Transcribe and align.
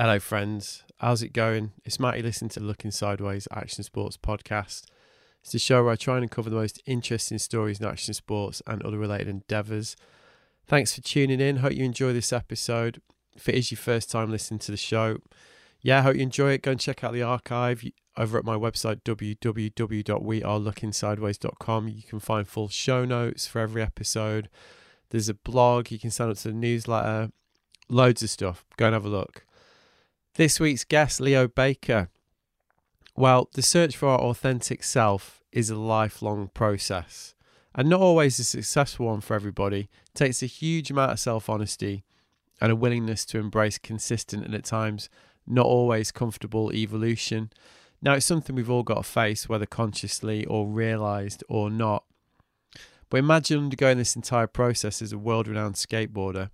Hello, 0.00 0.18
friends. 0.18 0.82
How's 0.96 1.22
it 1.22 1.34
going? 1.34 1.72
It's 1.84 2.00
Matty 2.00 2.22
listening 2.22 2.48
to 2.52 2.60
Looking 2.60 2.90
Sideways 2.90 3.46
Action 3.52 3.84
Sports 3.84 4.16
podcast. 4.16 4.86
It's 5.42 5.52
the 5.52 5.58
show 5.58 5.84
where 5.84 5.92
I 5.92 5.96
try 5.96 6.14
and 6.14 6.22
uncover 6.22 6.48
the 6.48 6.56
most 6.56 6.80
interesting 6.86 7.36
stories 7.36 7.80
in 7.80 7.86
action 7.86 8.14
sports 8.14 8.62
and 8.66 8.82
other 8.82 8.96
related 8.96 9.28
endeavours. 9.28 9.96
Thanks 10.66 10.94
for 10.94 11.02
tuning 11.02 11.38
in. 11.38 11.56
Hope 11.56 11.74
you 11.74 11.84
enjoy 11.84 12.14
this 12.14 12.32
episode. 12.32 13.02
If 13.36 13.46
it 13.46 13.56
is 13.56 13.70
your 13.70 13.76
first 13.76 14.10
time 14.10 14.30
listening 14.30 14.60
to 14.60 14.70
the 14.70 14.78
show, 14.78 15.18
yeah, 15.82 16.00
hope 16.00 16.16
you 16.16 16.22
enjoy 16.22 16.52
it. 16.52 16.62
Go 16.62 16.70
and 16.70 16.80
check 16.80 17.04
out 17.04 17.12
the 17.12 17.20
archive 17.20 17.84
over 18.16 18.38
at 18.38 18.44
my 18.46 18.56
website, 18.56 19.02
www.wearelooking.sideways.com. 19.02 21.88
You 21.88 22.02
can 22.04 22.20
find 22.20 22.48
full 22.48 22.68
show 22.68 23.04
notes 23.04 23.46
for 23.46 23.58
every 23.58 23.82
episode. 23.82 24.48
There's 25.10 25.28
a 25.28 25.34
blog. 25.34 25.90
You 25.90 25.98
can 25.98 26.10
sign 26.10 26.30
up 26.30 26.38
to 26.38 26.48
the 26.48 26.54
newsletter. 26.54 27.32
Loads 27.90 28.22
of 28.22 28.30
stuff. 28.30 28.64
Go 28.78 28.86
and 28.86 28.94
have 28.94 29.04
a 29.04 29.10
look. 29.10 29.44
This 30.34 30.60
week's 30.60 30.84
guest, 30.84 31.20
Leo 31.20 31.48
Baker. 31.48 32.08
Well, 33.16 33.48
the 33.52 33.62
search 33.62 33.96
for 33.96 34.10
our 34.10 34.20
authentic 34.20 34.84
self 34.84 35.42
is 35.50 35.70
a 35.70 35.76
lifelong 35.76 36.50
process 36.54 37.34
and 37.74 37.88
not 37.88 38.00
always 38.00 38.38
a 38.38 38.44
successful 38.44 39.06
one 39.06 39.22
for 39.22 39.34
everybody. 39.34 39.88
It 40.06 40.14
takes 40.14 40.40
a 40.40 40.46
huge 40.46 40.88
amount 40.88 41.10
of 41.10 41.18
self 41.18 41.50
honesty 41.50 42.04
and 42.60 42.70
a 42.70 42.76
willingness 42.76 43.24
to 43.26 43.38
embrace 43.38 43.76
consistent 43.76 44.44
and 44.44 44.54
at 44.54 44.64
times 44.64 45.08
not 45.48 45.66
always 45.66 46.12
comfortable 46.12 46.72
evolution. 46.72 47.50
Now, 48.00 48.14
it's 48.14 48.24
something 48.24 48.54
we've 48.54 48.70
all 48.70 48.84
got 48.84 48.98
to 48.98 49.02
face, 49.02 49.48
whether 49.48 49.66
consciously 49.66 50.46
or 50.46 50.68
realized 50.68 51.42
or 51.48 51.70
not. 51.70 52.04
But 53.10 53.18
imagine 53.18 53.58
undergoing 53.58 53.98
this 53.98 54.14
entire 54.14 54.46
process 54.46 55.02
as 55.02 55.12
a 55.12 55.18
world 55.18 55.48
renowned 55.48 55.74
skateboarder 55.74 56.50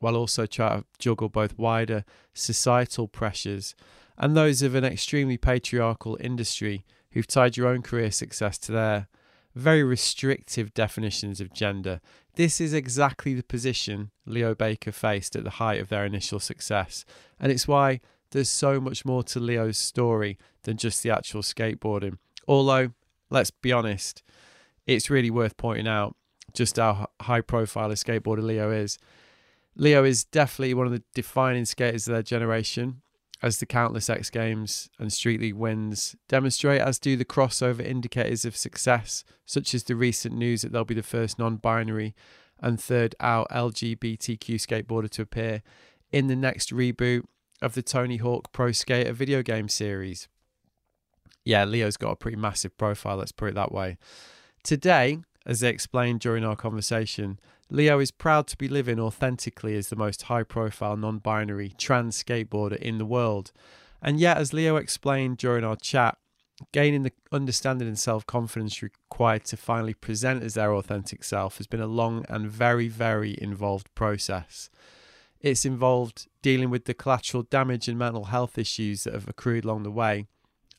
while 0.00 0.16
also 0.16 0.46
trying 0.46 0.80
to 0.80 0.86
juggle 0.98 1.28
both 1.28 1.56
wider 1.58 2.04
societal 2.34 3.06
pressures 3.06 3.74
and 4.18 4.36
those 4.36 4.60
of 4.60 4.74
an 4.74 4.84
extremely 4.84 5.36
patriarchal 5.36 6.18
industry 6.20 6.84
who've 7.12 7.26
tied 7.26 7.56
your 7.56 7.68
own 7.68 7.82
career 7.82 8.10
success 8.10 8.58
to 8.58 8.72
their 8.72 9.08
very 9.54 9.82
restrictive 9.82 10.72
definitions 10.74 11.40
of 11.40 11.52
gender. 11.52 12.00
This 12.34 12.60
is 12.60 12.72
exactly 12.72 13.34
the 13.34 13.42
position 13.42 14.10
Leo 14.26 14.54
Baker 14.54 14.92
faced 14.92 15.34
at 15.36 15.44
the 15.44 15.50
height 15.50 15.80
of 15.80 15.88
their 15.88 16.04
initial 16.04 16.38
success, 16.38 17.04
and 17.38 17.50
it's 17.50 17.66
why 17.66 18.00
there's 18.30 18.48
so 18.48 18.80
much 18.80 19.04
more 19.04 19.22
to 19.24 19.40
Leo's 19.40 19.78
story 19.78 20.38
than 20.62 20.76
just 20.76 21.02
the 21.02 21.10
actual 21.10 21.42
skateboarding. 21.42 22.18
Although, 22.46 22.92
let's 23.28 23.50
be 23.50 23.72
honest, 23.72 24.22
it's 24.86 25.10
really 25.10 25.30
worth 25.30 25.56
pointing 25.56 25.88
out 25.88 26.14
just 26.52 26.76
how 26.76 27.08
high 27.22 27.40
profile 27.40 27.90
a 27.90 27.94
skateboarder 27.94 28.42
Leo 28.42 28.70
is. 28.70 28.98
Leo 29.76 30.04
is 30.04 30.24
definitely 30.24 30.74
one 30.74 30.86
of 30.86 30.92
the 30.92 31.02
defining 31.14 31.64
skaters 31.64 32.06
of 32.06 32.12
their 32.12 32.22
generation, 32.22 33.02
as 33.42 33.58
the 33.58 33.66
countless 33.66 34.10
X 34.10 34.28
Games 34.30 34.90
and 34.98 35.12
Street 35.12 35.40
League 35.40 35.54
wins 35.54 36.14
demonstrate, 36.28 36.80
as 36.80 36.98
do 36.98 37.16
the 37.16 37.24
crossover 37.24 37.84
indicators 37.84 38.44
of 38.44 38.56
success, 38.56 39.24
such 39.46 39.74
as 39.74 39.84
the 39.84 39.96
recent 39.96 40.34
news 40.34 40.62
that 40.62 40.72
they'll 40.72 40.84
be 40.84 40.94
the 40.94 41.02
first 41.02 41.38
non 41.38 41.56
binary 41.56 42.14
and 42.60 42.80
third 42.80 43.14
out 43.20 43.48
LGBTQ 43.50 44.56
skateboarder 44.56 45.08
to 45.10 45.22
appear 45.22 45.62
in 46.12 46.26
the 46.26 46.36
next 46.36 46.70
reboot 46.72 47.24
of 47.62 47.74
the 47.74 47.82
Tony 47.82 48.18
Hawk 48.18 48.52
Pro 48.52 48.72
Skater 48.72 49.12
video 49.12 49.42
game 49.42 49.68
series. 49.68 50.28
Yeah, 51.44 51.64
Leo's 51.64 51.96
got 51.96 52.12
a 52.12 52.16
pretty 52.16 52.36
massive 52.36 52.76
profile, 52.76 53.16
let's 53.16 53.32
put 53.32 53.50
it 53.50 53.54
that 53.54 53.72
way. 53.72 53.96
Today, 54.62 55.20
as 55.46 55.60
they 55.60 55.70
explained 55.70 56.20
during 56.20 56.44
our 56.44 56.56
conversation, 56.56 57.38
Leo 57.70 57.98
is 57.98 58.10
proud 58.10 58.46
to 58.48 58.56
be 58.56 58.68
living 58.68 58.98
authentically 58.98 59.76
as 59.76 59.88
the 59.88 59.96
most 59.96 60.22
high 60.22 60.42
profile 60.42 60.96
non 60.96 61.18
binary 61.18 61.72
trans 61.78 62.22
skateboarder 62.22 62.76
in 62.76 62.98
the 62.98 63.06
world. 63.06 63.52
And 64.02 64.18
yet, 64.18 64.38
as 64.38 64.52
Leo 64.52 64.76
explained 64.76 65.38
during 65.38 65.64
our 65.64 65.76
chat, 65.76 66.18
gaining 66.72 67.02
the 67.02 67.12
understanding 67.32 67.88
and 67.88 67.98
self 67.98 68.26
confidence 68.26 68.82
required 68.82 69.44
to 69.46 69.56
finally 69.56 69.94
present 69.94 70.42
as 70.42 70.54
their 70.54 70.74
authentic 70.74 71.24
self 71.24 71.58
has 71.58 71.66
been 71.66 71.80
a 71.80 71.86
long 71.86 72.24
and 72.28 72.50
very, 72.50 72.88
very 72.88 73.36
involved 73.40 73.92
process. 73.94 74.70
It's 75.40 75.64
involved 75.64 76.26
dealing 76.42 76.70
with 76.70 76.84
the 76.84 76.94
collateral 76.94 77.44
damage 77.44 77.88
and 77.88 77.98
mental 77.98 78.26
health 78.26 78.58
issues 78.58 79.04
that 79.04 79.14
have 79.14 79.28
accrued 79.28 79.64
along 79.64 79.84
the 79.84 79.90
way, 79.90 80.26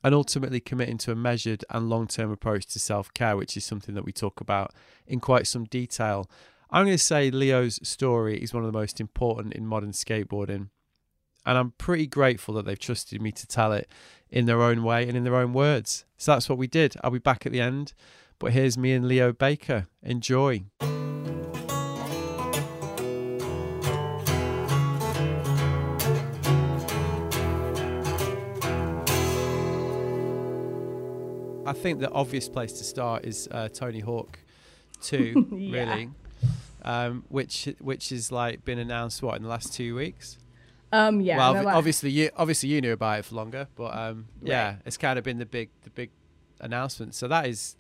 and 0.03 0.15
ultimately 0.15 0.59
committing 0.59 0.97
to 0.99 1.11
a 1.11 1.15
measured 1.15 1.63
and 1.69 1.89
long 1.89 2.07
term 2.07 2.31
approach 2.31 2.65
to 2.67 2.79
self 2.79 3.13
care, 3.13 3.37
which 3.37 3.55
is 3.55 3.65
something 3.65 3.95
that 3.95 4.05
we 4.05 4.11
talk 4.11 4.41
about 4.41 4.73
in 5.07 5.19
quite 5.19 5.47
some 5.47 5.65
detail. 5.65 6.29
I'm 6.69 6.85
going 6.85 6.97
to 6.97 7.03
say 7.03 7.29
Leo's 7.29 7.79
story 7.83 8.37
is 8.41 8.53
one 8.53 8.63
of 8.63 8.71
the 8.71 8.77
most 8.77 9.01
important 9.01 9.53
in 9.53 9.67
modern 9.67 9.91
skateboarding. 9.91 10.69
And 11.45 11.57
I'm 11.57 11.71
pretty 11.71 12.07
grateful 12.07 12.53
that 12.55 12.65
they've 12.65 12.79
trusted 12.79 13.21
me 13.21 13.31
to 13.31 13.47
tell 13.47 13.73
it 13.73 13.89
in 14.29 14.45
their 14.45 14.61
own 14.61 14.83
way 14.83 15.07
and 15.07 15.17
in 15.17 15.23
their 15.23 15.35
own 15.35 15.53
words. 15.53 16.05
So 16.17 16.33
that's 16.33 16.47
what 16.47 16.57
we 16.57 16.67
did. 16.67 16.95
I'll 17.03 17.11
be 17.11 17.19
back 17.19 17.45
at 17.45 17.51
the 17.51 17.61
end. 17.61 17.93
But 18.39 18.53
here's 18.53 18.77
me 18.77 18.93
and 18.93 19.07
Leo 19.07 19.33
Baker. 19.33 19.87
Enjoy. 20.01 20.65
I 31.71 31.73
think 31.73 31.99
the 31.99 32.11
obvious 32.11 32.49
place 32.49 32.73
to 32.73 32.83
start 32.83 33.25
is 33.25 33.47
uh, 33.49 33.69
Tony 33.69 34.01
Hawk 34.01 34.39
2, 35.01 35.47
yeah. 35.57 35.79
really 35.79 36.09
um, 36.83 37.23
which 37.29 37.69
which 37.79 38.11
is 38.11 38.31
like 38.31 38.65
been 38.65 38.79
announced 38.79 39.21
what 39.21 39.35
in 39.35 39.43
the 39.43 39.49
last 39.49 39.73
two 39.73 39.95
weeks. 39.95 40.37
Um, 40.91 41.21
yeah. 41.21 41.37
Well, 41.37 41.69
obviously 41.69 42.11
you 42.11 42.29
obviously 42.35 42.69
you 42.69 42.81
knew 42.81 42.93
about 42.93 43.19
it 43.19 43.25
for 43.25 43.35
longer, 43.35 43.67
but 43.75 43.95
um, 43.95 44.27
yeah, 44.41 44.65
right. 44.65 44.77
it's 44.85 44.97
kind 44.97 45.17
of 45.17 45.23
been 45.23 45.37
the 45.37 45.45
big 45.45 45.69
the 45.83 45.89
big 45.89 46.09
announcement. 46.59 47.15
So 47.15 47.27
that 47.27 47.47
is 47.47 47.77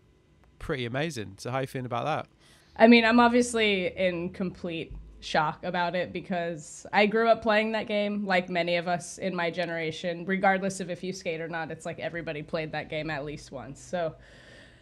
pretty 0.59 0.85
amazing. 0.85 1.35
So 1.37 1.51
how 1.51 1.59
you 1.59 1.67
feeling 1.67 1.85
about 1.85 2.05
that? 2.05 2.27
I 2.77 2.87
mean, 2.87 3.03
I'm 3.03 3.19
obviously 3.19 3.87
in 3.95 4.29
complete 4.29 4.93
shock 5.21 5.63
about 5.63 5.95
it 5.95 6.11
because 6.11 6.85
I 6.91 7.05
grew 7.05 7.29
up 7.29 7.41
playing 7.41 7.71
that 7.71 7.87
game 7.87 8.25
like 8.25 8.49
many 8.49 8.75
of 8.75 8.87
us 8.87 9.17
in 9.17 9.35
my 9.35 9.49
generation, 9.49 10.25
regardless 10.25 10.79
of 10.79 10.89
if 10.89 11.03
you 11.03 11.13
skate 11.13 11.41
or 11.41 11.47
not. 11.47 11.71
It's 11.71 11.85
like 11.85 11.99
everybody 11.99 12.43
played 12.43 12.73
that 12.73 12.89
game 12.89 13.09
at 13.09 13.23
least 13.23 13.51
once. 13.51 13.81
So, 13.81 14.15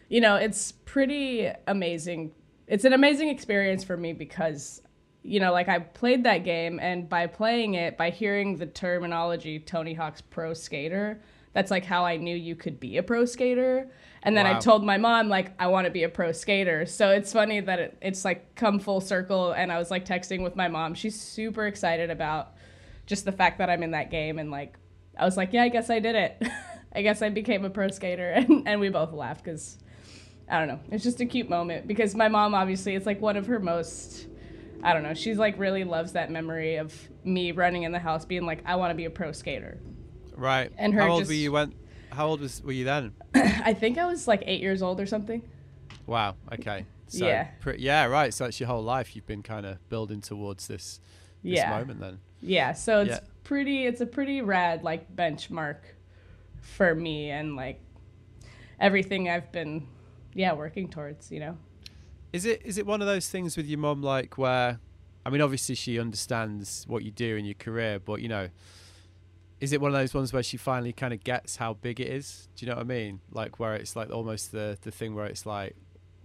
you 0.08 0.20
know, 0.20 0.36
it's 0.36 0.72
pretty 0.72 1.50
amazing 1.66 2.32
it's 2.70 2.84
an 2.84 2.92
amazing 2.92 3.28
experience 3.28 3.82
for 3.82 3.96
me 3.96 4.12
because 4.12 4.80
you 5.22 5.40
know 5.40 5.52
like 5.52 5.68
i 5.68 5.78
played 5.78 6.24
that 6.24 6.44
game 6.44 6.78
and 6.80 7.08
by 7.08 7.26
playing 7.26 7.74
it 7.74 7.98
by 7.98 8.08
hearing 8.08 8.56
the 8.56 8.64
terminology 8.64 9.58
tony 9.58 9.92
hawk's 9.92 10.22
pro 10.22 10.54
skater 10.54 11.20
that's 11.52 11.70
like 11.70 11.84
how 11.84 12.04
i 12.04 12.16
knew 12.16 12.34
you 12.34 12.54
could 12.54 12.78
be 12.78 12.96
a 12.96 13.02
pro 13.02 13.24
skater 13.24 13.90
and 14.22 14.36
then 14.36 14.44
wow. 14.44 14.56
i 14.56 14.58
told 14.58 14.84
my 14.84 14.96
mom 14.96 15.28
like 15.28 15.52
i 15.58 15.66
want 15.66 15.84
to 15.84 15.90
be 15.90 16.02
a 16.02 16.08
pro 16.08 16.32
skater 16.32 16.86
so 16.86 17.10
it's 17.10 17.32
funny 17.32 17.60
that 17.60 17.78
it, 17.78 17.98
it's 18.00 18.24
like 18.24 18.54
come 18.54 18.78
full 18.78 19.00
circle 19.00 19.52
and 19.52 19.72
i 19.72 19.78
was 19.78 19.90
like 19.90 20.04
texting 20.04 20.42
with 20.42 20.56
my 20.56 20.68
mom 20.68 20.94
she's 20.94 21.20
super 21.20 21.66
excited 21.66 22.10
about 22.10 22.54
just 23.06 23.24
the 23.24 23.32
fact 23.32 23.58
that 23.58 23.70
i'm 23.70 23.82
in 23.82 23.92
that 23.92 24.10
game 24.10 24.38
and 24.38 24.50
like 24.50 24.76
i 25.18 25.24
was 25.24 25.36
like 25.36 25.52
yeah 25.52 25.62
i 25.62 25.68
guess 25.68 25.90
i 25.90 25.98
did 25.98 26.14
it 26.14 26.42
i 26.94 27.02
guess 27.02 27.22
i 27.22 27.28
became 27.28 27.64
a 27.64 27.70
pro 27.70 27.88
skater 27.88 28.30
and, 28.36 28.66
and 28.66 28.80
we 28.80 28.88
both 28.88 29.12
laughed 29.12 29.44
because 29.44 29.78
I 30.50 30.58
don't 30.58 30.68
know. 30.68 30.80
It's 30.90 31.04
just 31.04 31.20
a 31.20 31.26
cute 31.26 31.48
moment 31.48 31.86
because 31.86 32.14
my 32.14 32.28
mom 32.28 32.54
obviously 32.54 32.96
it's 32.96 33.06
like 33.06 33.20
one 33.20 33.36
of 33.36 33.46
her 33.46 33.60
most 33.60 34.26
I 34.82 34.94
don't 34.94 35.02
know. 35.02 35.14
She's 35.14 35.38
like 35.38 35.58
really 35.58 35.84
loves 35.84 36.12
that 36.12 36.30
memory 36.30 36.76
of 36.76 36.94
me 37.22 37.52
running 37.52 37.82
in 37.82 37.92
the 37.92 37.98
house 37.98 38.24
being 38.24 38.46
like 38.46 38.62
I 38.64 38.76
want 38.76 38.90
to 38.90 38.94
be 38.94 39.04
a 39.04 39.10
pro 39.10 39.32
skater. 39.32 39.78
Right. 40.40 40.72
And 40.76 40.94
her 40.94 41.02
How 41.02 41.10
old 41.10 41.20
just, 41.20 41.28
were 41.28 41.34
you 41.34 41.52
when 41.52 41.74
How 42.10 42.26
old 42.28 42.40
was 42.40 42.62
were 42.62 42.72
you 42.72 42.84
then? 42.84 43.12
I 43.34 43.74
think 43.74 43.98
I 43.98 44.06
was 44.06 44.26
like 44.26 44.42
8 44.46 44.60
years 44.60 44.82
old 44.82 45.00
or 45.00 45.06
something. 45.06 45.42
Wow. 46.06 46.36
Okay. 46.52 46.86
So 47.08 47.26
yeah. 47.26 47.48
Pre- 47.60 47.78
yeah, 47.78 48.06
right. 48.06 48.32
So 48.32 48.46
it's 48.46 48.58
your 48.58 48.68
whole 48.68 48.82
life 48.82 49.14
you've 49.14 49.26
been 49.26 49.42
kind 49.42 49.66
of 49.66 49.86
building 49.88 50.20
towards 50.20 50.66
this 50.66 51.00
this 51.42 51.58
yeah. 51.58 51.70
moment 51.70 52.00
then. 52.00 52.20
Yeah. 52.40 52.72
So 52.72 53.00
it's 53.02 53.10
yeah. 53.10 53.20
pretty 53.44 53.86
it's 53.86 54.00
a 54.00 54.06
pretty 54.06 54.40
rad 54.40 54.82
like 54.82 55.14
benchmark 55.14 55.76
for 56.60 56.94
me 56.94 57.30
and 57.30 57.56
like 57.56 57.80
everything 58.80 59.28
I've 59.28 59.52
been 59.52 59.86
yeah 60.34 60.52
working 60.52 60.88
towards 60.88 61.30
you 61.30 61.40
know 61.40 61.56
is 62.32 62.44
it 62.44 62.62
is 62.64 62.78
it 62.78 62.86
one 62.86 63.00
of 63.00 63.06
those 63.06 63.28
things 63.28 63.56
with 63.56 63.66
your 63.66 63.78
mom 63.78 64.02
like 64.02 64.38
where 64.38 64.78
i 65.26 65.30
mean 65.30 65.40
obviously 65.40 65.74
she 65.74 65.98
understands 65.98 66.84
what 66.86 67.02
you 67.02 67.10
do 67.10 67.36
in 67.36 67.44
your 67.44 67.54
career 67.54 67.98
but 67.98 68.20
you 68.20 68.28
know 68.28 68.48
is 69.60 69.72
it 69.72 69.80
one 69.80 69.90
of 69.90 69.94
those 69.94 70.14
ones 70.14 70.32
where 70.32 70.42
she 70.42 70.56
finally 70.56 70.92
kind 70.92 71.12
of 71.12 71.22
gets 71.22 71.56
how 71.56 71.74
big 71.74 72.00
it 72.00 72.08
is 72.08 72.48
do 72.56 72.64
you 72.64 72.70
know 72.70 72.76
what 72.76 72.82
i 72.82 72.84
mean 72.84 73.20
like 73.32 73.58
where 73.58 73.74
it's 73.74 73.94
like 73.94 74.10
almost 74.10 74.52
the 74.52 74.78
the 74.82 74.90
thing 74.90 75.14
where 75.14 75.26
it's 75.26 75.46
like 75.46 75.76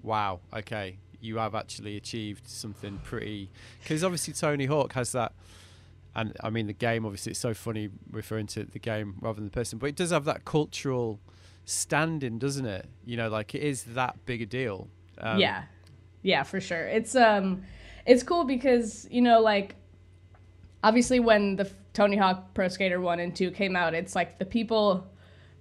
wow 0.02 0.40
okay 0.54 0.98
you 1.20 1.38
have 1.38 1.56
actually 1.56 1.98
achieved 1.98 2.48
something 2.48 3.00
pretty 3.04 3.50
because 3.82 4.04
obviously 4.04 4.34
tony 4.34 4.66
hawk 4.66 4.94
has 4.94 5.12
that 5.12 5.34
and 6.16 6.36
i 6.44 6.50
mean 6.50 6.68
the 6.68 6.74
game 6.74 7.06
obviously 7.06 7.32
it's 7.32 7.40
so 7.40 7.54
funny 7.54 7.90
referring 8.12 8.48
to 8.48 8.64
the 8.64 8.80
game 8.80 9.16
rather 9.22 9.36
than 9.36 9.46
the 9.46 9.52
person 9.52 9.80
but 9.80 9.88
it 9.88 9.96
does 9.96 10.12
have 10.12 10.26
that 10.26 10.46
cultural 10.46 11.20
standing, 11.66 12.38
doesn't 12.38 12.66
it? 12.66 12.88
You 13.04 13.18
know, 13.18 13.30
like 13.30 13.54
it 13.54 13.62
is 13.62 13.84
that 13.96 14.26
big 14.26 14.42
a 14.42 14.46
deal. 14.46 14.88
Um, 15.18 15.40
yeah, 15.40 15.64
yeah, 16.22 16.44
for 16.44 16.62
sure. 16.62 16.88
It's 16.88 17.16
um, 17.16 17.64
it's 18.06 18.24
cool 18.24 18.46
because 18.46 19.08
you 19.12 19.22
know, 19.22 19.42
like 19.42 19.76
obviously 20.84 21.20
when 21.20 21.58
the 21.58 21.70
Tony 21.95 22.18
Hawk 22.18 22.53
Pro 22.53 22.68
Skater 22.68 23.00
1 23.00 23.19
and 23.21 23.36
2 23.36 23.51
came 23.51 23.75
out, 23.75 23.94
it's 23.95 24.15
like 24.15 24.38
the 24.38 24.45
people, 24.45 25.07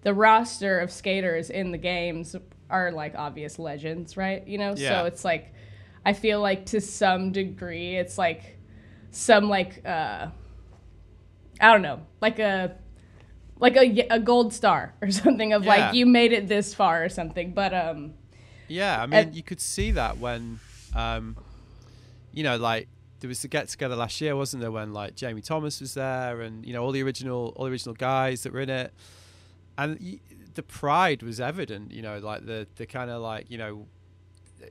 the 0.03 0.13
roster 0.13 0.81
of 0.81 0.91
skaters 0.91 1.49
in 1.49 1.71
the 1.71 1.79
games 1.79 2.35
are 2.69 2.91
like 2.91 3.15
obvious 3.15 3.59
legends, 3.59 4.17
right? 4.17 4.47
You 4.47 4.59
know? 4.59 4.75
Yeah. 4.77 4.89
So 4.91 5.05
it's 5.07 5.25
like, 5.25 5.55
I 6.05 6.13
feel 6.13 6.41
like 6.41 6.67
to 6.67 6.81
some 6.81 7.31
degree, 7.33 7.97
it's 7.97 8.19
like 8.19 8.59
some 9.13 9.49
like, 9.49 9.81
uh, 9.87 10.27
I 11.61 11.73
don't 11.73 11.83
know, 11.83 12.01
like 12.21 12.41
a, 12.41 12.77
like 13.61 13.77
a, 13.77 14.07
a 14.11 14.19
gold 14.19 14.53
star 14.53 14.93
or 15.03 15.13
something 15.13 15.53
of 15.53 15.63
Yeah. 15.63 15.69
like 15.69 15.95
you 15.95 16.05
made 16.05 16.33
it 16.33 16.49
this 16.49 16.75
far 16.75 17.05
or 17.05 17.09
something. 17.09 17.53
But 17.55 17.73
um, 17.73 18.15
Yeah, 18.67 19.01
I 19.01 19.07
mean, 19.07 19.33
you 19.35 19.45
could 19.45 19.61
see 19.61 19.93
that 19.93 20.19
when, 20.19 20.59
um, 20.97 21.37
you 22.33 22.43
know, 22.43 22.57
like 22.57 22.89
there 23.25 23.29
was 23.31 23.41
the 23.41 23.49
get 23.49 23.69
together 23.69 23.97
last 23.97 24.21
year, 24.21 24.37
wasn't 24.37 24.61
there? 24.61 24.71
When 24.71 24.93
like 24.93 25.15
Jamie 25.15 25.41
Thomas 25.41 25.81
was 25.81 25.95
there, 25.95 26.43
and 26.43 26.63
you 26.67 26.75
know 26.75 26.85
all 26.85 26.93
the 26.93 27.03
original, 27.03 27.55
all 27.57 27.65
the 27.65 27.71
original 27.71 27.95
guys 27.95 28.43
that 28.43 28.53
were 28.53 28.61
in 28.61 28.69
it, 28.69 28.93
and 29.79 29.99
y- 29.99 30.21
the 30.53 30.63
pride 30.63 31.23
was 31.23 31.41
evident. 31.41 31.91
You 31.91 32.03
know, 32.03 32.19
like 32.19 32.45
the 32.45 32.67
the 32.77 32.85
kind 32.85 33.11
of 33.11 33.23
like 33.23 33.51
you 33.51 33.57
know, 33.57 33.87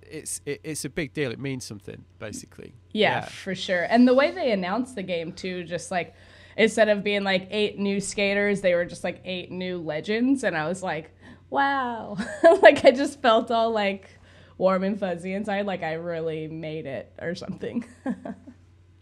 it's 0.04 0.40
it, 0.46 0.62
it's 0.64 0.86
a 0.86 0.90
big 0.90 1.14
deal. 1.14 1.32
It 1.32 1.40
means 1.40 1.66
something, 1.66 2.06
basically. 2.20 2.76
Yeah, 2.92 3.26
for 3.26 3.56
sure. 3.56 3.88
And 3.90 4.08
the 4.08 4.14
way 4.14 4.30
they 4.30 4.52
announced 4.52 4.94
the 4.94 5.02
game 5.02 5.32
too, 5.32 5.64
just 5.64 5.90
like 5.90 6.14
instead 6.56 6.90
of 6.90 7.04
being 7.04 7.24
like 7.24 7.48
eight 7.50 7.80
new 7.80 8.00
skaters, 8.00 8.62
they 8.62 8.76
were 8.76 8.86
just 8.86 9.04
like 9.04 9.20
eight 9.26 9.50
new 9.50 9.80
legends, 9.80 10.44
and 10.44 10.56
I 10.56 10.68
was 10.68 10.84
like, 10.84 11.10
wow, 11.50 12.18
like 12.62 12.86
I 12.86 12.92
just 12.92 13.20
felt 13.20 13.50
all 13.50 13.72
like 13.72 14.20
warm 14.58 14.84
and 14.84 15.00
fuzzy 15.00 15.34
inside, 15.34 15.66
like 15.66 15.84
I 15.84 15.94
really 15.94 16.48
made 16.48 16.86
it 16.86 17.12
or 17.22 17.36
something. 17.36 17.86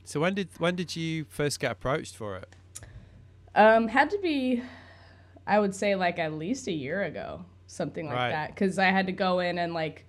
So 0.04 0.20
when 0.20 0.34
did 0.34 0.50
when 0.58 0.76
did 0.76 0.96
you 0.96 1.26
first 1.30 1.60
get 1.60 1.72
approached 1.72 2.16
for 2.18 2.36
it? 2.38 2.50
um, 3.56 3.88
had 3.88 4.10
to 4.10 4.18
be, 4.18 4.62
I 5.46 5.60
would 5.60 5.76
say 5.76 5.96
like 5.96 6.20
at 6.20 6.34
least 6.34 6.68
a 6.68 6.72
year 6.72 7.04
ago, 7.04 7.46
something 7.68 8.08
like 8.08 8.16
Right. 8.16 8.32
that, 8.32 8.50
because 8.50 8.78
I 8.80 8.86
had 8.86 9.06
to 9.06 9.12
go 9.14 9.40
in 9.40 9.58
and 9.58 9.74
like, 9.74 10.06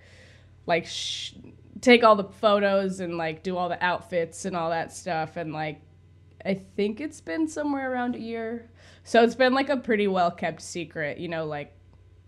like 0.67 0.87
sh- 0.87 1.35
take 1.81 2.03
all 2.03 2.17
the 2.17 2.25
photos 2.25 3.01
and 3.01 3.17
like 3.19 3.43
do 3.43 3.57
all 3.57 3.69
the 3.69 3.83
outfits 3.85 4.45
and 4.45 4.57
all 4.57 4.71
that 4.71 4.93
stuff, 4.93 5.37
and 5.37 5.53
like 5.53 5.81
I 6.45 6.55
think 6.55 7.01
it's 7.01 7.21
been 7.21 7.47
somewhere 7.47 7.93
around 7.93 8.17
a 8.17 8.21
year. 8.21 8.71
So 9.05 9.23
it's 9.23 9.35
been 9.37 9.55
like 9.55 9.69
a 9.69 9.77
pretty 9.77 10.09
well 10.09 10.31
kept 10.31 10.63
secret, 10.63 11.19
you 11.19 11.29
know, 11.29 11.45
like 11.45 11.73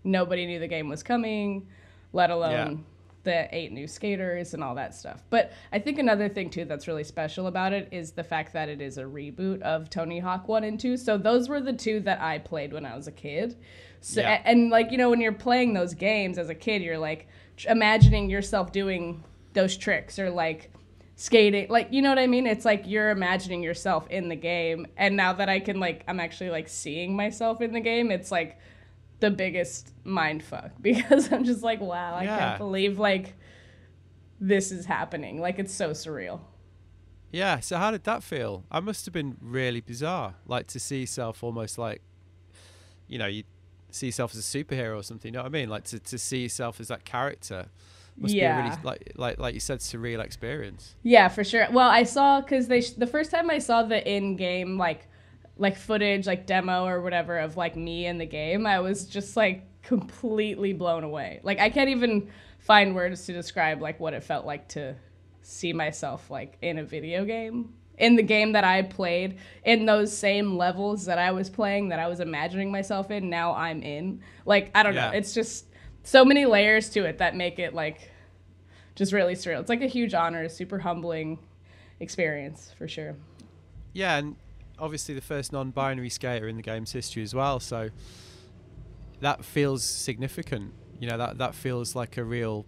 nobody 0.03 0.45
knew 0.45 0.59
the 0.59 0.67
game 0.67 0.87
was 0.87 1.03
coming, 1.03 1.67
let 2.13 2.29
alone 2.29 2.85
the 3.25 3.53
eight 3.53 3.73
new 3.73 3.85
skaters 3.87 4.53
and 4.53 4.63
all 4.63 4.73
that 4.75 4.95
stuff. 4.95 5.21
But 5.29 5.51
I 5.73 5.79
think 5.79 5.99
another 5.99 6.29
thing 6.29 6.49
too 6.49 6.63
that's 6.63 6.87
really 6.87 7.03
special 7.03 7.47
about 7.47 7.73
it 7.73 7.89
is 7.91 8.11
the 8.11 8.23
fact 8.23 8.53
that 8.53 8.69
it 8.69 8.79
is 8.81 8.97
a 8.97 9.03
reboot 9.03 9.61
of 9.63 9.89
Tony 9.89 10.19
Hawk 10.19 10.47
1 10.47 10.63
and 10.63 10.79
2. 10.79 10.95
So 10.95 11.17
those 11.17 11.49
were 11.49 11.59
the 11.59 11.73
two 11.73 11.99
that 12.01 12.21
I 12.21 12.39
played 12.39 12.71
when 12.71 12.85
I 12.85 12.95
was 12.95 13.07
a 13.07 13.11
kid. 13.11 13.57
So 13.99 14.21
Yeah. 14.21 14.41
and 14.45 14.69
like, 14.69 14.91
you 14.91 14.97
know, 14.97 15.09
when 15.09 15.19
you're 15.19 15.33
playing 15.33 15.73
those 15.73 15.93
games 15.93 16.37
as 16.37 16.47
a 16.49 16.55
kid, 16.55 16.81
you're 16.81 16.97
like 16.97 17.27
tr- 17.57 17.69
imagining 17.69 18.29
yourself 18.29 18.71
doing 18.71 19.21
those 19.53 19.75
tricks 19.75 20.17
or 20.19 20.29
like 20.29 20.71
skating 21.17 21.65
like 21.69 21.87
you 21.91 22.01
know 22.01 22.09
what 22.09 22.19
i 22.19 22.27
mean 22.27 22.45
it's 22.45 22.65
like 22.65 22.83
you're 22.85 23.09
imagining 23.09 23.63
yourself 23.63 24.05
in 24.09 24.27
the 24.27 24.35
game 24.35 24.85
and 24.97 25.15
now 25.15 25.31
that 25.31 25.47
i 25.47 25.61
can 25.61 25.79
like 25.79 26.03
i'm 26.09 26.19
actually 26.19 26.49
like 26.49 26.67
seeing 26.67 27.15
myself 27.15 27.61
in 27.61 27.71
the 27.71 27.79
game 27.79 28.11
it's 28.11 28.31
like 28.31 28.59
the 29.19 29.31
biggest 29.31 29.93
mind 30.03 30.43
fuck 30.43 30.71
because 30.81 31.31
i'm 31.31 31.43
just 31.43 31.63
like 31.63 31.79
wow 31.81 32.15
i 32.15 32.23
Yeah. 32.23 32.37
can't 32.39 32.57
believe 32.59 32.99
like 32.99 33.35
this 34.39 34.71
is 34.71 34.85
happening 34.85 35.39
like 35.39 35.59
it's 35.59 35.73
so 35.73 35.91
surreal 35.91 36.39
Yeah. 37.31 37.59
So 37.59 37.77
how 37.77 37.91
did 37.91 38.03
that 38.05 38.23
feel? 38.23 38.63
I 38.71 38.79
must 38.79 39.05
have 39.05 39.13
been 39.13 39.35
really 39.41 39.81
bizarre, 39.81 40.35
like 40.45 40.67
to 40.67 40.79
see 40.79 41.01
yourself 41.01 41.43
almost 41.43 41.77
like, 41.77 42.01
you 43.07 43.17
know, 43.17 43.25
you 43.27 43.43
see 43.91 44.05
yourself 44.07 44.33
as 44.33 44.39
a 44.39 44.57
superhero 44.57 44.97
or 44.97 45.03
something. 45.03 45.29
You 45.33 45.37
know 45.39 45.43
what 45.43 45.47
I 45.55 45.59
mean? 45.59 45.69
Like 45.69 45.83
to, 45.85 45.99
to 45.99 46.17
see 46.17 46.43
yourself 46.43 46.79
as 46.79 46.87
that 46.89 47.03
character 47.03 47.67
must 48.17 48.33
be 48.33 48.39
a 48.39 48.43
Yeah. 48.43 48.63
really 48.63 48.77
like 48.83 49.11
like 49.15 49.37
like 49.39 49.53
you 49.53 49.59
said, 49.59 49.79
surreal 49.79 50.19
experience. 50.23 50.95
Yeah, 51.03 51.27
for 51.27 51.43
sure. 51.43 51.67
Well, 51.71 51.89
I 51.89 52.03
saw 52.03 52.39
because 52.41 52.67
they 52.67 52.79
sh- 52.81 52.91
the 52.91 53.07
first 53.07 53.31
time 53.31 53.49
I 53.49 53.59
saw 53.59 53.83
the 53.83 53.99
in-game 54.09 54.77
like 54.77 55.07
like 55.57 55.77
footage, 55.77 56.27
like 56.27 56.45
demo 56.45 56.85
or 56.85 57.01
whatever 57.01 57.37
of 57.39 57.57
like 57.57 57.75
me 57.75 58.05
in 58.05 58.17
the 58.17 58.25
game, 58.25 58.65
I 58.65 58.79
was 58.79 59.05
just 59.05 59.37
like 59.37 59.63
completely 59.81 60.73
blown 60.73 61.03
away. 61.03 61.39
Like 61.43 61.59
I 61.59 61.69
can't 61.69 61.89
even 61.89 62.29
find 62.59 62.95
words 62.95 63.25
to 63.25 63.33
describe 63.33 63.81
like 63.81 63.99
what 63.99 64.13
it 64.13 64.23
felt 64.23 64.45
like 64.45 64.67
to 64.69 64.95
see 65.41 65.73
myself 65.73 66.31
like 66.31 66.57
in 66.61 66.79
a 66.79 66.83
video 66.83 67.23
game 67.23 67.71
in 67.97 68.15
the 68.15 68.23
game 68.23 68.53
that 68.53 68.63
I 68.63 68.81
played 68.81 69.37
in 69.63 69.85
those 69.85 70.15
same 70.15 70.57
levels 70.57 71.05
that 71.05 71.17
I 71.17 71.31
was 71.31 71.49
playing 71.49 71.89
that 71.89 71.99
I 71.99 72.07
was 72.07 72.19
imagining 72.19 72.71
myself 72.71 73.11
in 73.11 73.29
now 73.29 73.53
I'm 73.53 73.81
in. 73.83 74.21
Like 74.45 74.71
I 74.75 74.83
don't 74.83 74.95
know. 74.95 75.11
It's 75.13 75.33
just 75.33 75.67
so 76.03 76.25
many 76.25 76.45
layers 76.45 76.89
to 76.89 77.05
it 77.05 77.19
that 77.19 77.35
make 77.35 77.59
it 77.59 77.73
like 77.73 78.11
just 78.95 79.13
really 79.13 79.35
surreal. 79.35 79.59
It's 79.59 79.69
like 79.69 79.81
a 79.81 79.87
huge 79.87 80.13
honor 80.13 80.43
a 80.43 80.49
super 80.49 80.79
humbling 80.79 81.39
experience 81.99 82.73
for 82.77 82.87
sure. 82.87 83.15
Yeah, 83.93 84.17
and 84.17 84.35
obviously 84.79 85.15
the 85.15 85.21
first 85.21 85.51
non-binary 85.53 86.09
skater 86.09 86.47
in 86.47 86.55
the 86.57 86.61
game's 86.61 86.91
history 86.91 87.23
as 87.23 87.33
well. 87.33 87.59
So 87.59 87.89
that 89.21 89.43
feels 89.45 89.83
significant. 89.83 90.73
You 90.99 91.09
know 91.09 91.17
that 91.17 91.37
that 91.39 91.55
feels 91.55 91.95
like 91.95 92.17
a 92.17 92.23
real, 92.23 92.65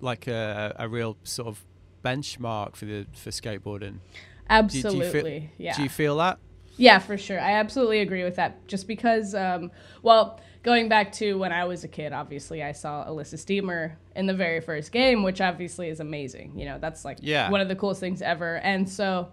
like 0.00 0.26
a 0.26 0.74
a 0.78 0.88
real 0.88 1.16
sort 1.22 1.48
of 1.48 1.64
benchmark 2.04 2.76
for 2.76 2.84
the 2.84 3.06
for 3.14 3.30
skateboarding. 3.30 3.98
Absolutely 4.50 4.98
do 5.00 5.04
you 5.06 5.12
feel, 5.22 5.48
yeah 5.58 5.76
Do 5.76 5.82
you 5.84 5.88
feel 5.88 6.16
that? 6.18 6.38
Yeah, 6.76 6.98
for 6.98 7.16
sure. 7.18 7.38
I 7.38 7.52
absolutely 7.52 8.00
agree 8.00 8.24
with 8.24 8.36
that. 8.36 8.66
Just 8.66 8.88
because, 8.88 9.34
um, 9.34 9.70
well, 10.02 10.40
going 10.62 10.88
back 10.88 11.12
to 11.12 11.34
when 11.38 11.52
I 11.52 11.64
was 11.64 11.84
a 11.84 11.88
kid, 11.88 12.12
obviously 12.12 12.62
I 12.62 12.72
saw 12.72 13.06
Elissa 13.06 13.36
Steamer 13.36 13.96
in 14.16 14.26
the 14.26 14.34
very 14.34 14.60
first 14.60 14.90
game, 14.90 15.22
which 15.22 15.40
obviously 15.40 15.88
is 15.90 16.00
amazing. 16.00 16.58
You 16.58 16.64
know, 16.66 16.78
that's 16.78 17.04
like 17.04 17.18
Yeah. 17.20 17.50
one 17.50 17.60
of 17.60 17.68
the 17.68 17.76
coolest 17.76 18.00
things 18.00 18.20
ever. 18.22 18.56
And 18.58 18.88
so 18.88 19.28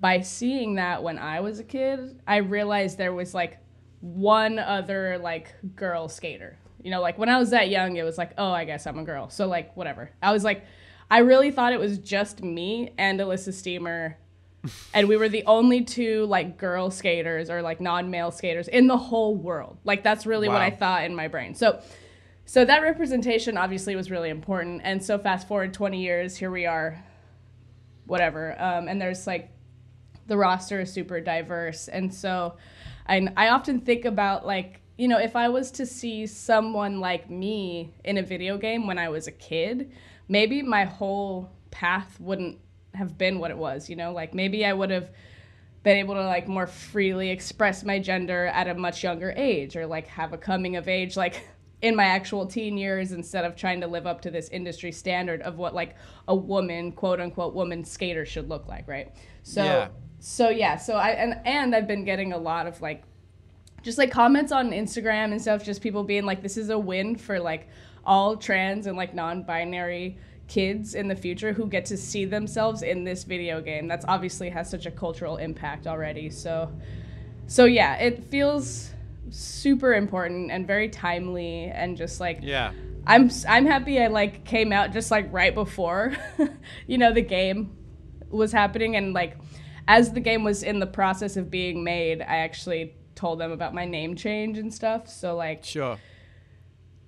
by 0.00 0.20
seeing 0.20 0.74
that 0.76 1.02
when 1.02 1.18
I 1.18 1.40
was 1.40 1.58
a 1.58 1.64
kid, 1.64 2.20
I 2.26 2.36
realized 2.36 2.98
there 2.98 3.14
was 3.14 3.34
like 3.34 3.58
one 4.00 4.58
other 4.58 5.18
like 5.18 5.54
girl 5.74 6.08
skater. 6.08 6.58
You 6.82 6.90
know, 6.90 7.00
like 7.00 7.18
when 7.18 7.28
I 7.28 7.38
was 7.38 7.50
that 7.50 7.68
young, 7.68 7.96
it 7.96 8.04
was 8.04 8.18
like, 8.18 8.32
oh, 8.38 8.52
I 8.52 8.64
guess 8.64 8.86
I'm 8.86 8.98
a 8.98 9.04
girl. 9.04 9.30
So 9.30 9.46
like 9.46 9.76
whatever. 9.76 10.10
I 10.22 10.32
was 10.32 10.44
like, 10.44 10.64
I 11.10 11.18
really 11.18 11.50
thought 11.50 11.72
it 11.72 11.80
was 11.80 11.98
just 11.98 12.42
me 12.42 12.92
and 12.98 13.20
Elissa 13.20 13.52
Steamer 13.52 14.18
and 14.94 15.08
we 15.08 15.16
were 15.16 15.28
the 15.28 15.44
only 15.44 15.82
two 15.82 16.24
like 16.26 16.56
girl 16.56 16.90
skaters 16.90 17.50
or 17.50 17.62
like 17.62 17.80
non-male 17.80 18.30
skaters 18.30 18.68
in 18.68 18.86
the 18.86 18.96
whole 18.96 19.34
world 19.34 19.78
like 19.84 20.02
that's 20.02 20.26
really 20.26 20.48
what 20.48 20.62
i 20.62 20.70
thought 20.70 21.04
in 21.04 21.14
my 21.14 21.28
brain 21.28 21.54
so 21.54 21.80
so 22.44 22.64
that 22.64 22.82
representation 22.82 23.56
obviously 23.56 23.96
was 23.96 24.10
really 24.10 24.30
important 24.30 24.80
and 24.84 25.02
so 25.02 25.18
fast 25.18 25.48
forward 25.48 25.72
20 25.72 26.00
years 26.00 26.36
here 26.36 26.50
we 26.50 26.66
are 26.66 27.02
whatever 28.06 28.60
um, 28.60 28.88
and 28.88 29.00
there's 29.00 29.26
like 29.26 29.50
the 30.26 30.36
roster 30.36 30.80
is 30.80 30.92
super 30.92 31.20
diverse. 31.20 31.88
And 31.88 32.12
so 32.12 32.56
I, 33.08 33.26
I 33.36 33.48
often 33.48 33.80
think 33.80 34.04
about 34.04 34.46
like 34.46 34.80
you 34.98 35.08
know 35.08 35.18
if 35.18 35.36
i 35.36 35.48
was 35.48 35.70
to 35.72 35.86
see 35.86 36.26
someone 36.26 37.00
like 37.00 37.30
me 37.30 37.92
in 38.04 38.18
a 38.18 38.22
video 38.22 38.56
game 38.56 38.86
when 38.86 38.98
i 38.98 39.08
was 39.08 39.26
a 39.26 39.32
kid 39.32 39.92
maybe 40.28 40.62
my 40.62 40.84
whole 40.84 41.50
path 41.70 42.18
wouldn't 42.20 42.58
have 42.94 43.18
been 43.18 43.38
what 43.38 43.50
it 43.50 43.58
was 43.58 43.90
you 43.90 43.96
know? 43.96 44.12
Like 44.12 44.34
maybe 44.34 44.64
i 44.64 44.72
would 44.72 44.90
have 44.90 45.10
been 45.82 45.98
able 45.98 46.14
to 46.14 46.24
like 46.24 46.48
more 46.48 46.66
freely 46.66 47.30
express 47.30 47.84
my 47.84 47.98
gender 47.98 48.46
at 48.46 48.66
a 48.68 48.74
much 48.74 49.04
younger 49.04 49.32
age 49.36 49.76
or 49.76 49.86
like 49.86 50.06
have 50.08 50.32
a 50.32 50.38
coming 50.38 50.76
of 50.76 50.88
age 50.88 51.16
like 51.16 51.46
in 51.82 51.94
my 51.94 52.06
actual 52.06 52.46
teen 52.46 52.76
years 52.78 53.12
instead 53.12 53.44
of 53.44 53.54
trying 53.54 53.80
to 53.82 53.86
live 53.86 54.06
up 54.06 54.20
to 54.22 54.30
this 54.30 54.48
industry 54.48 54.90
standard 54.90 55.42
of 55.42 55.58
what 55.58 55.74
like 55.74 55.94
a 56.26 56.34
woman 56.34 56.90
quote 56.90 57.20
unquote 57.20 57.54
woman 57.54 57.84
skater 57.84 58.24
should 58.24 58.48
look 58.48 58.66
like 58.66 58.88
right? 58.88 59.14
So 59.42 59.62
Yeah. 59.62 59.88
So 60.28 60.48
yeah 60.48 60.76
so 60.76 60.94
i 60.94 61.10
and 61.10 61.38
and 61.44 61.72
i've 61.72 61.86
been 61.86 62.04
getting 62.04 62.32
a 62.32 62.36
lot 62.36 62.66
of 62.66 62.82
like 62.82 63.04
just 63.82 63.96
like 63.96 64.10
comments 64.10 64.50
on 64.50 64.72
instagram 64.72 65.30
and 65.30 65.40
stuff 65.40 65.64
just 65.64 65.80
people 65.80 66.02
being 66.02 66.24
like 66.24 66.42
this 66.42 66.56
is 66.56 66.68
a 66.68 66.76
win 66.76 67.14
for 67.14 67.38
like 67.38 67.68
all 68.04 68.36
trans 68.36 68.88
and 68.88 68.96
like 68.96 69.14
non-binary 69.14 70.18
kids 70.48 70.96
in 70.96 71.06
the 71.06 71.14
future 71.14 71.52
who 71.52 71.68
get 71.68 71.84
to 71.84 71.96
see 71.96 72.24
themselves 72.24 72.82
in 72.82 73.04
this 73.04 73.22
video 73.22 73.60
game 73.60 73.86
that's 73.86 74.04
obviously 74.08 74.50
has 74.50 74.68
such 74.68 74.84
a 74.84 74.90
cultural 74.90 75.36
impact 75.36 75.86
already 75.86 76.28
so 76.28 76.72
so 77.46 77.64
yeah 77.64 77.94
it 77.94 78.24
feels 78.24 78.90
super 79.30 79.94
important 79.94 80.50
and 80.50 80.66
very 80.66 80.88
timely 80.88 81.66
and 81.66 81.96
just 81.96 82.20
like 82.20 82.40
Yeah. 82.42 82.72
I'm 83.06 83.30
I'm 83.48 83.64
happy 83.64 84.02
I 84.02 84.08
like 84.08 84.44
came 84.44 84.72
out 84.72 84.92
just 84.92 85.12
like 85.12 85.32
right 85.32 85.54
before, 85.54 86.12
you 86.88 86.98
know, 86.98 87.12
the 87.12 87.22
game 87.22 87.70
was 88.30 88.50
happening 88.50 88.96
and 88.96 89.12
like 89.12 89.36
as 89.88 90.12
the 90.12 90.20
game 90.20 90.44
was 90.44 90.62
in 90.62 90.80
the 90.80 90.86
process 90.86 91.36
of 91.36 91.50
being 91.50 91.84
made, 91.84 92.20
I 92.22 92.38
actually 92.38 92.94
told 93.14 93.38
them 93.40 93.50
about 93.52 93.74
my 93.74 93.84
name 93.84 94.14
change 94.16 94.58
and 94.58 94.72
stuff. 94.72 95.08
So 95.08 95.36
like 95.36 95.64
Sure. 95.64 95.98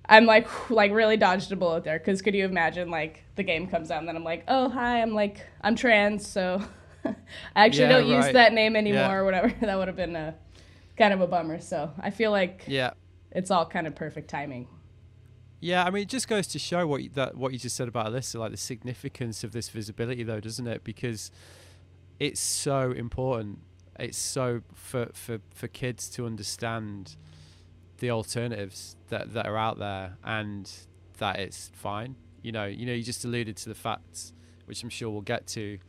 I'm 0.05 0.25
like 0.25 0.69
like 0.71 0.91
really 0.91 1.17
dodged 1.17 1.51
a 1.51 1.55
bullet 1.55 1.83
there 1.83 1.99
because 1.99 2.21
could 2.21 2.33
you 2.33 2.45
imagine 2.45 2.89
like 2.89 3.23
the 3.35 3.43
game 3.43 3.67
comes 3.67 3.91
out 3.91 3.99
and 3.99 4.07
then 4.07 4.15
I'm 4.15 4.23
like 4.23 4.43
oh 4.47 4.67
hi 4.69 5.01
I'm 5.01 5.13
like 5.13 5.45
I'm 5.61 5.75
trans 5.75 6.27
so 6.27 6.63
I 7.05 7.13
actually 7.55 7.83
Yeah, 7.83 7.89
don't 7.89 8.07
use 8.07 8.31
that 8.33 8.53
name 8.53 8.75
anymore 8.75 9.01
Yeah. 9.01 9.13
or 9.13 9.25
whatever. 9.25 9.49
that 9.61 9.77
would 9.77 9.87
have 9.87 9.97
been 9.97 10.15
a 10.15 10.35
kind 10.97 11.13
of 11.13 11.21
a 11.21 11.27
bummer. 11.27 11.61
So 11.61 11.91
I 11.99 12.09
feel 12.09 12.31
like 12.31 12.63
Yeah. 12.67 12.91
it's 13.31 13.51
all 13.51 13.65
kind 13.65 13.85
of 13.87 13.95
perfect 13.95 14.29
timing. 14.29 14.67
Yeah, 15.61 15.83
I 15.83 15.89
mean, 15.91 16.03
it 16.03 16.09
just 16.09 16.27
goes 16.29 16.47
to 16.47 16.59
show 16.59 16.87
what 16.87 17.03
you, 17.03 17.09
that 17.15 17.35
what 17.35 17.51
you 17.51 17.59
just 17.59 17.75
said 17.75 17.89
about 17.89 18.07
Elissa, 18.07 18.39
like 18.39 18.51
the 18.51 18.57
significance 18.57 19.43
of 19.43 19.51
this 19.51 19.67
visibility, 19.67 20.23
though, 20.23 20.39
doesn't 20.39 20.65
it? 20.67 20.85
Because 20.85 21.31
it's 22.19 22.39
so 22.39 22.91
important. 22.91 23.59
It's 23.99 24.17
so 24.17 24.61
for 24.73 25.09
for 25.13 25.39
for 25.53 25.67
kids 25.67 26.09
to 26.11 26.25
understand 26.25 27.15
the 27.97 28.11
alternatives 28.11 28.95
that 29.09 29.33
that 29.33 29.45
are 29.45 29.57
out 29.57 29.79
there 29.79 30.17
and 30.23 30.71
that 31.17 31.39
it's 31.39 31.71
fine. 31.73 32.15
You 32.41 32.51
know, 32.51 32.65
you 32.65 32.85
know, 32.85 32.93
you 32.93 33.03
just 33.03 33.25
alluded 33.25 33.57
to 33.57 33.69
the 33.69 33.75
facts, 33.75 34.33
which 34.65 34.83
I'm 34.83 34.89
sure 34.89 35.09
we'll 35.09 35.21
get 35.21 35.47
to. 35.47 35.79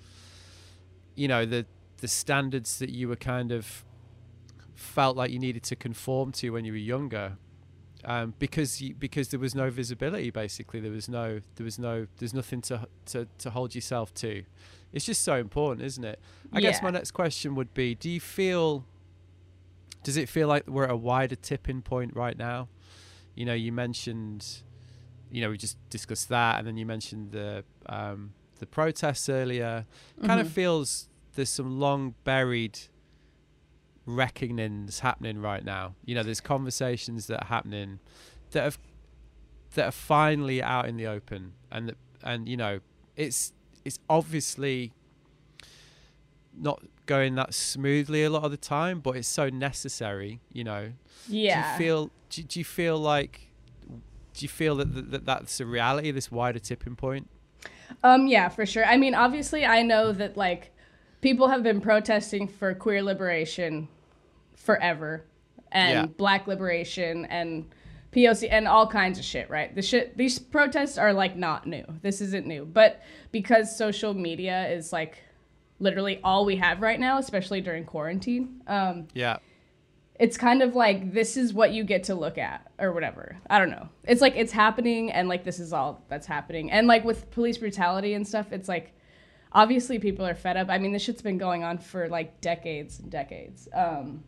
You 1.15 1.29
know, 1.29 1.45
the 1.47 1.67
the 1.99 2.09
standards 2.09 2.79
that 2.79 2.91
you 2.91 3.09
were 3.09 3.17
kind 3.17 3.53
of 3.53 3.85
felt 4.75 5.17
like 5.17 5.31
you 5.31 5.39
needed 5.39 5.63
to 5.63 5.77
conform 5.77 6.33
to 6.33 6.51
when 6.51 6.65
you 6.65 6.73
were 6.73 6.79
younger 6.79 7.37
um, 8.05 8.35
because 8.39 8.83
because 8.99 9.29
there 9.29 9.41
was 9.41 9.55
no 9.55 9.71
visibility. 9.71 10.31
Basically, 10.31 10.81
there 10.81 10.91
was 10.91 11.09
no 11.09 11.41
there 11.57 11.65
was 11.65 11.79
no 11.79 12.07
there's 12.19 12.35
nothing 12.35 12.61
to 12.63 12.87
to 13.07 13.27
to 13.39 13.51
hold 13.51 13.75
yourself 13.75 14.15
to. 14.15 14.45
It's 14.93 15.05
just 15.05 15.23
so 15.23 15.37
important, 15.37 15.87
isn't 15.87 16.05
it? 16.05 16.19
I 16.53 16.61
guess 16.61 16.83
my 16.83 16.91
next 16.91 17.13
question 17.13 17.55
would 17.55 17.73
be: 17.75 17.95
Do 17.95 18.11
you 18.11 18.21
feel? 18.21 18.85
Does 20.03 20.17
it 20.17 20.29
feel 20.29 20.49
like 20.49 20.67
we're 20.67 20.85
at 20.85 20.91
a 20.91 20.97
wider 20.97 21.37
tipping 21.37 21.83
point 21.83 22.17
right 22.17 22.37
now? 22.37 22.69
You 23.35 23.45
know, 23.45 23.55
you 23.55 23.71
mentioned, 23.71 24.63
you 25.31 25.41
know, 25.43 25.51
we 25.51 25.59
just 25.59 25.77
discussed 25.91 26.29
that, 26.31 26.59
and 26.59 26.67
then 26.67 26.77
you 26.77 26.87
mentioned 26.87 27.33
the 27.33 27.65
um, 27.87 28.33
the 28.59 28.67
protests 28.67 29.29
earlier. 29.29 29.87
Kind 30.25 30.41
of 30.41 30.47
Mhm. 30.49 30.51
feels 30.53 31.09
there's 31.35 31.51
some 31.51 31.79
long 31.79 32.15
buried 32.25 32.79
reckonings 34.07 35.01
happening 35.01 35.41
right 35.41 35.65
now. 35.65 35.95
You 36.05 36.15
know, 36.15 36.23
there's 36.23 36.41
conversations 36.41 37.27
that 37.29 37.43
are 37.43 37.47
happening 37.47 38.01
that 38.51 38.63
have 38.65 38.79
that 39.75 39.85
are 39.87 39.93
finally 39.93 40.61
out 40.63 40.89
in 40.89 40.97
the 40.97 41.07
open, 41.07 41.53
and 41.71 41.89
that, 41.91 41.97
and 42.23 42.49
you 42.49 42.57
know, 42.57 42.81
it's 43.17 43.53
it's 43.85 43.99
obviously 44.09 44.93
not 46.57 46.83
going 47.07 47.35
that 47.37 47.55
smoothly 47.55 48.25
a 48.25 48.31
lot 48.31 48.45
of 48.45 48.51
the 48.51 48.57
time, 48.57 49.01
but 49.01 49.17
it's 49.17 49.29
so 49.29 49.49
necessary. 49.49 50.41
You 50.53 50.65
know, 50.65 50.93
Yeah. 51.29 51.63
do 51.63 51.85
you 51.85 51.89
feel 51.91 52.11
do, 52.31 52.43
do 52.43 52.59
you 52.61 52.65
feel 52.65 52.99
like 52.99 53.49
do 54.35 54.45
you 54.45 54.49
feel 54.49 54.77
that, 54.77 54.95
that, 54.95 55.11
that 55.11 55.27
that's 55.27 55.61
a 55.61 55.67
reality? 55.67 56.11
This 56.11 56.31
wider 56.31 56.59
tipping 56.59 56.97
point. 56.97 57.29
Um, 58.05 58.27
yeah, 58.29 58.49
for 58.49 58.65
sure. 58.65 58.85
I 58.87 58.97
mean, 58.97 59.15
obviously, 59.15 59.67
I 59.67 59.83
know 59.83 60.13
that 60.13 60.37
like 60.37 60.71
people 61.21 61.49
have 61.49 61.63
been 61.63 61.81
protesting 61.81 62.47
for 62.49 62.73
queer 62.75 63.03
liberation 63.03 63.89
forever, 64.55 65.25
and 65.73 65.91
Yeah. 65.91 66.07
Black 66.07 66.47
liberation 66.47 67.25
and 67.27 67.67
POC 68.13 68.49
and 68.51 68.67
all 68.67 68.87
kinds 68.87 69.19
of 69.19 69.25
shit. 69.25 69.49
Right? 69.51 69.75
The 69.75 69.83
shit. 69.83 70.17
These 70.17 70.39
protests 70.39 70.99
are 70.99 71.13
like 71.13 71.37
not 71.37 71.67
new. 71.67 71.85
This 72.03 72.21
isn't 72.21 72.47
new, 72.47 72.65
but 72.65 73.03
because 73.33 73.77
social 73.77 74.15
media 74.15 74.69
is 74.69 74.93
like 74.93 75.23
literally 75.79 76.21
all 76.23 76.45
we 76.45 76.57
have 76.57 76.81
right 76.83 77.01
now, 77.01 77.19
especially 77.19 77.61
during 77.61 77.85
quarantine. 77.85 78.61
Um, 78.67 79.09
Yeah. 79.15 79.39
it's 80.19 80.37
kind 80.37 80.61
of 80.61 80.75
like 80.77 81.15
this 81.15 81.39
is 81.39 81.55
what 81.55 81.73
you 81.73 81.83
get 81.85 82.05
to 82.05 82.15
look 82.15 82.37
at 82.37 82.71
or 82.79 82.93
whatever. 82.93 83.39
I 83.49 83.59
don't 83.59 83.71
know. 83.71 83.89
It's 84.05 84.21
like 84.21 84.35
it's 84.37 84.53
happening 84.53 85.11
and 85.11 85.29
like 85.29 85.45
this 85.45 85.59
is 85.59 85.73
all 85.73 86.05
that's 86.09 86.27
happening. 86.27 86.71
And 86.71 86.87
like 86.87 87.05
with 87.05 87.31
police 87.31 87.57
brutality 87.57 88.13
and 88.13 88.29
stuff, 88.29 88.53
it's 88.53 88.69
like 88.69 88.93
obviously 89.53 89.99
people 89.99 90.27
are 90.27 90.35
fed 90.35 90.59
up. 90.59 90.69
I 90.69 90.77
mean, 90.79 90.93
this 90.93 91.01
shit's 91.03 91.23
been 91.23 91.39
going 91.39 91.65
on 91.65 91.79
for 91.79 92.09
like 92.09 92.41
decades 92.43 92.99
and 93.01 93.11
decades. 93.11 93.67
Um 93.73 94.23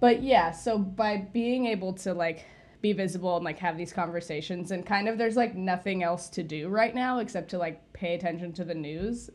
but 0.00 0.22
yeah, 0.22 0.52
so 0.52 0.78
by 0.78 1.18
being 1.18 1.66
able 1.66 1.92
to 1.94 2.14
like 2.14 2.46
be 2.84 2.92
visible 2.92 3.36
and 3.36 3.44
like 3.46 3.58
have 3.58 3.78
these 3.78 3.94
conversations 3.94 4.70
and 4.70 4.84
kind 4.84 5.08
of 5.08 5.16
there's 5.16 5.36
like 5.36 5.54
nothing 5.54 6.02
else 6.02 6.28
to 6.28 6.42
do 6.42 6.68
right 6.68 6.94
now 6.94 7.18
except 7.18 7.48
to 7.48 7.56
like 7.56 7.80
pay 7.94 8.14
attention 8.14 8.52
to 8.52 8.62
the 8.62 8.74
news. 8.74 9.30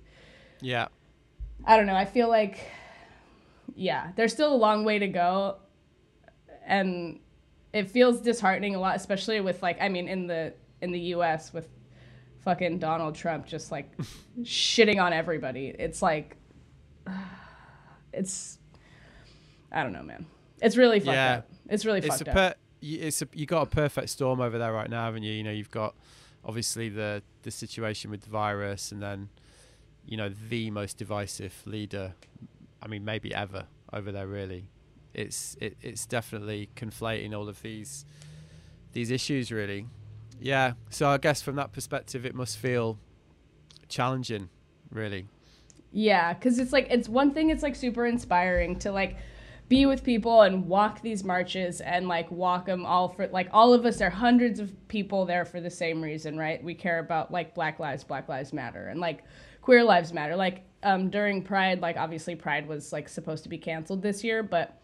Yeah. 0.62 0.88
I 1.66 1.76
don't 1.76 1.88
know. 1.88 1.96
I 1.96 2.06
feel 2.06 2.30
like, 2.30 2.60
yeah, 3.76 4.12
there's 4.16 4.32
still 4.34 4.54
a 4.54 4.56
long 4.56 4.86
way 4.86 5.00
to 5.00 5.08
go, 5.08 5.58
and 6.64 7.20
it 7.74 7.90
feels 7.90 8.22
disheartening 8.22 8.76
a 8.76 8.80
lot, 8.80 8.96
especially 8.96 9.42
with 9.42 9.64
like, 9.64 9.82
I 9.82 9.90
mean, 9.90 10.08
in 10.08 10.28
the 10.28 10.54
in 10.82 10.92
the 10.92 11.00
U.S. 11.18 11.52
with 11.52 11.68
fucking 12.46 12.78
Donald 12.78 13.16
Trump 13.16 13.48
just 13.48 13.72
like 13.72 13.90
shitting 14.44 15.02
on 15.02 15.12
everybody. 15.12 15.74
It's 15.78 16.02
like, 16.04 16.38
it's, 18.14 18.60
I 19.72 19.82
don't 19.84 19.94
know, 19.94 20.04
man. 20.04 20.26
It's 20.62 20.78
really 20.78 21.00
fucked 21.00 21.16
Yeah. 21.16 21.34
up. 21.40 21.50
It's 21.68 21.84
really 21.86 22.00
it's 22.00 22.08
fucked 22.08 22.28
a 22.28 22.30
up. 22.30 22.36
per- 22.36 22.56
it's 22.82 23.22
a, 23.22 23.28
you 23.34 23.46
got 23.46 23.64
a 23.64 23.70
perfect 23.70 24.10
storm 24.10 24.40
over 24.40 24.58
there 24.58 24.74
right 24.74 24.90
now, 24.90 25.06
haven't 25.06 25.24
you? 25.24 25.34
You 25.34 25.44
know, 25.44 25.52
you've 25.52 25.72
got 25.72 25.96
obviously 26.44 26.90
the 26.90 27.22
the 27.44 27.52
situation 27.52 28.12
with 28.12 28.22
the 28.22 28.30
virus, 28.30 28.92
and 28.92 29.02
then 29.02 29.30
you 30.06 30.18
know 30.18 30.30
the 30.50 30.72
most 30.72 30.98
divisive 30.98 31.54
leader. 31.66 32.14
I 32.82 32.88
mean, 32.88 33.04
maybe 33.04 33.34
ever 33.34 33.66
over 33.92 34.12
there. 34.12 34.28
Really, 34.28 34.68
it's 35.14 35.58
it, 35.60 35.78
it's 35.82 36.06
definitely 36.06 36.70
conflating 36.76 37.36
all 37.38 37.50
of 37.50 37.62
these 37.62 38.06
these 38.94 39.12
issues. 39.12 39.52
Really, 39.52 39.88
yeah. 40.40 40.74
So 40.90 41.10
I 41.10 41.18
guess 41.18 41.42
from 41.42 41.56
that 41.56 41.72
perspective, 41.72 42.26
it 42.26 42.36
must 42.36 42.58
feel 42.58 42.98
challenging. 43.88 44.50
Really, 44.92 45.28
Yeah, 45.92 46.34
because 46.34 46.60
it's 46.60 46.74
like 46.74 46.88
it's 46.90 47.10
one 47.10 47.34
thing. 47.34 47.50
It's 47.50 47.64
like 47.64 47.76
super 47.76 48.06
inspiring 48.06 48.80
to 48.80 48.92
like 48.92 49.18
be 49.70 49.86
with 49.86 50.04
people 50.04 50.42
and 50.42 50.68
walk 50.68 51.02
these 51.02 51.24
marches 51.24 51.80
and 51.80 52.08
like 52.08 52.30
walk 52.32 52.66
them 52.66 52.86
all 52.86 53.08
for 53.08 53.28
like 53.28 53.48
all 53.54 53.72
of 53.72 53.86
us. 53.86 54.02
Are 54.02 54.10
hundreds 54.10 54.60
of 54.60 54.74
people 54.88 55.26
there 55.26 55.46
for 55.46 55.62
the 55.62 55.70
same 55.70 56.02
reason, 56.02 56.38
right? 56.38 56.62
We 56.62 56.74
care 56.74 57.00
about 57.00 57.32
like 57.32 57.54
Black 57.54 57.80
lives, 57.80 58.04
Black 58.04 58.28
lives 58.28 58.52
matter, 58.52 58.88
and 58.88 59.00
like 59.00 59.24
queer 59.62 59.84
lives 59.84 60.12
matter. 60.12 60.36
Like 60.36 60.64
um, 60.82 61.12
during 61.12 61.44
Pride, 61.44 61.82
like 61.82 61.98
obviously 61.98 62.36
Pride 62.36 62.68
was 62.68 62.92
like 62.92 63.08
supposed 63.08 63.44
to 63.44 63.50
be 63.50 63.60
canceled 63.60 64.02
this 64.02 64.24
year, 64.24 64.42
but 64.42 64.82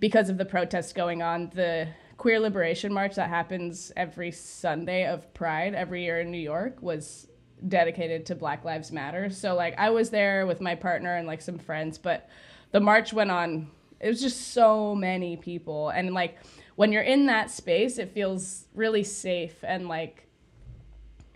because 0.00 0.28
of 0.28 0.36
the 0.36 0.44
protests 0.44 0.92
going 0.92 1.22
on, 1.22 1.50
the 1.54 1.88
queer 2.18 2.38
liberation 2.38 2.92
march 2.92 3.14
that 3.14 3.30
happens 3.30 3.90
every 3.96 4.30
Sunday 4.30 5.06
of 5.06 5.32
Pride 5.32 5.74
every 5.74 6.04
year 6.04 6.20
in 6.20 6.30
New 6.30 6.38
York 6.38 6.76
was 6.82 7.28
dedicated 7.68 8.26
to 8.26 8.34
Black 8.34 8.66
Lives 8.66 8.92
Matter. 8.92 9.30
So 9.30 9.54
like 9.54 9.74
I 9.78 9.88
was 9.88 10.10
there 10.10 10.46
with 10.46 10.60
my 10.60 10.74
partner 10.74 11.16
and 11.16 11.26
like 11.26 11.40
some 11.40 11.58
friends, 11.58 11.96
but 11.96 12.28
the 12.72 12.80
march 12.80 13.14
went 13.14 13.30
on 13.30 13.70
it 14.04 14.08
was 14.08 14.20
just 14.20 14.52
so 14.52 14.94
many 14.94 15.36
people 15.36 15.88
and 15.88 16.12
like 16.12 16.38
when 16.76 16.92
you're 16.92 17.02
in 17.02 17.26
that 17.26 17.50
space 17.50 17.96
it 17.96 18.12
feels 18.12 18.66
really 18.74 19.02
safe 19.02 19.56
and 19.62 19.88
like 19.88 20.28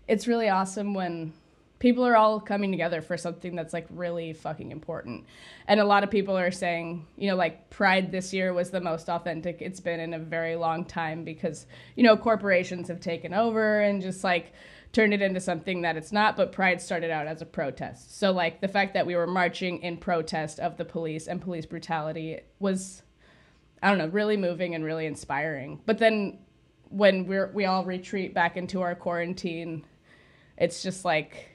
it's 0.07 0.27
really 0.27 0.51
awesome 0.51 0.93
when 0.95 1.33
people 1.79 2.05
are 2.05 2.17
all 2.17 2.41
coming 2.41 2.71
together 2.71 3.01
for 3.01 3.17
something 3.17 3.55
that's 3.55 3.73
like 3.73 3.87
really 3.91 4.33
fucking 4.33 4.73
important. 4.73 5.25
And 5.69 5.79
a 5.79 5.85
lot 5.85 6.03
of 6.03 6.11
people 6.11 6.37
are 6.37 6.51
saying, 6.51 7.07
you 7.17 7.29
know, 7.29 7.37
like 7.37 7.71
Pride 7.71 8.11
this 8.11 8.33
year 8.33 8.53
was 8.53 8.71
the 8.71 8.81
most 8.81 9.09
authentic 9.09 9.59
it's 9.61 9.81
been 9.81 10.01
in 10.01 10.15
a 10.15 10.19
very 10.19 10.57
long 10.57 10.85
time 10.85 11.25
because, 11.25 11.67
you 11.95 12.03
know, 12.03 12.17
corporations 12.17 12.89
have 12.89 13.01
taken 13.01 13.33
over 13.33 13.81
and 13.81 14.03
just 14.03 14.25
like 14.25 14.53
turned 14.93 15.13
it 15.13 15.23
into 15.23 15.41
something 15.41 15.83
that 15.83 15.97
it's 15.97 16.13
not, 16.13 16.37
but 16.37 16.53
Pride 16.53 16.81
started 16.81 17.11
out 17.11 17.27
as 17.27 17.43
a 17.43 17.47
protest. 17.47 18.19
So 18.19 18.33
like 18.33 18.61
the 18.61 18.69
fact 18.69 18.95
that 18.95 19.07
we 19.07 19.17
were 19.17 19.27
marching 19.27 19.83
in 19.83 19.97
protest 19.97 20.59
of 20.61 20.77
the 20.77 20.85
police 20.85 21.27
and 21.27 21.41
police 21.41 21.67
brutality 21.67 22.41
was 22.59 23.03
I 23.83 23.91
don't 23.91 23.99
know, 23.99 24.09
really 24.09 24.37
moving 24.37 24.75
and 24.75 24.85
really 24.85 25.07
inspiring. 25.07 25.81
But 25.87 25.99
then 25.99 26.39
when 26.91 27.27
we're 27.27 27.51
we 27.53 27.67
all 27.67 27.85
retreat 27.85 28.35
back 28.35 28.57
into 28.57 28.83
our 28.83 28.95
quarantine, 28.95 29.85
it's 30.57 30.83
just 30.83 31.05
like 31.05 31.51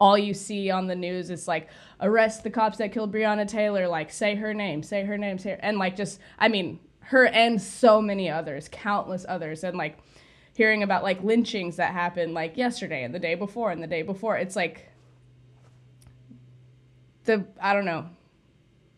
all 0.00 0.16
you 0.16 0.34
see 0.34 0.70
on 0.70 0.86
the 0.86 0.94
news 0.94 1.30
is 1.30 1.48
like 1.48 1.68
arrest 2.00 2.44
the 2.44 2.50
cops 2.50 2.78
that 2.78 2.92
killed 2.92 3.12
Breonna 3.12 3.48
Taylor, 3.48 3.88
like 3.88 4.10
say 4.10 4.34
her 4.36 4.54
name, 4.54 4.82
say 4.82 5.04
her 5.04 5.18
name, 5.18 5.38
say 5.38 5.50
her, 5.50 5.58
and 5.60 5.78
like 5.78 5.96
just 5.96 6.20
I 6.38 6.48
mean 6.48 6.80
her 7.00 7.26
and 7.26 7.60
so 7.60 8.00
many 8.00 8.30
others, 8.30 8.68
countless 8.70 9.24
others, 9.28 9.64
and 9.64 9.76
like 9.76 9.98
hearing 10.56 10.82
about 10.82 11.02
like 11.02 11.22
lynchings 11.22 11.76
that 11.76 11.92
happened 11.92 12.32
like 12.32 12.56
yesterday 12.56 13.04
and 13.04 13.14
the 13.14 13.18
day 13.18 13.34
before 13.34 13.70
and 13.70 13.82
the 13.82 13.86
day 13.86 14.00
before. 14.00 14.38
It's 14.38 14.56
like 14.56 14.88
the 17.24 17.44
I 17.60 17.74
don't 17.74 17.84
know. 17.84 18.06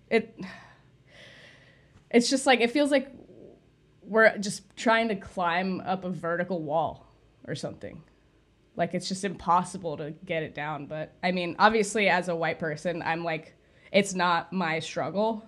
It 0.09 0.41
it's 2.11 2.31
just 2.31 2.47
like 2.47 2.61
it 2.61 2.71
feels 2.71 2.93
like 2.93 3.11
we're 4.03 4.39
just 4.39 4.63
trying 4.77 5.09
to 5.09 5.17
climb 5.17 5.81
up 5.81 6.05
a 6.05 6.11
vertical 6.11 6.63
wall 6.63 7.13
or 7.47 7.57
something. 7.57 8.03
Like 8.77 8.95
it's 8.95 9.09
just 9.09 9.25
impossible 9.25 9.97
to 9.97 10.13
get 10.25 10.45
it 10.45 10.55
down. 10.55 10.87
But 10.87 11.13
I 11.25 11.33
mean, 11.33 11.57
obviously, 11.59 12.09
as 12.09 12.29
a 12.29 12.37
white 12.37 12.61
person, 12.61 13.03
I'm 13.03 13.25
like, 13.25 13.57
it's 13.91 14.15
not 14.15 14.53
my 14.53 14.79
struggle. 14.79 15.45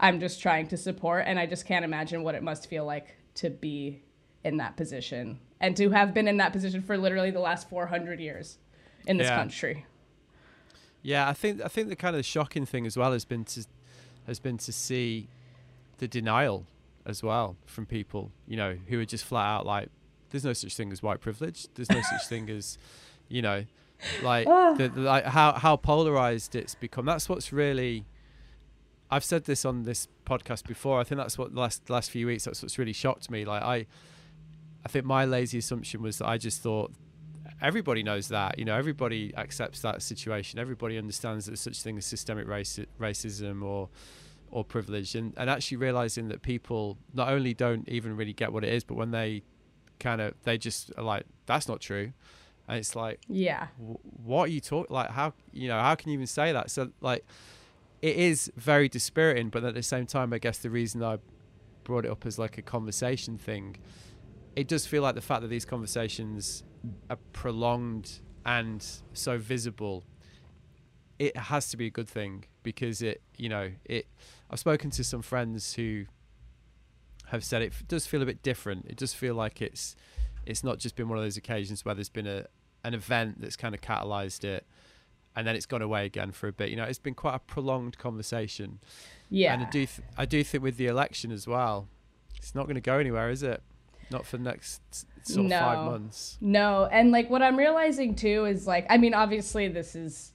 I'm 0.00 0.18
just 0.18 0.42
trying 0.42 0.66
to 0.68 0.76
support, 0.76 1.24
and 1.26 1.38
I 1.38 1.46
just 1.46 1.64
can't 1.64 1.84
imagine 1.84 2.24
what 2.24 2.34
it 2.34 2.42
must 2.42 2.68
feel 2.68 2.84
like 2.84 3.16
to 3.36 3.48
be 3.48 4.02
in 4.46 4.56
that 4.58 4.76
position 4.76 5.38
and 5.60 5.76
to 5.76 5.90
have 5.90 6.14
been 6.14 6.28
in 6.28 6.36
that 6.38 6.52
position 6.52 6.80
for 6.82 6.96
literally 6.96 7.30
the 7.30 7.40
last 7.40 7.68
400 7.68 8.20
years 8.20 8.58
in 9.06 9.16
this 9.18 9.26
Yeah. 9.28 9.36
country. 9.36 9.84
Yeah, 11.02 11.28
I 11.28 11.32
think 11.32 11.60
I 11.64 11.68
think 11.68 11.88
the 11.88 11.96
kind 11.96 12.16
of 12.16 12.24
shocking 12.24 12.66
thing 12.66 12.86
as 12.86 12.96
well 12.96 13.12
has 13.12 13.24
been 13.24 13.44
to 13.44 13.64
has 14.26 14.38
been 14.40 14.58
to 14.58 14.72
see 14.72 15.28
the 15.98 16.08
denial 16.08 16.66
as 17.04 17.22
well 17.22 17.56
from 17.66 17.86
people, 17.86 18.32
you 18.48 18.56
know, 18.56 18.76
who 18.88 18.98
are 19.00 19.04
just 19.04 19.24
flat 19.24 19.46
out 19.46 19.66
like, 19.66 19.88
"There's 20.30 20.44
no 20.44 20.52
such 20.52 20.74
thing 20.76 20.90
as 20.92 21.02
white 21.02 21.20
privilege. 21.20 21.66
There's 21.74 21.90
no 21.90 22.02
such 22.02 22.26
thing 22.26 22.50
as, 22.50 22.76
you 23.28 23.40
know, 23.42 23.64
like 24.22 24.46
Ah. 24.48 24.74
the, 24.74 24.88
the- 24.88 25.00
like 25.02 25.24
how 25.24 25.52
how 25.52 25.76
polarized 25.76 26.54
it's 26.56 26.74
become. 26.74 27.06
That's 27.06 27.28
what's 27.28 27.52
really. 27.52 28.04
I've 29.08 29.22
said 29.24 29.44
this 29.44 29.64
on 29.64 29.84
this 29.84 30.08
podcast 30.24 30.66
before. 30.66 30.98
I 30.98 31.04
think 31.04 31.18
that's 31.20 31.38
what 31.38 31.54
the 31.54 31.60
last 31.60 31.88
last 31.88 32.10
few 32.10 32.26
weeks. 32.26 32.44
That's 32.44 32.60
what's 32.62 32.76
really 32.78 32.92
shocked 32.92 33.30
me. 33.30 33.44
Like 33.44 33.62
I, 33.62 33.86
I 34.86 34.88
think 34.88 35.04
my 35.04 35.24
lazy 35.24 35.58
assumption 35.58 36.00
was 36.00 36.18
that 36.18 36.28
I 36.28 36.38
just 36.38 36.62
thought 36.62 36.92
everybody 37.60 38.02
knows 38.04 38.28
that. 38.28 38.56
You 38.58 38.64
know, 38.64 38.76
everybody 38.76 39.32
accepts 39.36 39.80
that 39.80 40.00
situation. 40.00 40.60
Everybody 40.60 40.96
understands 40.96 41.46
that 41.46 41.50
there's 41.52 41.60
such 41.60 41.82
thing 41.82 41.98
as 41.98 42.06
systemic 42.06 42.46
raci- 42.46 42.86
racism 43.00 43.62
or 43.64 43.88
or 44.52 44.64
privilege, 44.64 45.16
and 45.16 45.34
and 45.36 45.50
actually 45.50 45.78
realizing 45.78 46.28
that 46.28 46.40
people 46.42 46.98
not 47.12 47.28
only 47.30 47.52
don't 47.52 47.88
even 47.88 48.16
really 48.16 48.32
get 48.32 48.52
what 48.52 48.62
it 48.62 48.72
is, 48.72 48.84
but 48.84 48.94
when 48.94 49.10
they 49.10 49.42
kind 49.98 50.20
of 50.20 50.34
they 50.44 50.56
just 50.56 50.92
are 50.96 51.02
like 51.02 51.24
that's 51.46 51.66
not 51.66 51.80
true, 51.80 52.12
and 52.68 52.78
it's 52.78 52.94
like 52.94 53.18
Yeah. 53.28 53.66
wh- 53.78 54.04
what 54.24 54.42
are 54.44 54.52
you 54.52 54.60
talking 54.60 54.94
like 54.94 55.10
how 55.10 55.32
you 55.52 55.66
know 55.66 55.80
how 55.80 55.96
can 55.96 56.10
you 56.10 56.14
even 56.14 56.28
say 56.28 56.52
that 56.52 56.70
so 56.70 56.90
like 57.00 57.24
it 58.02 58.16
is 58.16 58.52
very 58.56 58.88
dispiriting 58.88 59.48
but 59.48 59.64
at 59.64 59.74
the 59.74 59.82
same 59.82 60.06
time 60.06 60.32
i 60.32 60.38
guess 60.38 60.58
the 60.58 60.68
reason 60.70 61.02
i 61.02 61.16
brought 61.82 62.04
it 62.04 62.10
up 62.10 62.26
as 62.26 62.38
like 62.38 62.58
a 62.58 62.62
conversation 62.62 63.38
thing 63.38 63.76
it 64.56 64.66
does 64.66 64.86
feel 64.86 65.02
like 65.02 65.14
the 65.14 65.20
fact 65.20 65.42
that 65.42 65.48
these 65.48 65.64
conversations 65.64 66.64
are 67.10 67.18
prolonged 67.32 68.20
and 68.44 68.84
so 69.12 69.38
visible 69.38 70.02
it 71.18 71.36
has 71.36 71.70
to 71.70 71.76
be 71.76 71.86
a 71.86 71.90
good 71.90 72.08
thing 72.08 72.44
because 72.62 73.02
it 73.02 73.20
you 73.36 73.48
know 73.48 73.70
it 73.84 74.06
i've 74.50 74.58
spoken 74.58 74.90
to 74.90 75.04
some 75.04 75.22
friends 75.22 75.74
who 75.74 76.04
have 77.26 77.44
said 77.44 77.62
it 77.62 77.72
does 77.88 78.06
feel 78.06 78.22
a 78.22 78.26
bit 78.26 78.42
different. 78.42 78.86
It 78.88 78.96
does 78.96 79.12
feel 79.12 79.34
like 79.34 79.60
it's 79.60 79.96
it's 80.44 80.62
not 80.62 80.78
just 80.78 80.94
been 80.94 81.08
one 81.08 81.18
of 81.18 81.24
those 81.24 81.36
occasions 81.36 81.84
where 81.84 81.94
there's 81.94 82.08
been 82.08 82.26
a 82.26 82.46
an 82.84 82.94
event 82.94 83.40
that's 83.40 83.56
kind 83.56 83.74
of 83.74 83.80
catalyzed 83.80 84.44
it 84.44 84.64
and 85.34 85.46
then 85.46 85.56
it's 85.56 85.66
gone 85.66 85.82
away 85.82 86.06
again 86.06 86.30
for 86.30 86.48
a 86.48 86.52
bit. 86.52 86.70
You 86.70 86.76
know 86.76 86.84
it's 86.84 86.98
been 86.98 87.14
quite 87.14 87.34
a 87.34 87.40
prolonged 87.40 87.98
conversation. 87.98 88.78
Yeah. 89.28 89.54
and 89.54 89.64
i 89.64 89.70
do 89.70 89.86
th- 89.86 90.06
i 90.16 90.24
do 90.24 90.44
think 90.44 90.62
with 90.62 90.76
the 90.76 90.86
election 90.86 91.32
as 91.32 91.48
well 91.48 91.88
it's 92.36 92.54
not 92.54 92.66
going 92.66 92.76
to 92.76 92.80
go 92.80 92.98
anywhere 92.98 93.28
is 93.28 93.42
it 93.42 93.60
not 94.10 94.26
for 94.26 94.36
the 94.36 94.42
next 94.44 94.80
sort 95.22 95.46
of 95.46 95.50
five 95.52 95.84
months 95.86 96.38
No, 96.40 96.86
and 96.90 97.10
like 97.10 97.28
what 97.30 97.42
I'm 97.42 97.56
realizing 97.56 98.14
too 98.14 98.44
is 98.44 98.66
like 98.66 98.86
I 98.88 98.96
mean 98.98 99.14
obviously 99.14 99.68
this 99.68 99.94
is 99.96 100.32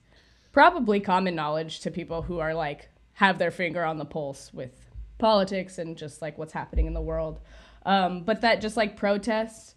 probably 0.51 0.99
common 0.99 1.33
knowledge 1.35 1.79
to 1.81 1.91
people 1.91 2.21
who 2.21 2.39
are 2.39 2.53
like 2.53 2.89
have 3.13 3.37
their 3.37 3.51
finger 3.51 3.83
on 3.85 3.97
the 3.97 4.05
pulse 4.05 4.53
with 4.53 4.89
politics 5.17 5.77
and 5.77 5.95
just 5.97 6.21
like 6.21 6.37
what's 6.37 6.51
happening 6.53 6.87
in 6.87 6.93
the 6.93 7.01
world. 7.01 7.39
Um, 7.85 8.23
but 8.23 8.41
that 8.41 8.59
just 8.61 8.75
like 8.75 8.97
protests 8.97 9.75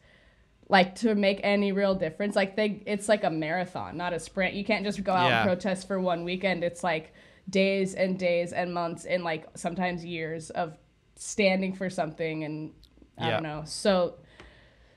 like 0.69 0.95
to 0.97 1.15
make 1.15 1.41
any 1.45 1.73
real 1.73 1.95
difference 1.95 2.35
like 2.35 2.57
they 2.57 2.83
it's 2.87 3.07
like 3.09 3.23
a 3.23 3.29
marathon 3.31 3.99
not 3.99 4.15
a 4.15 4.19
sprint 4.19 4.55
you 4.55 4.65
can't 4.65 4.83
just 4.83 5.05
go 5.05 5.13
out 5.13 5.29
Yeah. 5.29 5.43
and 5.43 5.47
protest 5.47 5.87
for 5.87 6.01
one 6.01 6.25
weekend 6.25 6.65
it's 6.65 6.83
like 6.83 7.13
days 7.51 7.95
and 7.95 8.19
days 8.19 8.55
and 8.55 8.73
months 8.73 9.05
and 9.05 9.23
like 9.23 9.47
sometimes 9.55 10.03
years 10.05 10.49
of 10.51 10.79
standing 11.17 11.75
for 11.75 11.91
something 11.91 12.45
and 12.45 12.73
i 13.19 13.27
Yeah. 13.27 13.31
don't 13.33 13.43
know 13.43 13.63
so 13.65 14.15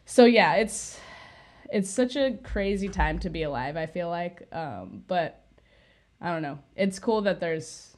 so 0.06 0.26
yeah 0.26 0.56
it's 0.56 1.00
it's 1.72 1.90
such 1.90 2.16
a 2.16 2.38
crazy 2.44 2.88
time 2.90 3.20
to 3.20 3.30
be 3.30 3.44
alive 3.44 3.76
i 3.78 3.86
feel 3.86 4.10
like 4.10 4.48
um, 4.54 5.04
but 5.08 5.44
i 6.22 6.32
don't 6.32 6.42
know 6.42 6.60
it's 6.76 6.98
cool 7.00 7.22
that 7.24 7.40
there's 7.40 7.96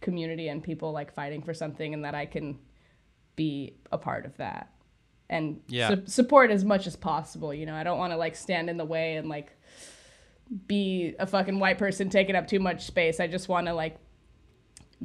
community 0.00 0.48
and 0.48 0.62
people 0.62 0.92
like 0.92 1.12
fighting 1.12 1.40
for 1.42 1.54
something 1.54 1.94
and 1.94 2.04
that 2.04 2.14
i 2.14 2.26
can 2.26 2.58
be 3.36 3.74
a 3.92 3.98
part 3.98 4.26
of 4.26 4.36
that 4.36 4.70
and 5.30 5.60
Yeah. 5.68 5.88
su- 5.88 6.02
support 6.06 6.50
as 6.50 6.64
much 6.64 6.86
as 6.86 6.94
possible 6.96 7.54
you 7.54 7.64
know 7.66 7.74
i 7.74 7.82
don't 7.82 7.98
want 7.98 8.12
to 8.12 8.16
like 8.16 8.36
stand 8.36 8.68
in 8.68 8.76
the 8.76 8.84
way 8.84 9.16
and 9.16 9.28
like 9.28 9.52
be 10.66 11.14
a 11.18 11.26
fucking 11.26 11.58
white 11.58 11.78
person 11.78 12.10
taking 12.10 12.36
up 12.36 12.46
too 12.46 12.60
much 12.60 12.84
space 12.84 13.18
i 13.20 13.26
just 13.26 13.48
want 13.48 13.66
to 13.66 13.72
like 13.74 13.96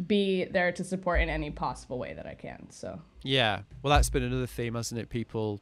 be 0.08 0.46
there 0.46 0.72
to 0.72 0.84
support 0.84 1.20
in 1.22 1.30
any 1.30 1.50
possible 1.52 1.98
way 2.00 2.14
that 2.14 2.26
i 2.26 2.34
can 2.34 2.68
so 2.70 3.00
yeah 3.24 3.62
well 3.84 3.92
that's 3.94 4.10
been 4.10 4.24
another 4.24 4.48
theme 4.48 4.76
hasn't 4.76 5.00
it 5.00 5.10
people 5.10 5.60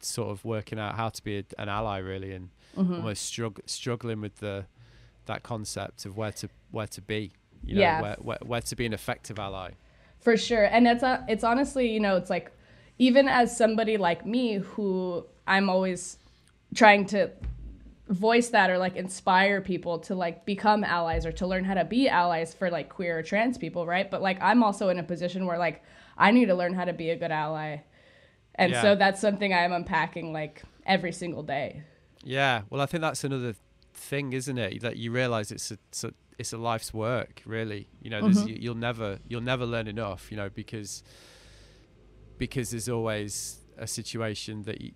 sort 0.00 0.30
of 0.30 0.44
working 0.44 0.78
out 0.78 0.94
how 0.96 1.08
to 1.08 1.22
be 1.24 1.38
a, 1.38 1.44
an 1.58 1.68
ally 1.68 1.98
really 1.98 2.32
and 2.32 2.50
Mm-hmm. 2.76 2.94
almost 2.94 3.30
strugg- 3.30 3.60
struggling 3.66 4.22
with 4.22 4.36
the 4.36 4.64
that 5.26 5.42
concept 5.42 6.06
of 6.06 6.16
where 6.16 6.32
to 6.32 6.48
where 6.70 6.86
to 6.86 7.02
be 7.02 7.30
you 7.62 7.74
know 7.74 7.80
Yeah. 7.82 8.00
where, 8.00 8.16
where, 8.22 8.38
where 8.46 8.60
to 8.62 8.74
be 8.74 8.86
an 8.86 8.94
effective 8.94 9.38
ally 9.38 9.72
For 10.20 10.38
sure. 10.38 10.64
And 10.64 10.88
it's 10.88 11.02
uh, 11.02 11.20
it's 11.28 11.44
honestly, 11.44 11.92
you 11.92 12.00
know, 12.00 12.16
it's 12.16 12.30
like 12.30 12.50
even 12.98 13.28
as 13.28 13.54
somebody 13.54 13.98
like 13.98 14.24
me 14.24 14.54
who 14.54 15.26
I'm 15.46 15.68
always 15.68 16.16
trying 16.74 17.04
to 17.08 17.30
voice 18.12 18.50
that 18.50 18.70
or 18.70 18.78
like 18.78 18.96
inspire 18.96 19.60
people 19.60 19.98
to 19.98 20.14
like 20.14 20.44
become 20.44 20.84
allies 20.84 21.24
or 21.24 21.32
to 21.32 21.46
learn 21.46 21.64
how 21.64 21.74
to 21.74 21.84
be 21.84 22.08
allies 22.08 22.54
for 22.54 22.70
like 22.70 22.88
queer 22.88 23.18
or 23.18 23.22
trans 23.22 23.58
people, 23.58 23.86
right? 23.86 24.10
But 24.10 24.22
like 24.22 24.38
I'm 24.40 24.62
also 24.62 24.88
in 24.90 24.98
a 24.98 25.02
position 25.02 25.46
where 25.46 25.58
like 25.58 25.82
I 26.16 26.30
need 26.30 26.46
to 26.46 26.54
learn 26.54 26.74
how 26.74 26.84
to 26.84 26.92
be 26.92 27.10
a 27.10 27.16
good 27.16 27.32
ally. 27.32 27.78
And 28.54 28.72
Yeah. 28.72 28.82
so 28.82 28.94
that's 28.94 29.20
something 29.20 29.52
I'm 29.52 29.72
unpacking 29.72 30.32
like 30.32 30.62
every 30.84 31.12
single 31.12 31.42
day. 31.42 31.82
Yeah, 32.22 32.62
well, 32.70 32.80
I 32.80 32.86
think 32.86 33.00
that's 33.00 33.24
another 33.24 33.54
thing, 33.94 34.32
isn't 34.32 34.58
it? 34.58 34.82
That 34.82 34.96
you 34.96 35.10
realize 35.10 35.50
it's 35.50 35.70
a, 35.70 35.78
it's 35.88 36.04
a 36.04 36.12
it's 36.38 36.52
a 36.52 36.58
life's 36.58 36.92
work, 36.94 37.42
really. 37.44 37.88
You 38.00 38.10
know, 38.10 38.22
there's, 38.22 38.38
mm-hmm. 38.38 38.48
you, 38.48 38.56
you'll 38.60 38.74
never 38.74 39.18
you'll 39.26 39.40
never 39.40 39.64
learn 39.66 39.88
enough. 39.88 40.30
You 40.30 40.36
know, 40.36 40.50
because 40.50 41.02
because 42.38 42.70
there's 42.70 42.88
always 42.88 43.60
a 43.78 43.86
situation 43.86 44.62
that 44.64 44.80
you, 44.80 44.92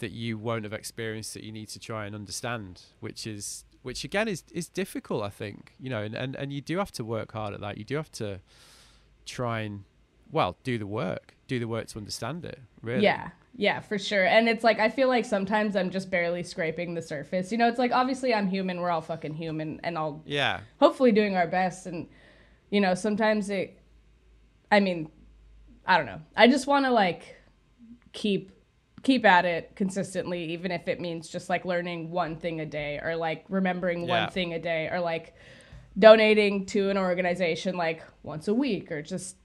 that 0.00 0.10
you 0.10 0.36
won't 0.36 0.64
have 0.64 0.72
experienced 0.72 1.34
that 1.34 1.44
you 1.44 1.52
need 1.52 1.68
to 1.68 1.78
try 1.78 2.04
and 2.06 2.14
understand, 2.14 2.82
which 3.00 3.26
is 3.26 3.64
which 3.82 4.04
again 4.04 4.28
is 4.28 4.42
is 4.52 4.68
difficult. 4.68 5.22
I 5.22 5.30
think 5.30 5.72
you 5.80 5.88
know, 5.88 6.02
and 6.02 6.14
and, 6.14 6.34
and 6.36 6.52
you 6.52 6.60
do 6.60 6.78
have 6.78 6.92
to 6.92 7.04
work 7.04 7.32
hard 7.32 7.54
at 7.54 7.60
that. 7.60 7.78
You 7.78 7.84
do 7.84 7.96
have 7.96 8.12
to 8.12 8.40
try 9.24 9.60
and 9.60 9.84
well 10.30 10.56
do 10.64 10.78
the 10.78 10.86
work, 10.86 11.36
do 11.46 11.58
the 11.58 11.68
work 11.68 11.86
to 11.88 11.98
understand 11.98 12.44
it. 12.44 12.58
Really. 12.82 13.04
Yeah. 13.04 13.30
Yeah, 13.56 13.80
for 13.80 13.98
sure. 13.98 14.24
And 14.26 14.48
it's 14.48 14.62
like 14.62 14.78
I 14.78 14.88
feel 14.88 15.08
like 15.08 15.24
sometimes 15.24 15.74
I'm 15.76 15.90
just 15.90 16.08
barely 16.10 16.42
scraping 16.42 16.94
the 16.94 17.02
surface. 17.02 17.50
You 17.50 17.58
know, 17.58 17.66
it's 17.68 17.78
like 17.80 17.90
obviously 17.92 18.32
I'm 18.32 18.46
human, 18.48 18.80
we're 18.80 18.90
all 18.90 19.00
fucking 19.00 19.34
human 19.34 19.80
and 19.82 19.98
all 19.98 20.22
Yeah. 20.24 20.60
hopefully 20.78 21.10
doing 21.12 21.36
our 21.36 21.48
best 21.48 21.86
and 21.86 22.08
you 22.70 22.80
know, 22.80 22.94
sometimes 22.94 23.50
it 23.50 23.76
I 24.70 24.78
mean, 24.78 25.10
I 25.84 25.96
don't 25.96 26.06
know. 26.06 26.20
I 26.36 26.46
just 26.46 26.68
want 26.68 26.84
to 26.86 26.92
like 26.92 27.36
keep 28.12 28.52
keep 29.02 29.24
at 29.24 29.44
it 29.44 29.72
consistently 29.76 30.44
even 30.52 30.70
if 30.70 30.86
it 30.88 31.00
means 31.00 31.28
just 31.28 31.48
like 31.48 31.64
learning 31.64 32.10
one 32.10 32.36
thing 32.36 32.60
a 32.60 32.66
day 32.66 32.98
or 33.02 33.16
like 33.16 33.44
remembering 33.48 34.04
Yeah. 34.06 34.24
one 34.24 34.30
thing 34.32 34.52
a 34.54 34.58
day 34.58 34.88
or 34.92 35.00
like 35.00 35.34
donating 35.98 36.66
to 36.66 36.90
an 36.90 36.98
organization 36.98 37.76
like 37.76 38.02
once 38.22 38.46
a 38.48 38.54
week 38.54 38.92
or 38.92 39.02
just 39.02 39.36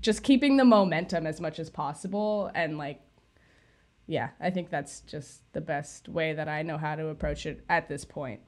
just 0.00 0.22
keeping 0.22 0.56
the 0.56 0.64
momentum 0.64 1.26
as 1.26 1.40
much 1.40 1.58
as 1.58 1.68
possible 1.68 2.50
and 2.54 2.78
like 2.78 3.00
yeah 4.06 4.30
i 4.40 4.48
think 4.50 4.70
that's 4.70 5.00
just 5.00 5.42
the 5.52 5.60
best 5.60 6.08
way 6.08 6.32
that 6.32 6.48
i 6.48 6.62
know 6.62 6.78
how 6.78 6.94
to 6.94 7.08
approach 7.08 7.46
it 7.46 7.64
at 7.68 7.88
this 7.88 8.04
point 8.04 8.40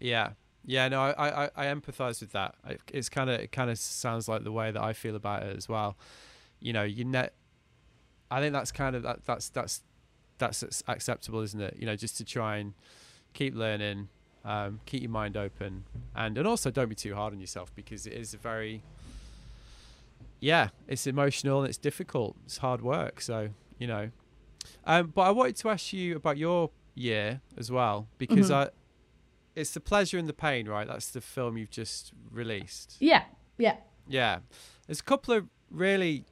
Yeah, 0.00 0.30
yeah. 0.66 0.88
No, 0.88 1.00
I 1.00 1.44
I, 1.46 1.50
I 1.56 1.64
empathize 1.74 2.20
with 2.20 2.32
that. 2.32 2.54
It's 2.92 3.08
kind 3.08 3.30
of 3.30 3.40
it 3.40 3.50
kind 3.52 3.70
of 3.70 3.78
sounds 3.78 4.28
like 4.28 4.44
the 4.44 4.52
way 4.52 4.70
that 4.70 4.82
I 4.82 4.92
feel 4.92 5.16
about 5.16 5.42
it 5.44 5.56
as 5.56 5.68
well. 5.70 5.96
You 6.60 6.72
know, 6.74 6.82
you 6.82 7.04
net. 7.06 7.32
I 8.30 8.40
think 8.40 8.52
that's 8.52 8.72
kind 8.72 8.96
of 8.96 9.02
that, 9.04 9.24
that's 9.24 9.48
that's 9.50 9.82
that's 10.38 10.62
ac- 10.62 10.82
acceptable, 10.88 11.40
isn't 11.40 11.60
it? 11.60 11.76
You 11.78 11.86
know, 11.86 11.96
just 11.96 12.16
to 12.18 12.24
try 12.24 12.56
and 12.58 12.74
keep 13.32 13.54
learning, 13.54 14.08
um, 14.44 14.80
keep 14.86 15.02
your 15.02 15.10
mind 15.10 15.36
open, 15.36 15.84
and 16.14 16.36
and 16.38 16.46
also 16.46 16.70
don't 16.70 16.88
be 16.88 16.94
too 16.94 17.14
hard 17.14 17.32
on 17.32 17.40
yourself 17.40 17.74
because 17.74 18.06
it 18.06 18.12
is 18.12 18.34
a 18.34 18.38
very 18.38 18.82
yeah, 20.40 20.68
it's 20.86 21.06
emotional 21.06 21.60
and 21.60 21.68
it's 21.68 21.78
difficult. 21.78 22.36
It's 22.44 22.58
hard 22.58 22.82
work. 22.82 23.20
So 23.20 23.50
you 23.78 23.86
know, 23.86 24.10
um, 24.84 25.12
but 25.14 25.22
I 25.22 25.30
wanted 25.30 25.56
to 25.56 25.70
ask 25.70 25.92
you 25.92 26.16
about 26.16 26.36
your 26.38 26.70
year 26.94 27.40
as 27.58 27.70
well 27.70 28.08
because 28.18 28.50
Mhm. 28.50 28.54
I 28.66 28.70
it's 29.54 29.70
the 29.72 29.80
pleasure 29.80 30.18
and 30.18 30.28
the 30.28 30.34
pain, 30.34 30.68
right? 30.68 30.86
That's 30.86 31.10
the 31.10 31.20
film 31.22 31.56
you've 31.56 31.70
just 31.70 32.12
released. 32.30 32.96
yeah 33.00 33.24
yeah 33.58 33.76
Yeah. 34.06 34.40
There's 34.86 35.00
a 35.00 35.04
couple 35.04 35.32
of 35.34 35.48
really 35.70 36.24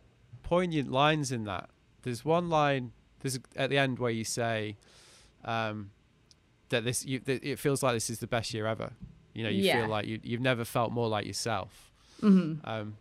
poignant 0.42 0.90
lines 0.92 1.32
in 1.32 1.44
that. 1.44 1.70
There's 2.04 2.24
one 2.24 2.48
line 2.48 2.92
there's 3.20 3.38
at 3.56 3.70
the 3.70 3.78
end 3.78 3.98
where 3.98 4.10
you 4.10 4.24
say 4.24 4.76
um, 5.44 5.90
that 6.68 6.84
this 6.84 7.04
you, 7.04 7.18
that 7.20 7.42
it 7.42 7.58
feels 7.58 7.82
like 7.82 7.94
this 7.94 8.08
is 8.10 8.18
the 8.20 8.26
best 8.26 8.54
year 8.54 8.66
ever. 8.66 8.92
You 9.34 9.42
know, 9.44 9.50
you 9.50 9.62
Yeah. 9.62 9.78
feel 9.78 9.88
like 9.88 10.06
you 10.06 10.20
you've 10.22 10.40
never 10.40 10.64
felt 10.64 10.92
more 10.92 11.08
like 11.08 11.26
yourself. 11.26 11.90
hmm 12.20 12.54
Um, 12.64 12.96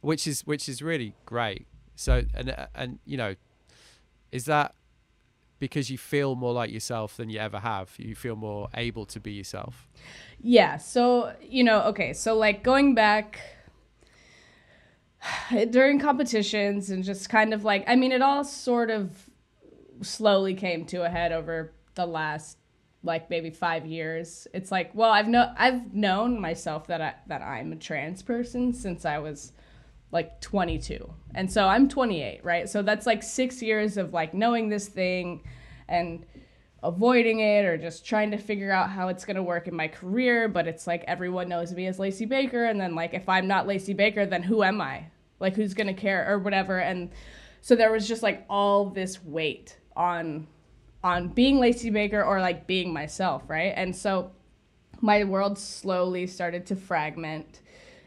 which 0.00 0.26
is 0.26 0.46
which 0.46 0.68
is 0.68 0.82
really 0.82 1.14
great. 1.24 1.66
So 1.94 2.24
and 2.34 2.54
and 2.74 2.98
you 3.04 3.16
know, 3.16 3.34
is 4.32 4.44
that 4.46 4.74
because 5.58 5.90
you 5.90 5.98
feel 5.98 6.34
more 6.34 6.52
like 6.52 6.70
yourself 6.70 7.16
than 7.16 7.30
you 7.30 7.38
ever 7.38 7.60
have. 7.60 7.94
You 7.96 8.14
feel 8.14 8.36
more 8.36 8.68
able 8.74 9.06
to 9.06 9.20
be 9.20 9.32
yourself. 9.32 9.88
Yeah. 10.40 10.76
So, 10.76 11.32
you 11.40 11.64
know, 11.64 11.82
okay. 11.84 12.12
So, 12.12 12.36
like 12.36 12.62
going 12.62 12.94
back 12.94 13.40
during 15.70 15.98
competitions 15.98 16.90
and 16.90 17.04
just 17.04 17.28
kind 17.28 17.54
of 17.54 17.64
like, 17.64 17.84
I 17.86 17.96
mean, 17.96 18.12
it 18.12 18.22
all 18.22 18.44
sort 18.44 18.90
of 18.90 19.28
slowly 20.02 20.54
came 20.54 20.84
to 20.86 21.04
a 21.04 21.08
head 21.08 21.32
over 21.32 21.72
the 21.94 22.06
last 22.06 22.58
like 23.02 23.30
maybe 23.30 23.50
five 23.50 23.86
years. 23.86 24.46
It's 24.52 24.70
like, 24.72 24.94
well, 24.94 25.10
I've 25.10 25.28
no, 25.28 25.52
I've 25.56 25.94
known 25.94 26.40
myself 26.40 26.88
that 26.88 27.00
I 27.00 27.14
that 27.28 27.42
I'm 27.42 27.72
a 27.72 27.76
trans 27.76 28.22
person 28.22 28.72
since 28.72 29.04
I 29.04 29.18
was 29.18 29.52
like 30.12 30.40
22, 30.40 31.12
and 31.34 31.50
so 31.50 31.66
I'm 31.66 31.88
28, 31.88 32.44
right? 32.44 32.68
So 32.68 32.82
that's 32.82 33.06
like 33.06 33.22
six 33.22 33.62
years 33.62 33.96
of 33.96 34.12
like 34.12 34.34
knowing 34.34 34.68
this 34.68 34.88
thing, 34.88 35.42
and 35.88 36.26
avoiding 36.82 37.40
it 37.40 37.64
or 37.64 37.76
just 37.76 38.04
trying 38.04 38.30
to 38.30 38.36
figure 38.36 38.70
out 38.70 38.90
how 38.90 39.08
it's 39.08 39.24
going 39.24 39.36
to 39.36 39.42
work 39.42 39.66
in 39.66 39.74
my 39.74 39.88
career 39.88 40.46
but 40.46 40.68
it's 40.68 40.86
like 40.86 41.02
everyone 41.08 41.48
knows 41.48 41.72
me 41.72 41.86
as 41.86 41.98
lacey 41.98 42.26
baker 42.26 42.66
and 42.66 42.78
then 42.78 42.94
like 42.94 43.14
if 43.14 43.28
i'm 43.30 43.48
not 43.48 43.66
lacey 43.66 43.94
baker 43.94 44.26
then 44.26 44.42
who 44.42 44.62
am 44.62 44.80
i 44.80 45.04
like 45.40 45.54
who's 45.54 45.74
going 45.74 45.86
to 45.86 45.94
care 45.94 46.30
or 46.30 46.38
whatever 46.38 46.78
and 46.78 47.10
so 47.60 47.74
there 47.74 47.90
was 47.90 48.06
just 48.06 48.22
like 48.22 48.44
all 48.48 48.86
this 48.90 49.22
weight 49.24 49.78
on 49.96 50.46
on 51.02 51.28
being 51.28 51.58
lacey 51.58 51.90
baker 51.90 52.22
or 52.22 52.40
like 52.40 52.66
being 52.66 52.92
myself 52.92 53.42
right 53.48 53.72
and 53.76 53.94
so 53.94 54.30
my 55.00 55.24
world 55.24 55.58
slowly 55.58 56.26
started 56.26 56.66
to 56.66 56.76
fragment 56.76 57.60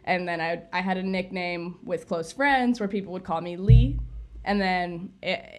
and 0.05 0.27
then 0.27 0.41
i, 0.41 0.61
I 0.73 0.81
had 0.81 0.97
a 0.97 1.03
nickname 1.03 1.79
with 1.83 2.07
close 2.07 2.31
friends 2.31 2.79
where 2.79 2.89
people 2.89 3.13
would 3.13 3.23
call 3.23 3.41
me 3.41 3.57
lee 3.57 3.99
and 4.43 4.59
then 4.59 5.11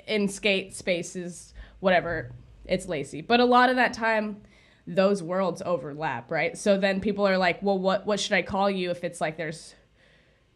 in 0.06 0.28
skate 0.28 0.74
spaces 0.74 1.54
whatever 1.80 2.32
it's 2.70 2.86
Lacey. 2.86 3.20
But 3.20 3.40
a 3.40 3.44
lot 3.44 3.68
of 3.68 3.76
that 3.76 3.92
time, 3.92 4.42
those 4.86 5.22
worlds 5.22 5.60
overlap, 5.64 6.30
right? 6.30 6.56
So 6.56 6.78
then 6.78 7.00
people 7.00 7.26
are 7.26 7.36
like, 7.36 7.62
well, 7.62 7.78
what 7.78 8.06
what 8.06 8.20
should 8.20 8.32
I 8.32 8.42
call 8.42 8.70
you 8.70 8.90
if 8.90 9.04
it's 9.04 9.20
like 9.20 9.36
there's 9.36 9.74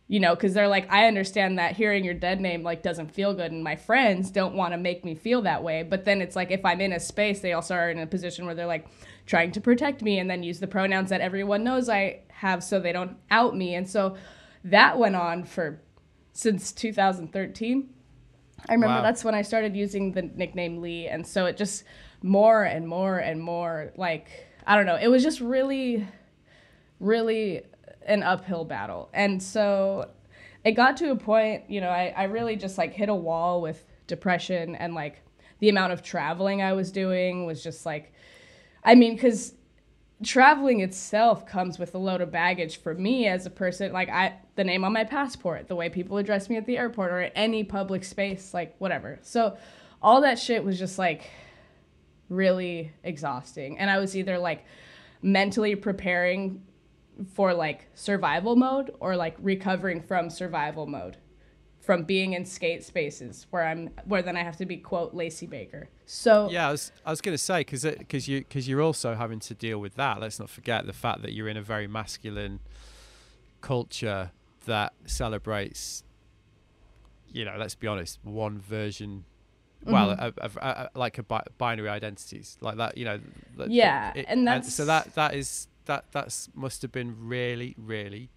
you 0.07 0.21
know, 0.21 0.35
because 0.35 0.53
they're 0.53 0.69
like, 0.69 0.91
I 0.93 1.07
understand 1.07 1.59
that 1.59 1.77
hearing 1.77 2.05
your 2.05 2.15
dead 2.15 2.41
name 2.41 2.63
like 2.63 2.83
doesn't 2.83 3.15
feel 3.15 3.33
good, 3.33 3.53
and 3.53 3.65
my 3.65 3.77
friends 3.77 4.31
don't 4.31 4.55
want 4.55 4.73
to 4.73 4.79
make 4.79 5.05
me 5.05 5.15
feel 5.15 5.43
that 5.43 5.63
way. 5.63 5.83
But 5.83 6.05
then 6.05 6.21
it's 6.21 6.37
like 6.37 6.51
if 6.51 6.65
I'm 6.65 6.81
in 6.81 6.93
a 6.93 7.01
space, 7.01 7.41
they 7.41 7.53
also 7.53 7.75
are 7.75 7.91
in 7.91 7.99
a 7.99 8.07
position 8.07 8.45
where 8.45 8.55
they're 8.55 8.67
like 8.67 8.87
trying 9.27 9.53
to 9.53 9.61
protect 9.61 10.03
me, 10.03 10.19
and 10.19 10.29
then 10.29 10.43
use 10.43 10.61
the 10.61 10.67
pronouns 10.67 11.11
that 11.11 11.21
everyone 11.21 11.65
knows 11.65 11.89
I 11.89 12.21
have, 12.29 12.63
so 12.63 12.79
they 12.79 12.93
don't 12.93 13.17
out 13.31 13.57
me. 13.57 13.75
And 13.75 13.89
so 13.89 14.17
that 14.65 14.99
went 14.99 15.17
on 15.17 15.45
for 15.45 15.81
since 16.33 16.73
2013. 16.73 17.89
I 18.69 18.73
remember 18.73 18.97
wow. 18.97 19.03
that's 19.03 19.25
when 19.25 19.35
I 19.35 19.43
started 19.43 19.77
using 19.77 20.13
the 20.13 20.23
nickname 20.23 20.81
Lee, 20.83 21.07
and 21.07 21.27
so 21.27 21.47
it 21.47 21.57
just 21.57 21.85
more 22.23 22.65
and 22.65 22.87
more 22.87 23.19
and 23.19 23.43
more 23.43 23.93
like 23.97 24.29
I 24.67 24.77
don't 24.77 24.87
know. 24.87 24.97
It 24.97 25.09
was 25.09 25.23
just 25.23 25.41
really, 25.41 26.07
really 27.01 27.63
an 28.07 28.23
uphill 28.23 28.65
battle, 28.65 29.11
and 29.13 29.43
so 29.43 30.11
it 30.65 30.73
got 30.73 30.97
to 30.99 31.11
a 31.11 31.17
point. 31.17 31.69
You 31.69 31.81
know, 31.81 31.91
I 31.91 32.13
I 32.17 32.25
really 32.25 32.57
just 32.57 32.79
like 32.79 32.93
hit 32.93 33.09
a 33.09 33.15
wall 33.15 33.61
with 33.61 33.85
depression 34.07 34.75
and 34.77 34.95
like 34.95 35.23
the 35.61 35.69
amount 35.69 35.93
of 35.93 36.03
traveling 36.03 36.63
I 36.63 36.73
was 36.73 36.93
doing 36.93 37.47
was 37.47 37.63
just 37.63 37.87
like, 37.87 38.13
I 38.83 38.95
mean, 38.95 39.15
because 39.15 39.55
traveling 40.23 40.81
itself 40.81 41.47
comes 41.47 41.79
with 41.79 41.95
a 41.95 41.99
load 41.99 42.21
of 42.21 42.31
baggage 42.31 42.79
for 42.81 42.95
me 42.95 43.27
as 43.27 43.47
a 43.47 43.51
person 43.51 43.93
like 43.93 44.09
i 44.09 44.33
the 44.55 44.63
name 44.63 44.85
on 44.85 44.93
my 44.93 45.03
passport 45.03 45.67
the 45.67 45.75
way 45.75 45.89
people 45.89 46.17
address 46.19 46.49
me 46.49 46.57
at 46.57 46.65
the 46.67 46.79
airport 46.79 47.11
or 47.11 47.21
any 47.35 47.65
public 47.65 48.05
space 48.05 48.55
like 48.55 48.75
whatever 48.79 49.19
so 49.23 49.57
all 50.01 50.21
that 50.21 50.39
shit 50.39 50.65
was 50.65 50.79
just 50.79 50.99
like 50.99 51.29
really 52.29 52.93
exhausting 53.03 53.77
and 53.79 53.91
i 53.91 53.99
was 53.99 54.17
either 54.17 54.39
like 54.39 54.65
mentally 55.21 55.75
preparing 55.75 56.63
for 57.33 57.55
like 57.55 57.89
survival 57.95 58.57
mode 58.57 58.95
or 59.01 59.17
like 59.17 59.37
recovering 59.41 60.01
from 60.01 60.31
survival 60.31 60.87
mode 60.87 61.17
from 61.85 62.03
being 62.03 62.33
in 62.33 62.47
skate 62.47 62.83
spaces 62.83 63.47
where 63.51 63.67
I'm 63.67 63.91
where 64.05 64.23
then 64.23 64.37
I 64.37 64.43
have 64.43 64.57
to 64.57 64.67
be 64.67 64.79
quote 64.79 65.15
Lacey 65.15 65.47
Baker. 65.47 65.89
So 66.07 66.49
yeah, 66.51 66.69
I 66.69 66.71
was 66.71 66.93
I 67.05 67.11
was 67.11 67.21
gonna 67.21 67.39
say 67.39 67.61
because 67.61 67.83
because 67.85 68.27
you 68.27 68.41
because 68.41 68.67
you're 68.67 68.81
also 68.81 69.15
having 69.15 69.39
to 69.41 69.55
deal 69.55 69.79
with 69.79 69.95
that. 69.97 70.21
Let's 70.21 70.41
not 70.41 70.49
forget 70.49 70.87
the 70.87 70.93
fact 70.93 71.23
that 71.23 71.33
you're 71.33 71.49
in 71.49 71.57
a 71.57 71.63
very 71.63 71.87
masculine 71.87 72.61
culture 73.61 74.31
that 74.65 74.95
celebrates. 75.05 76.05
You 77.31 77.45
know, 77.45 77.57
let's 77.59 77.75
be 77.75 77.87
honest, 77.87 78.19
one 78.23 78.61
version. 78.61 79.25
Well, 79.85 80.17
mm-hmm. 80.17 80.99
like 80.99 81.19
a 81.19 81.23
bi- 81.23 81.45
binary 81.59 81.91
identities 81.91 82.57
like 82.63 82.79
that. 82.79 82.97
You 82.97 83.05
know. 83.05 83.21
Yeah, 83.67 84.13
it, 84.15 84.25
and 84.29 84.47
that's 84.47 84.69
and 84.69 84.73
so 84.73 84.85
that 84.87 85.15
that 85.17 85.35
is 85.35 85.69
that 85.87 86.05
that's 86.13 86.49
must 86.55 86.83
have 86.83 86.93
been 86.93 87.15
really 87.19 87.75
really 87.79 88.31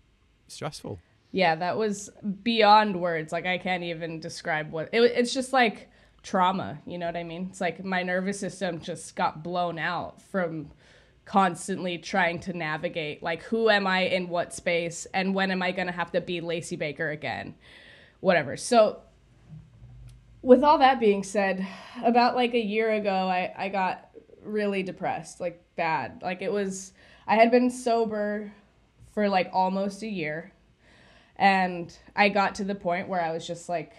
stressful 0.48 1.00
yeah, 1.32 1.56
that 1.56 1.78
was 1.78 2.10
beyond 2.44 3.00
words. 3.00 3.32
Like 3.32 3.46
I 3.46 3.58
can't 3.58 3.84
even 3.84 4.20
describe 4.20 4.72
what 4.72 4.90
it, 4.92 5.02
it's 5.02 5.34
just 5.34 5.54
like 5.54 5.90
trauma. 6.24 6.80
You 6.86 6.98
know 6.98 7.06
what 7.06 7.18
I 7.18 7.24
mean? 7.24 7.48
It's 7.50 7.62
like 7.62 7.84
my 7.84 8.04
nervous 8.04 8.40
system 8.40 8.80
just 8.80 9.16
got 9.16 9.44
blown 9.44 9.78
out 9.78 10.22
from 10.22 10.72
constantly 11.26 11.98
trying 11.98 12.40
to 12.40 12.54
navigate 12.54 13.22
like 13.22 13.44
who 13.44 13.70
am 13.70 13.86
I 13.86 14.04
in 14.04 14.30
what 14.30 14.54
space 14.54 15.06
and 15.14 15.36
when 15.36 15.52
am 15.52 15.62
I 15.62 15.74
going 15.74 15.88
to 15.88 15.94
have 15.94 16.12
to 16.14 16.22
be 16.22 16.40
Lacey 16.40 16.78
Baker 16.78 17.10
again? 17.10 17.56
Whatever. 18.22 18.56
So 18.56 19.02
with 20.42 20.64
all 20.64 20.78
that 20.78 21.00
being 21.00 21.24
said, 21.24 21.68
about 22.04 22.36
like 22.36 22.54
a 22.54 22.60
year 22.60 22.94
ago 22.94 23.12
I 23.12 23.54
I 23.58 23.70
got 23.70 24.10
really 24.42 24.84
depressed, 24.84 25.42
like 25.42 25.62
bad. 25.76 26.22
Like 26.24 26.42
it 26.42 26.52
was 26.52 26.94
I 27.28 27.36
had 27.36 27.52
been 27.52 27.70
sober 27.70 28.54
for 29.14 29.28
like 29.28 29.50
almost 29.52 30.02
a 30.02 30.08
year 30.08 30.54
and 31.38 31.96
I 32.16 32.30
got 32.30 32.56
to 32.56 32.64
the 32.64 32.76
point 32.76 33.08
where 33.08 33.22
I 33.22 33.32
was 33.32 33.46
just 33.46 33.70
like, 33.70 33.94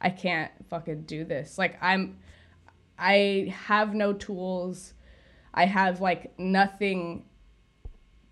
I 0.00 0.10
can't 0.10 0.50
fucking 0.68 1.02
do 1.02 1.24
this. 1.24 1.58
Like, 1.58 1.76
I'm, 1.82 2.18
I 2.98 3.54
have 3.66 3.94
no 3.94 4.12
tools. 4.12 4.94
I 5.52 5.66
have 5.66 6.00
like 6.00 6.38
nothing 6.38 7.24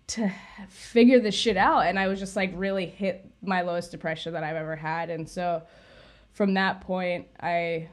to 0.07 0.31
figure 0.69 1.19
this 1.19 1.35
shit 1.35 1.57
out. 1.57 1.85
And 1.85 1.99
I 1.99 2.07
was 2.07 2.19
just 2.19 2.35
like 2.35 2.51
really 2.55 2.85
hit 2.85 3.29
my 3.41 3.61
lowest 3.61 3.91
depression 3.91 4.33
that 4.33 4.43
I've 4.43 4.55
ever 4.55 4.75
had. 4.75 5.09
And 5.09 5.27
so 5.27 5.63
from 6.33 6.53
that 6.53 6.81
point, 6.81 7.27
I, 7.39 7.89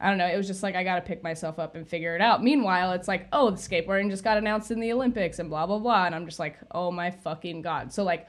I 0.00 0.08
don't 0.08 0.18
know. 0.18 0.26
It 0.26 0.36
was 0.36 0.46
just 0.46 0.62
like 0.62 0.74
I 0.74 0.84
got 0.84 0.96
to 0.96 1.00
pick 1.00 1.22
myself 1.22 1.58
up 1.58 1.76
and 1.76 1.86
figure 1.86 2.14
it 2.14 2.20
out. 2.20 2.42
Meanwhile, 2.42 2.92
it's 2.92 3.08
like, 3.08 3.28
oh, 3.32 3.50
the 3.50 3.56
skateboarding 3.56 4.10
just 4.10 4.24
got 4.24 4.36
announced 4.36 4.70
in 4.70 4.80
the 4.80 4.92
Olympics 4.92 5.38
and 5.38 5.48
blah 5.48 5.66
blah 5.66 5.78
blah, 5.78 6.06
and 6.06 6.14
I'm 6.14 6.26
just 6.26 6.38
like, 6.38 6.58
oh 6.72 6.90
my 6.90 7.10
fucking 7.10 7.62
god. 7.62 7.92
So 7.92 8.04
like, 8.04 8.26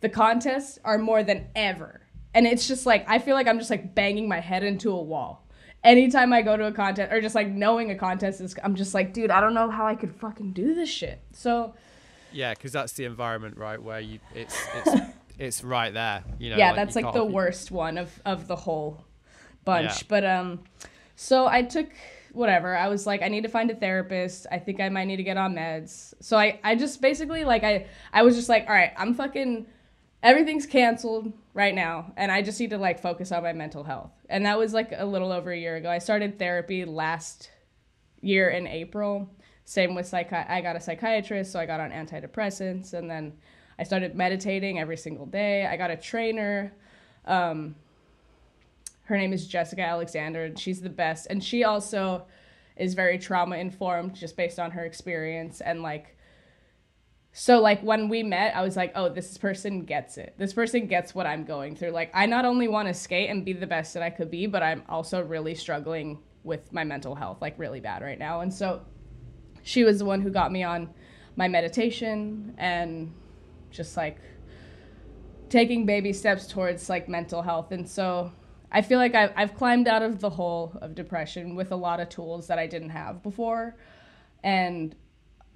the 0.00 0.08
contests 0.08 0.78
are 0.84 0.98
more 0.98 1.22
than 1.22 1.46
ever. 1.54 2.00
And 2.34 2.46
it's 2.46 2.66
just 2.66 2.86
like 2.86 3.04
I 3.08 3.18
feel 3.18 3.34
like 3.34 3.46
I'm 3.46 3.58
just 3.58 3.70
like 3.70 3.94
banging 3.94 4.28
my 4.28 4.40
head 4.40 4.62
into 4.64 4.90
a 4.90 5.02
wall. 5.02 5.48
Anytime 5.84 6.32
I 6.32 6.42
go 6.42 6.56
to 6.56 6.66
a 6.66 6.72
contest 6.72 7.12
or 7.12 7.20
just 7.20 7.34
like 7.34 7.48
knowing 7.48 7.90
a 7.90 7.96
contest 7.96 8.40
is 8.40 8.54
I'm 8.62 8.74
just 8.74 8.94
like, 8.94 9.12
dude, 9.12 9.30
I 9.30 9.40
don't 9.40 9.54
know 9.54 9.70
how 9.70 9.86
I 9.86 9.94
could 9.94 10.14
fucking 10.14 10.52
do 10.52 10.74
this 10.74 10.88
shit. 10.88 11.20
So 11.32 11.74
Yeah, 12.32 12.54
cuz 12.54 12.72
that's 12.72 12.92
the 12.94 13.04
environment, 13.04 13.56
right, 13.56 13.82
where 13.82 14.00
you 14.00 14.20
it's 14.34 14.56
it's 14.86 15.02
it's 15.38 15.64
right 15.64 15.92
there, 15.92 16.24
you 16.38 16.50
know. 16.50 16.56
Yeah, 16.56 16.68
like 16.68 16.76
that's 16.76 16.96
like 16.96 17.12
the 17.12 17.24
worst 17.24 17.70
one 17.70 17.98
of 17.98 18.20
of 18.24 18.48
the 18.48 18.56
whole 18.56 19.04
bunch. 19.64 20.02
Yeah. 20.02 20.06
But 20.08 20.24
um 20.24 20.60
so 21.22 21.46
I 21.46 21.62
took 21.62 21.88
whatever. 22.32 22.76
I 22.76 22.88
was 22.88 23.06
like, 23.06 23.22
I 23.22 23.28
need 23.28 23.42
to 23.42 23.48
find 23.48 23.70
a 23.70 23.74
therapist. 23.74 24.46
I 24.50 24.58
think 24.58 24.80
I 24.80 24.88
might 24.88 25.04
need 25.04 25.18
to 25.18 25.22
get 25.22 25.36
on 25.36 25.54
meds. 25.54 26.14
So 26.20 26.36
I, 26.36 26.58
I 26.64 26.74
just 26.74 27.00
basically 27.00 27.44
like 27.44 27.62
I 27.62 27.86
I 28.12 28.22
was 28.22 28.34
just 28.36 28.48
like, 28.48 28.64
all 28.68 28.74
right, 28.74 28.92
I'm 28.96 29.14
fucking 29.14 29.66
everything's 30.22 30.66
canceled 30.66 31.32
right 31.52 31.74
now 31.74 32.12
and 32.16 32.30
i 32.30 32.40
just 32.40 32.60
need 32.60 32.70
to 32.70 32.78
like 32.78 33.00
focus 33.00 33.32
on 33.32 33.42
my 33.42 33.52
mental 33.52 33.82
health 33.82 34.12
and 34.28 34.46
that 34.46 34.56
was 34.56 34.72
like 34.72 34.92
a 34.96 35.04
little 35.04 35.32
over 35.32 35.50
a 35.50 35.58
year 35.58 35.76
ago 35.76 35.90
i 35.90 35.98
started 35.98 36.38
therapy 36.38 36.84
last 36.84 37.50
year 38.20 38.48
in 38.48 38.66
april 38.66 39.28
same 39.64 39.94
with 39.94 40.08
psychi- 40.08 40.48
i 40.48 40.60
got 40.60 40.76
a 40.76 40.80
psychiatrist 40.80 41.50
so 41.50 41.58
i 41.58 41.66
got 41.66 41.80
on 41.80 41.90
antidepressants 41.90 42.94
and 42.94 43.10
then 43.10 43.32
i 43.78 43.82
started 43.82 44.14
meditating 44.14 44.78
every 44.78 44.96
single 44.96 45.26
day 45.26 45.66
i 45.66 45.76
got 45.76 45.90
a 45.90 45.96
trainer 45.96 46.72
um, 47.24 47.74
her 49.12 49.18
name 49.18 49.32
is 49.32 49.46
jessica 49.46 49.82
alexander 49.82 50.44
and 50.44 50.58
she's 50.58 50.80
the 50.80 50.88
best 50.88 51.26
and 51.28 51.44
she 51.44 51.64
also 51.64 52.24
is 52.76 52.94
very 52.94 53.18
trauma 53.18 53.56
informed 53.56 54.14
just 54.14 54.36
based 54.36 54.58
on 54.58 54.70
her 54.70 54.84
experience 54.86 55.60
and 55.60 55.82
like 55.82 56.16
so 57.32 57.60
like 57.60 57.82
when 57.82 58.10
we 58.10 58.22
met, 58.22 58.54
I 58.54 58.60
was 58.62 58.76
like, 58.76 58.92
"Oh, 58.94 59.08
this 59.08 59.38
person 59.38 59.84
gets 59.84 60.18
it. 60.18 60.34
This 60.36 60.52
person 60.52 60.86
gets 60.86 61.14
what 61.14 61.26
I'm 61.26 61.44
going 61.44 61.76
through. 61.76 61.90
Like 61.90 62.10
I 62.12 62.26
not 62.26 62.44
only 62.44 62.68
want 62.68 62.88
to 62.88 62.94
skate 62.94 63.30
and 63.30 63.44
be 63.44 63.54
the 63.54 63.66
best 63.66 63.94
that 63.94 64.02
I 64.02 64.10
could 64.10 64.30
be, 64.30 64.46
but 64.46 64.62
I'm 64.62 64.82
also 64.88 65.22
really 65.22 65.54
struggling 65.54 66.18
with 66.44 66.72
my 66.72 66.84
mental 66.84 67.14
health 67.14 67.40
like 67.40 67.58
really 67.58 67.80
bad 67.80 68.02
right 68.02 68.18
now." 68.18 68.40
And 68.40 68.52
so 68.52 68.82
she 69.62 69.82
was 69.82 69.98
the 69.98 70.04
one 70.04 70.20
who 70.20 70.30
got 70.30 70.52
me 70.52 70.62
on 70.62 70.90
my 71.36 71.48
meditation 71.48 72.54
and 72.58 73.14
just 73.70 73.96
like 73.96 74.18
taking 75.48 75.86
baby 75.86 76.12
steps 76.12 76.46
towards 76.46 76.90
like 76.90 77.08
mental 77.08 77.40
health. 77.40 77.72
And 77.72 77.88
so 77.88 78.30
I 78.74 78.80
feel 78.80 78.98
like 78.98 79.14
I've, 79.14 79.32
I've 79.36 79.54
climbed 79.54 79.86
out 79.86 80.02
of 80.02 80.20
the 80.20 80.30
hole 80.30 80.76
of 80.80 80.94
depression 80.94 81.54
with 81.54 81.72
a 81.72 81.76
lot 81.76 82.00
of 82.00 82.08
tools 82.08 82.46
that 82.46 82.58
I 82.58 82.66
didn't 82.66 82.88
have 82.88 83.22
before. 83.22 83.76
And 84.42 84.96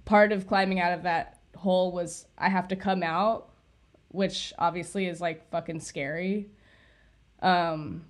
part 0.05 0.33
of 0.33 0.47
climbing 0.47 0.81
out 0.81 0.93
of 0.93 1.03
that 1.05 1.41
hole 1.57 1.93
was 1.93 2.27
I 2.37 2.51
have 2.51 2.69
to 2.69 2.77
come 2.77 3.03
out, 3.03 3.49
which 4.09 4.53
obviously 4.59 5.07
is 5.07 5.21
like 5.21 5.51
fucking 5.51 5.81
scary. 5.81 6.51
Um, 7.41 8.05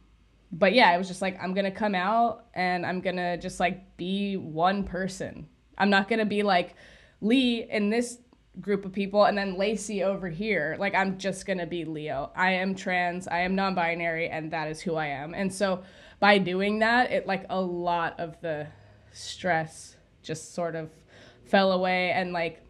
but 0.51 0.75
yeah, 0.75 0.91
I 0.91 0.99
was 0.99 1.07
just 1.07 1.23
like, 1.23 1.41
I'm 1.41 1.55
gonna 1.55 1.71
come 1.71 1.95
out 1.95 2.47
and 2.55 2.85
I'm 2.85 3.01
gonna 3.01 3.39
just 3.39 3.61
like 3.61 3.97
be 3.97 4.37
one 4.37 4.83
person. 4.83 5.47
I'm 5.79 5.91
not 5.91 6.09
gonna 6.09 6.27
be 6.27 6.43
like 6.43 6.75
Lee 7.21 7.63
in 7.71 7.91
this 7.91 8.19
group 8.61 8.85
of 8.85 8.93
people 8.93 9.25
and 9.25 9.37
then 9.37 9.57
Lacey 9.57 10.03
over 10.03 10.29
here. 10.29 10.77
Like 10.79 10.95
I'm 10.95 11.19
just 11.19 11.47
going 11.47 11.59
to 11.59 11.67
be 11.67 11.85
Leo. 11.85 12.31
I 12.35 12.53
am 12.53 12.75
trans, 12.75 13.29
I 13.29 13.41
am 13.41 13.55
non-binary 13.55 14.29
and 14.29 14.51
that 14.53 14.69
is 14.69 14.81
who 14.81 14.95
I 14.95 15.07
am. 15.07 15.35
And 15.35 15.53
so 15.53 15.83
by 16.21 16.39
doing 16.39 16.79
that, 16.81 17.11
it 17.11 17.27
like 17.27 17.47
a 17.51 17.61
lot 17.61 18.19
of 18.19 18.41
the 18.41 18.67
stress 19.13 19.97
just 20.23 20.55
sort 20.55 20.75
of 20.75 20.91
fell 21.45 21.73
away 21.73 22.11
and 22.13 22.33
like 22.33 22.63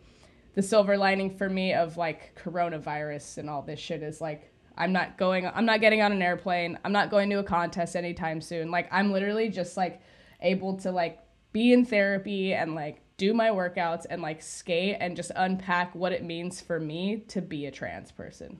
the 0.55 0.63
silver 0.63 0.97
lining 0.97 1.37
for 1.37 1.49
me 1.49 1.73
of 1.73 1.97
like 1.97 2.39
coronavirus 2.43 3.39
and 3.39 3.49
all 3.49 3.63
this 3.63 3.79
shit 3.79 4.03
is 4.03 4.21
like 4.21 4.53
I'm 4.77 4.93
not 4.93 5.17
going 5.17 5.47
I'm 5.47 5.65
not 5.65 5.81
getting 5.81 6.03
on 6.03 6.13
an 6.13 6.21
airplane. 6.23 6.79
I'm 6.85 6.93
not 6.93 7.11
going 7.11 7.31
to 7.31 7.39
a 7.39 7.45
contest 7.45 7.97
anytime 7.97 8.41
soon. 8.41 8.71
Like 8.71 8.89
I'm 8.91 9.13
literally 9.13 9.49
just 9.49 9.77
like 9.77 10.01
able 10.43 10.77
to 10.79 10.91
like 10.91 11.21
be 11.53 11.73
in 11.73 11.85
therapy 11.85 12.53
and 12.53 12.75
like 12.75 13.01
do 13.17 13.33
my 13.33 13.49
workouts 13.49 14.05
and 14.09 14.21
like 14.21 14.43
skate 14.43 14.97
and 15.01 15.17
just 15.17 15.33
unpack 15.37 15.95
what 15.95 16.13
it 16.13 16.23
means 16.23 16.61
for 16.61 16.79
me 16.79 17.25
to 17.29 17.41
be 17.41 17.67
a 17.67 17.71
trans 17.71 18.13
person. 18.13 18.59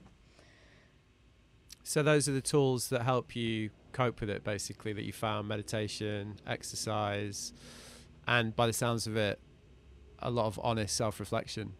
So 1.83 2.03
those 2.03 2.27
are 2.27 2.33
the 2.33 2.41
tools 2.41 2.89
that 2.89 3.03
help 3.03 3.35
you 3.35 3.69
cope 3.93 4.19
with 4.19 4.29
it 4.29 4.43
basically 4.43 4.93
that 4.93 5.03
you 5.03 5.13
found 5.13 5.47
meditation, 5.47 6.35
exercise, 6.45 7.53
and 8.27 8.55
by 8.55 8.67
the 8.67 8.73
sounds 8.73 9.07
of 9.07 9.15
it 9.15 9.39
a 10.19 10.29
lot 10.29 10.47
of 10.47 10.59
honest 10.63 10.95
self-reflection. 10.95 11.73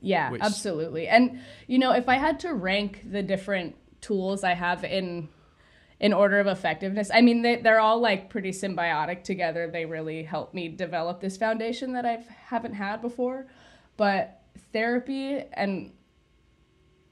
Yeah, 0.00 0.30
which... 0.30 0.42
absolutely. 0.42 1.08
And 1.08 1.40
you 1.66 1.78
know, 1.78 1.92
if 1.92 2.08
I 2.08 2.16
had 2.16 2.40
to 2.40 2.52
rank 2.54 3.10
the 3.10 3.22
different 3.22 3.74
tools 4.00 4.44
I 4.44 4.54
have 4.54 4.84
in 4.84 5.28
in 6.00 6.12
order 6.12 6.38
of 6.38 6.46
effectiveness. 6.46 7.10
I 7.12 7.20
mean, 7.20 7.42
they, 7.42 7.56
they're 7.56 7.80
all 7.80 8.00
like 8.00 8.30
pretty 8.30 8.50
symbiotic 8.50 9.24
together. 9.24 9.68
They 9.68 9.84
really 9.84 10.22
help 10.22 10.54
me 10.54 10.68
develop 10.68 11.20
this 11.20 11.36
foundation 11.36 11.92
that 11.94 12.06
I 12.06 12.24
haven't 12.46 12.74
had 12.74 13.02
before. 13.02 13.46
But 13.96 14.42
therapy 14.72 15.42
and 15.52 15.92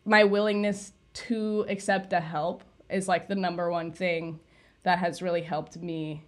my 0.05 0.23
willingness 0.25 0.93
to 1.15 1.67
accept 1.69 2.11
the 2.11 2.21
help 2.21 2.63
is 2.89 3.09
like 3.09 3.27
the 3.27 3.35
number 3.35 3.71
one 3.71 3.91
thing 3.91 4.39
that 4.85 5.01
has 5.01 5.21
really 5.21 5.43
helped 5.43 5.77
me 5.77 6.25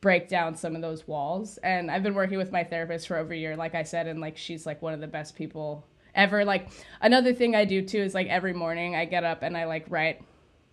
break 0.00 0.28
down 0.28 0.54
some 0.54 0.76
of 0.76 0.82
those 0.82 1.08
walls. 1.08 1.58
And 1.58 1.90
I've 1.90 2.04
been 2.04 2.14
working 2.14 2.38
with 2.38 2.52
my 2.52 2.62
therapist 2.62 3.08
for 3.08 3.16
over 3.16 3.32
a 3.32 3.36
year, 3.36 3.56
like 3.56 3.74
I 3.74 3.82
said, 3.82 4.06
and 4.06 4.20
like 4.20 4.36
she's 4.36 4.66
like 4.66 4.80
one 4.80 4.94
of 4.94 5.00
the 5.00 5.08
best 5.08 5.34
people 5.34 5.84
ever. 6.14 6.44
Like 6.44 6.68
another 7.00 7.32
thing 7.32 7.56
I 7.56 7.64
do 7.64 7.82
too 7.82 7.98
is 7.98 8.14
like 8.14 8.28
every 8.28 8.52
morning 8.52 8.94
I 8.94 9.04
get 9.04 9.24
up 9.24 9.42
and 9.42 9.56
I 9.56 9.64
like 9.64 9.86
write 9.88 10.22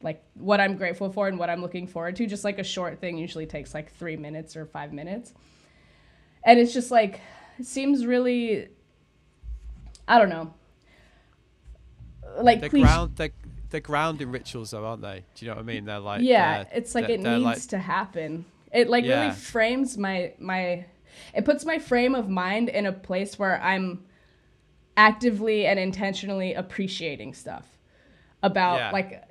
like 0.06 0.24
what 0.36 0.62
I'm 0.62 0.78
grateful 0.78 1.12
for 1.12 1.28
and 1.28 1.38
what 1.38 1.50
I'm 1.50 1.62
looking 1.62 1.88
forward 1.88 2.16
to. 2.18 2.28
Just 2.28 2.44
like 2.46 2.60
a 2.60 2.64
short 2.64 3.00
thing 3.02 3.18
usually 3.18 3.48
takes 3.48 3.74
like 3.74 3.92
three 3.92 4.16
minutes 4.16 4.56
or 4.56 4.66
five 4.66 4.94
minutes. 4.94 5.34
And 6.46 6.60
it's 6.60 6.74
just 6.74 6.92
like, 6.92 7.20
it 7.58 7.66
seems 7.66 8.06
really, 8.06 8.70
I 10.08 10.20
don't 10.20 10.30
know. 10.30 10.54
Like 12.40 12.62
the 12.62 12.70
ground, 12.70 13.16
the, 13.16 13.32
the 13.72 13.80
grounding 13.82 14.30
rituals 14.30 14.72
though, 14.72 14.86
aren't 14.86 15.02
they? 15.02 15.26
Do 15.34 15.46
you 15.46 15.52
know 15.52 15.56
what 15.56 15.64
I 15.64 15.66
mean? 15.66 15.86
They're 15.86 16.00
like, 16.00 16.22
yeah, 16.22 16.64
they're, 16.64 16.78
it's 16.78 16.94
like 16.94 17.10
it 17.10 17.20
needs 17.20 17.44
like, 17.44 17.62
to 17.70 17.80
happen. 17.80 18.46
It 18.72 18.88
like 18.88 19.06
yeah. 19.06 19.22
really 19.22 19.34
frames 19.34 19.98
my, 19.98 20.34
my, 20.38 20.86
it 21.34 21.46
puts 21.46 21.66
my 21.66 21.80
frame 21.80 22.14
of 22.14 22.30
mind 22.30 22.70
in 22.70 22.86
a 22.86 22.92
place 22.92 23.40
where 23.40 23.60
I'm 23.60 24.06
actively 24.98 25.66
and 25.66 25.80
intentionally 25.80 26.54
appreciating 26.54 27.34
stuff 27.34 27.68
about 28.44 28.78
yeah. 28.78 28.92
like 28.92 29.24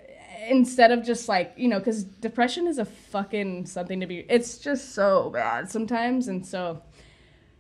instead 0.49 0.91
of 0.91 1.05
just 1.05 1.29
like 1.29 1.53
you 1.57 1.69
know 1.69 1.79
because 1.79 2.05
depression 2.05 2.67
is 2.67 2.79
a 2.79 2.85
fucking 2.85 3.67
something 3.67 4.01
to 4.01 4.07
be 4.07 4.27
it's 4.29 4.59
just 4.59 4.95
so 4.95 5.31
bad 5.31 5.71
sometimes 5.71 6.29
and 6.29 6.47
so 6.47 6.83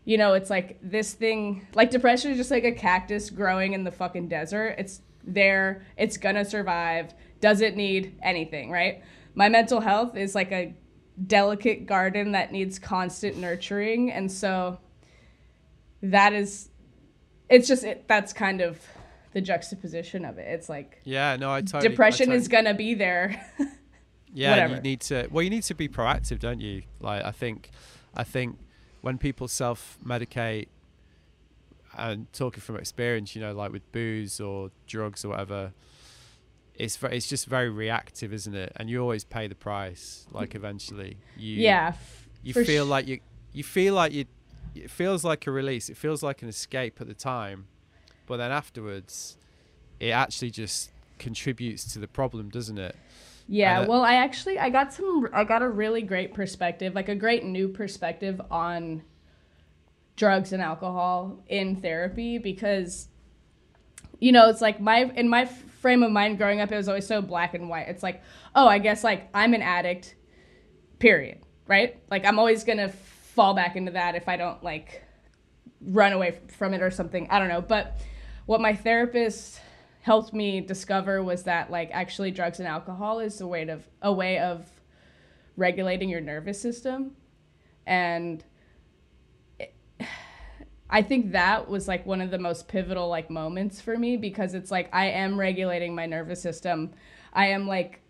you 0.04 0.18
know 0.18 0.34
it's 0.34 0.50
like 0.50 0.78
this 0.82 1.14
thing 1.14 1.66
like 1.74 1.90
depression 1.90 2.30
is 2.30 2.36
just 2.36 2.50
like 2.50 2.64
a 2.64 2.72
cactus 2.72 3.30
growing 3.30 3.72
in 3.72 3.84
the 3.84 3.90
fucking 3.90 4.28
desert. 4.28 4.76
It's 4.78 5.00
there 5.26 5.86
it's 5.96 6.16
gonna 6.16 6.44
survive. 6.44 7.14
Doesn't 7.40 7.76
need 7.76 8.18
anything 8.22 8.70
right? 8.70 9.02
My 9.34 9.48
mental 9.48 9.80
health 9.80 10.16
is 10.16 10.34
like 10.34 10.52
a 10.52 10.74
delicate 11.26 11.86
garden 11.86 12.32
that 12.32 12.52
needs 12.52 12.78
constant 12.78 13.36
nurturing 13.38 14.10
and 14.10 14.30
so 14.30 14.78
that 16.02 16.32
is 16.32 16.68
it's 17.48 17.68
just 17.68 17.84
it, 17.84 18.06
that's 18.08 18.32
kind 18.32 18.60
of 18.60 18.80
the 19.34 19.40
juxtaposition 19.40 20.24
of 20.24 20.38
it. 20.38 20.46
It's 20.48 20.68
like 20.68 21.00
yeah, 21.04 21.36
no, 21.36 21.52
I 21.52 21.60
totally 21.60 21.90
depression 21.90 22.24
I 22.24 22.26
totally, 22.26 22.38
is 22.38 22.48
gonna 22.48 22.74
be 22.74 22.94
there. 22.94 23.44
yeah, 24.32 24.68
you 24.68 24.80
need 24.80 25.00
to. 25.02 25.28
Well, 25.30 25.42
you 25.42 25.50
need 25.50 25.64
to 25.64 25.74
be 25.74 25.88
proactive, 25.88 26.38
don't 26.38 26.60
you? 26.60 26.84
Like 27.00 27.24
I 27.24 27.32
think, 27.32 27.70
I 28.14 28.24
think 28.24 28.58
when 29.02 29.18
people 29.18 29.48
self 29.48 29.98
medicate, 30.04 30.68
and 31.96 32.32
talking 32.32 32.60
from 32.60 32.76
experience, 32.76 33.34
you 33.34 33.42
know, 33.42 33.52
like 33.52 33.72
with 33.72 33.90
booze 33.92 34.40
or 34.40 34.70
drugs 34.86 35.24
or 35.24 35.30
whatever, 35.30 35.72
it's 36.76 36.96
very, 36.96 37.16
it's 37.16 37.28
just 37.28 37.46
very 37.46 37.68
reactive, 37.68 38.32
isn't 38.32 38.54
it? 38.54 38.72
And 38.76 38.88
you 38.88 39.00
always 39.00 39.24
pay 39.24 39.48
the 39.48 39.54
price. 39.54 40.26
Like 40.30 40.54
eventually, 40.54 41.18
you 41.36 41.56
yeah, 41.56 41.94
you 42.42 42.54
feel 42.54 42.86
sh- 42.86 42.88
like 42.88 43.08
you 43.08 43.20
you 43.52 43.64
feel 43.64 43.94
like 43.94 44.12
you. 44.12 44.26
It 44.76 44.90
feels 44.90 45.22
like 45.24 45.46
a 45.46 45.52
release. 45.52 45.88
It 45.88 45.96
feels 45.96 46.22
like 46.22 46.42
an 46.42 46.48
escape 46.48 47.00
at 47.00 47.06
the 47.06 47.14
time, 47.14 47.66
but 48.26 48.38
then 48.38 48.50
afterwards, 48.50 49.36
it 50.00 50.10
actually 50.10 50.50
just 50.50 50.90
contributes 51.18 51.92
to 51.92 51.98
the 51.98 52.08
problem, 52.08 52.48
doesn't 52.48 52.78
it? 52.78 52.96
Yeah, 53.46 53.80
uh, 53.80 53.86
well, 53.86 54.02
I 54.02 54.14
actually 54.14 54.58
I 54.58 54.70
got 54.70 54.92
some 54.92 55.28
I 55.32 55.44
got 55.44 55.62
a 55.62 55.68
really 55.68 56.02
great 56.02 56.34
perspective, 56.34 56.94
like 56.94 57.08
a 57.08 57.14
great 57.14 57.44
new 57.44 57.68
perspective 57.68 58.40
on 58.50 59.02
drugs 60.16 60.52
and 60.52 60.62
alcohol 60.62 61.42
in 61.48 61.76
therapy 61.76 62.38
because 62.38 63.08
you 64.20 64.32
know, 64.32 64.48
it's 64.48 64.62
like 64.62 64.80
my 64.80 65.10
in 65.16 65.28
my 65.28 65.44
frame 65.44 66.02
of 66.02 66.10
mind 66.10 66.38
growing 66.38 66.60
up 66.60 66.72
it 66.72 66.76
was 66.76 66.88
always 66.88 67.06
so 67.06 67.20
black 67.20 67.52
and 67.54 67.68
white. 67.68 67.88
It's 67.88 68.02
like, 68.02 68.22
oh, 68.54 68.66
I 68.66 68.78
guess 68.78 69.04
like 69.04 69.28
I'm 69.34 69.54
an 69.54 69.62
addict. 69.62 70.14
Period. 70.98 71.40
Right? 71.66 72.00
Like 72.10 72.24
I'm 72.24 72.38
always 72.38 72.64
going 72.64 72.78
to 72.78 72.88
fall 72.88 73.54
back 73.54 73.76
into 73.76 73.92
that 73.92 74.14
if 74.14 74.28
I 74.28 74.36
don't 74.36 74.62
like 74.62 75.02
run 75.82 76.12
away 76.12 76.38
from 76.56 76.72
it 76.72 76.80
or 76.80 76.90
something. 76.90 77.28
I 77.30 77.38
don't 77.38 77.48
know, 77.48 77.60
but 77.60 77.98
what 78.46 78.60
my 78.60 78.74
therapist 78.74 79.60
helped 80.02 80.32
me 80.34 80.60
discover 80.60 81.22
was 81.22 81.44
that 81.44 81.70
like 81.70 81.90
actually 81.92 82.30
drugs 82.30 82.58
and 82.58 82.68
alcohol 82.68 83.20
is 83.20 83.40
a 83.40 83.46
way 83.46 83.66
of 83.68 83.88
a 84.02 84.12
way 84.12 84.38
of 84.38 84.68
regulating 85.56 86.08
your 86.08 86.20
nervous 86.20 86.60
system 86.60 87.12
and 87.86 88.44
I 90.90 91.02
think 91.02 91.32
that 91.32 91.68
was 91.68 91.88
like 91.88 92.06
one 92.06 92.20
of 92.20 92.30
the 92.30 92.38
most 92.38 92.68
pivotal 92.68 93.08
like 93.08 93.28
moments 93.30 93.80
for 93.80 93.98
me 93.98 94.16
because 94.16 94.54
it's 94.54 94.70
like 94.70 94.88
I 94.92 95.06
am 95.06 95.38
regulating 95.38 95.94
my 95.94 96.06
nervous 96.06 96.40
system. 96.40 96.92
I 97.32 97.46
am 97.46 97.66
like 97.66 98.00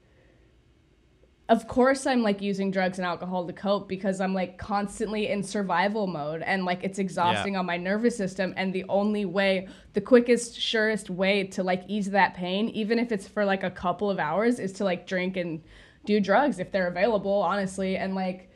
of 1.48 1.68
course 1.68 2.06
I'm 2.06 2.22
like 2.22 2.40
using 2.40 2.70
drugs 2.70 2.98
and 2.98 3.06
alcohol 3.06 3.46
to 3.46 3.52
cope 3.52 3.86
because 3.86 4.20
I'm 4.20 4.32
like 4.32 4.56
constantly 4.56 5.28
in 5.28 5.42
survival 5.42 6.06
mode 6.06 6.40
and 6.42 6.64
like 6.64 6.82
it's 6.82 6.98
exhausting 6.98 7.52
yeah. 7.52 7.58
on 7.58 7.66
my 7.66 7.76
nervous 7.76 8.16
system 8.16 8.54
and 8.56 8.72
the 8.72 8.84
only 8.88 9.26
way 9.26 9.68
the 9.92 10.00
quickest 10.00 10.58
surest 10.58 11.10
way 11.10 11.44
to 11.48 11.62
like 11.62 11.84
ease 11.86 12.10
that 12.10 12.34
pain 12.34 12.70
even 12.70 12.98
if 12.98 13.12
it's 13.12 13.28
for 13.28 13.44
like 13.44 13.62
a 13.62 13.70
couple 13.70 14.10
of 14.10 14.18
hours 14.18 14.58
is 14.58 14.72
to 14.74 14.84
like 14.84 15.06
drink 15.06 15.36
and 15.36 15.62
do 16.06 16.18
drugs 16.18 16.58
if 16.58 16.72
they're 16.72 16.88
available 16.88 17.42
honestly 17.42 17.96
and 17.96 18.14
like 18.14 18.50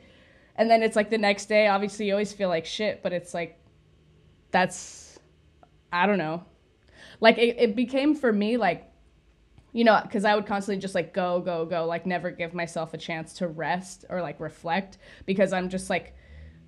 and 0.55 0.69
then 0.69 0.81
it's 0.81 0.95
like 0.95 1.11
the 1.11 1.17
next 1.17 1.45
day 1.45 1.67
obviously 1.67 2.07
you 2.07 2.13
always 2.13 2.33
feel 2.33 2.49
like 2.49 2.65
shit 2.65 3.03
but 3.03 3.13
it's 3.13 3.35
like 3.35 3.59
that's 4.49 5.19
I 5.93 6.07
don't 6.07 6.17
know 6.17 6.43
like 7.21 7.37
it, 7.37 7.55
it 7.59 7.75
became 7.75 8.15
for 8.15 8.33
me 8.33 8.57
like 8.57 8.88
you 9.71 9.83
know, 9.83 9.99
because 10.01 10.25
I 10.25 10.35
would 10.35 10.45
constantly 10.45 10.81
just 10.81 10.95
like 10.95 11.13
go, 11.13 11.39
go, 11.41 11.65
go, 11.65 11.85
like 11.85 12.05
never 12.05 12.31
give 12.31 12.53
myself 12.53 12.93
a 12.93 12.97
chance 12.97 13.33
to 13.33 13.47
rest 13.47 14.05
or 14.09 14.21
like 14.21 14.39
reflect 14.39 14.97
because 15.25 15.53
I'm 15.53 15.69
just 15.69 15.89
like 15.89 16.15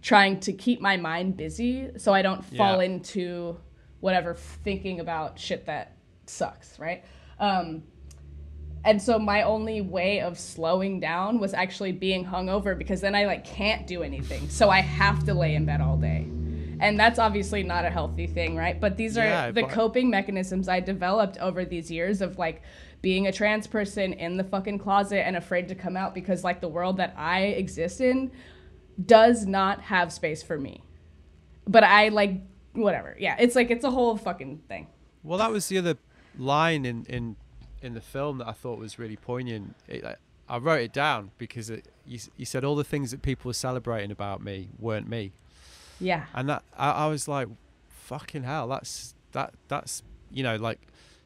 trying 0.02 0.40
to 0.42 0.54
keep 0.54 0.82
my 0.82 0.98
mind 0.98 1.38
busy 1.38 1.92
so 1.98 2.14
I 2.14 2.22
don't 2.22 2.44
fall 2.44 2.78
yeah. 2.78 2.90
into 2.90 3.58
whatever 4.00 4.34
thinking 4.36 5.00
about 5.00 5.40
shit 5.40 5.66
that 5.66 5.98
sucks, 6.26 6.78
right? 6.80 7.04
Um, 7.40 7.84
and 8.84 9.00
so 9.02 9.20
my 9.20 9.44
only 9.44 9.82
way 9.82 10.22
of 10.22 10.40
slowing 10.40 11.00
down 11.00 11.40
was 11.40 11.54
actually 11.54 11.92
being 11.92 12.26
hungover 12.26 12.76
because 12.76 13.02
then 13.02 13.14
I 13.14 13.26
like 13.26 13.46
can't 13.46 13.86
do 13.86 14.02
anything. 14.02 14.50
So 14.50 14.70
I 14.70 14.82
have 14.82 15.24
to 15.26 15.34
lay 15.34 15.54
in 15.56 15.66
bed 15.66 15.82
all 15.82 15.98
day 15.98 16.28
and 16.82 17.00
that's 17.00 17.20
obviously 17.20 17.64
not 17.64 17.86
a 17.86 17.90
healthy 17.90 18.28
thing 18.28 18.56
right 18.56 18.82
but 18.82 18.98
these 18.98 19.18
are 19.18 19.24
yeah, 19.24 19.52
the 19.52 19.64
coping 19.64 20.10
mechanisms 20.10 20.68
i 20.68 20.80
developed 20.80 21.38
over 21.38 21.64
these 21.64 21.90
years 21.90 22.22
of 22.22 22.38
like 22.38 22.62
being 23.02 23.28
a 23.28 23.32
trans 23.32 23.68
person 23.68 24.14
in 24.14 24.38
the 24.38 24.44
fucking 24.44 24.80
closet 24.80 25.26
and 25.26 25.36
afraid 25.36 25.68
to 25.70 25.76
come 25.76 25.98
out 25.98 26.14
because 26.14 26.44
like 26.44 26.62
the 26.62 26.68
world 26.68 26.98
that 26.98 27.14
I 27.18 27.42
exist 27.42 28.02
in 28.02 28.32
does 29.04 29.46
not 29.46 29.82
have 29.82 30.14
space 30.14 30.44
for 30.44 30.60
me. 30.60 30.84
But 31.68 31.84
I 31.84 32.10
like 32.10 32.42
whatever. 32.74 33.16
Yeah, 33.20 33.36
it's 33.40 33.56
like 33.56 33.72
it's 33.72 33.84
a 33.84 33.92
whole 33.92 34.18
fucking 34.18 34.62
thing. 34.68 34.88
Well, 35.24 35.38
that 35.38 35.52
was 35.52 35.68
the 35.68 35.78
other 35.78 35.98
line 36.38 36.86
in 36.86 37.06
in 37.06 37.36
in 37.82 37.94
the 37.94 38.02
film 38.02 38.38
that 38.40 38.48
I 38.48 38.52
thought 38.52 38.78
was 38.78 39.00
really 39.00 39.16
poignant. 39.16 39.76
It, 39.88 40.04
I 40.48 40.58
wrote 40.58 40.82
it 40.82 40.94
down 40.94 41.32
because 41.38 41.70
it, 41.70 41.88
you, 42.06 42.20
you 42.36 42.46
said 42.46 42.64
all 42.64 42.76
the 42.76 42.84
things 42.84 43.12
that 43.12 43.22
people 43.22 43.50
were 43.50 43.54
celebrating 43.54 44.12
about 44.12 44.44
me 44.44 44.70
weren't 44.78 45.08
me. 45.08 45.32
Yeah. 46.00 46.26
And 46.34 46.50
that 46.50 46.64
I, 46.78 46.92
I 46.92 47.08
was 47.08 47.28
like, 47.28 47.48
fucking 47.88 48.44
hell, 48.44 48.68
that's 48.68 49.16
that 49.32 49.54
that's 49.68 50.04
you 50.32 50.44
know 50.44 50.56
like 50.58 50.80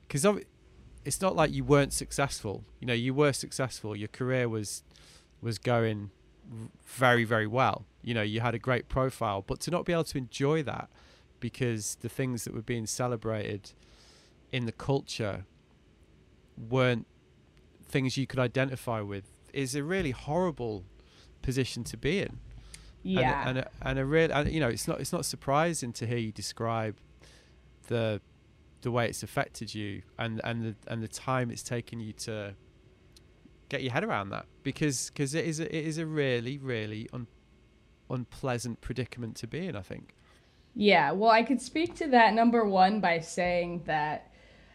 because 0.08 0.26
it's 1.06 1.22
not 1.22 1.36
like 1.36 1.54
you 1.54 1.64
weren't 1.64 1.94
successful. 1.94 2.66
You 2.80 2.88
know, 2.88 2.94
you 2.94 3.14
were 3.14 3.32
successful. 3.32 3.96
Your 3.96 4.08
career 4.08 4.50
was 4.50 4.84
was 5.42 5.58
going 5.58 6.12
very 6.86 7.24
very 7.24 7.48
well. 7.48 7.86
You 8.02 8.14
know, 8.14 8.22
you 8.22 8.42
had 8.42 8.56
a 8.56 8.60
great 8.60 8.90
profile, 8.90 9.44
but 9.46 9.60
to 9.62 9.72
not 9.72 9.86
be 9.86 9.94
able 9.94 10.04
to 10.06 10.18
enjoy 10.18 10.64
that 10.64 10.90
because 11.40 11.96
the 12.02 12.10
things 12.10 12.44
that 12.44 12.54
were 12.54 12.62
being 12.62 12.88
celebrated 12.88 13.72
in 14.52 14.66
the 14.66 14.72
culture 14.72 15.46
weren't 16.58 17.08
things 17.88 18.18
you 18.18 18.28
could 18.28 18.40
identify 18.40 19.02
with 19.02 19.26
is 19.54 19.76
a 19.76 19.84
really 19.84 20.12
horrible 20.12 20.84
position 21.42 21.84
to 21.84 21.98
be 21.98 22.20
in. 22.20 22.40
Yeah. 23.04 23.48
And, 23.48 23.50
and 23.50 23.58
a, 23.60 23.70
and 23.82 24.00
a 24.00 24.06
real, 24.06 24.32
and, 24.32 24.52
you 24.52 24.60
know, 24.60 24.70
it's 24.70 24.88
not 24.88 25.00
it's 25.00 25.14
not 25.14 25.26
surprising 25.26 25.94
to 25.94 26.08
hear 26.08 26.18
you 26.18 26.32
describe 26.32 26.96
the 27.88 28.22
the 28.86 28.92
way 28.92 29.08
it's 29.08 29.24
affected 29.24 29.74
you 29.74 30.04
and 30.20 30.40
and 30.44 30.64
the 30.64 30.76
and 30.88 31.02
the 31.02 31.08
time 31.08 31.50
it's 31.50 31.64
taken 31.64 32.00
you 32.00 32.14
to 32.14 32.54
get 33.68 33.82
your 33.82 33.92
head 33.92 34.04
around 34.04 34.30
that 34.30 34.46
because 34.62 35.10
because 35.10 35.34
it 35.34 35.44
is 35.44 35.60
a, 35.60 35.76
it 35.76 35.86
is 35.88 35.98
a 35.98 36.06
really 36.06 36.60
really 36.60 37.10
un, 37.12 37.26
unpleasant 38.12 38.80
predicament 38.82 39.36
to 39.38 39.48
be 39.48 39.66
in. 39.66 39.76
I 39.76 39.82
think. 39.82 40.14
Yeah, 40.76 41.14
well, 41.14 41.32
I 41.32 41.42
could 41.42 41.60
speak 41.60 41.96
to 41.96 42.08
that 42.10 42.36
number 42.36 42.64
one 42.64 43.02
by 43.02 43.22
saying 43.22 43.84
that 43.86 44.32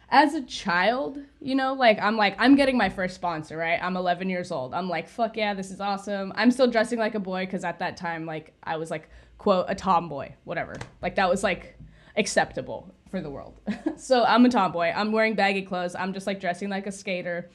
as 0.09 0.33
a 0.33 0.41
child, 0.41 1.19
you 1.39 1.55
know, 1.55 1.73
like 1.73 1.97
I'm 2.01 2.17
like 2.17 2.35
I'm 2.37 2.57
getting 2.57 2.77
my 2.77 2.89
first 2.89 3.15
sponsor, 3.15 3.55
right? 3.55 3.79
I'm 3.81 3.95
11 3.95 4.29
years 4.29 4.51
old. 4.51 4.73
I'm 4.73 4.89
like, 4.89 5.07
fuck 5.07 5.37
yeah, 5.37 5.53
this 5.53 5.71
is 5.71 5.79
awesome. 5.79 6.33
I'm 6.35 6.51
still 6.51 6.67
dressing 6.67 6.99
like 6.99 7.15
a 7.15 7.19
boy 7.19 7.45
because 7.45 7.63
at 7.63 7.79
that 7.79 7.95
time, 7.95 8.25
like 8.25 8.51
I 8.61 8.75
was 8.75 8.91
like 8.91 9.09
quote 9.37 9.67
a 9.69 9.75
tomboy, 9.75 10.33
whatever. 10.43 10.75
Like 11.01 11.15
that 11.15 11.29
was 11.29 11.43
like 11.43 11.77
acceptable 12.15 12.93
for 13.09 13.21
the 13.21 13.29
world. 13.29 13.59
so 13.97 14.23
I'm 14.23 14.45
a 14.45 14.49
tomboy. 14.49 14.91
I'm 14.95 15.11
wearing 15.11 15.35
baggy 15.35 15.61
clothes. 15.61 15.95
I'm 15.95 16.13
just 16.13 16.27
like 16.27 16.39
dressing 16.39 16.69
like 16.69 16.87
a 16.87 16.91
skater, 16.91 17.49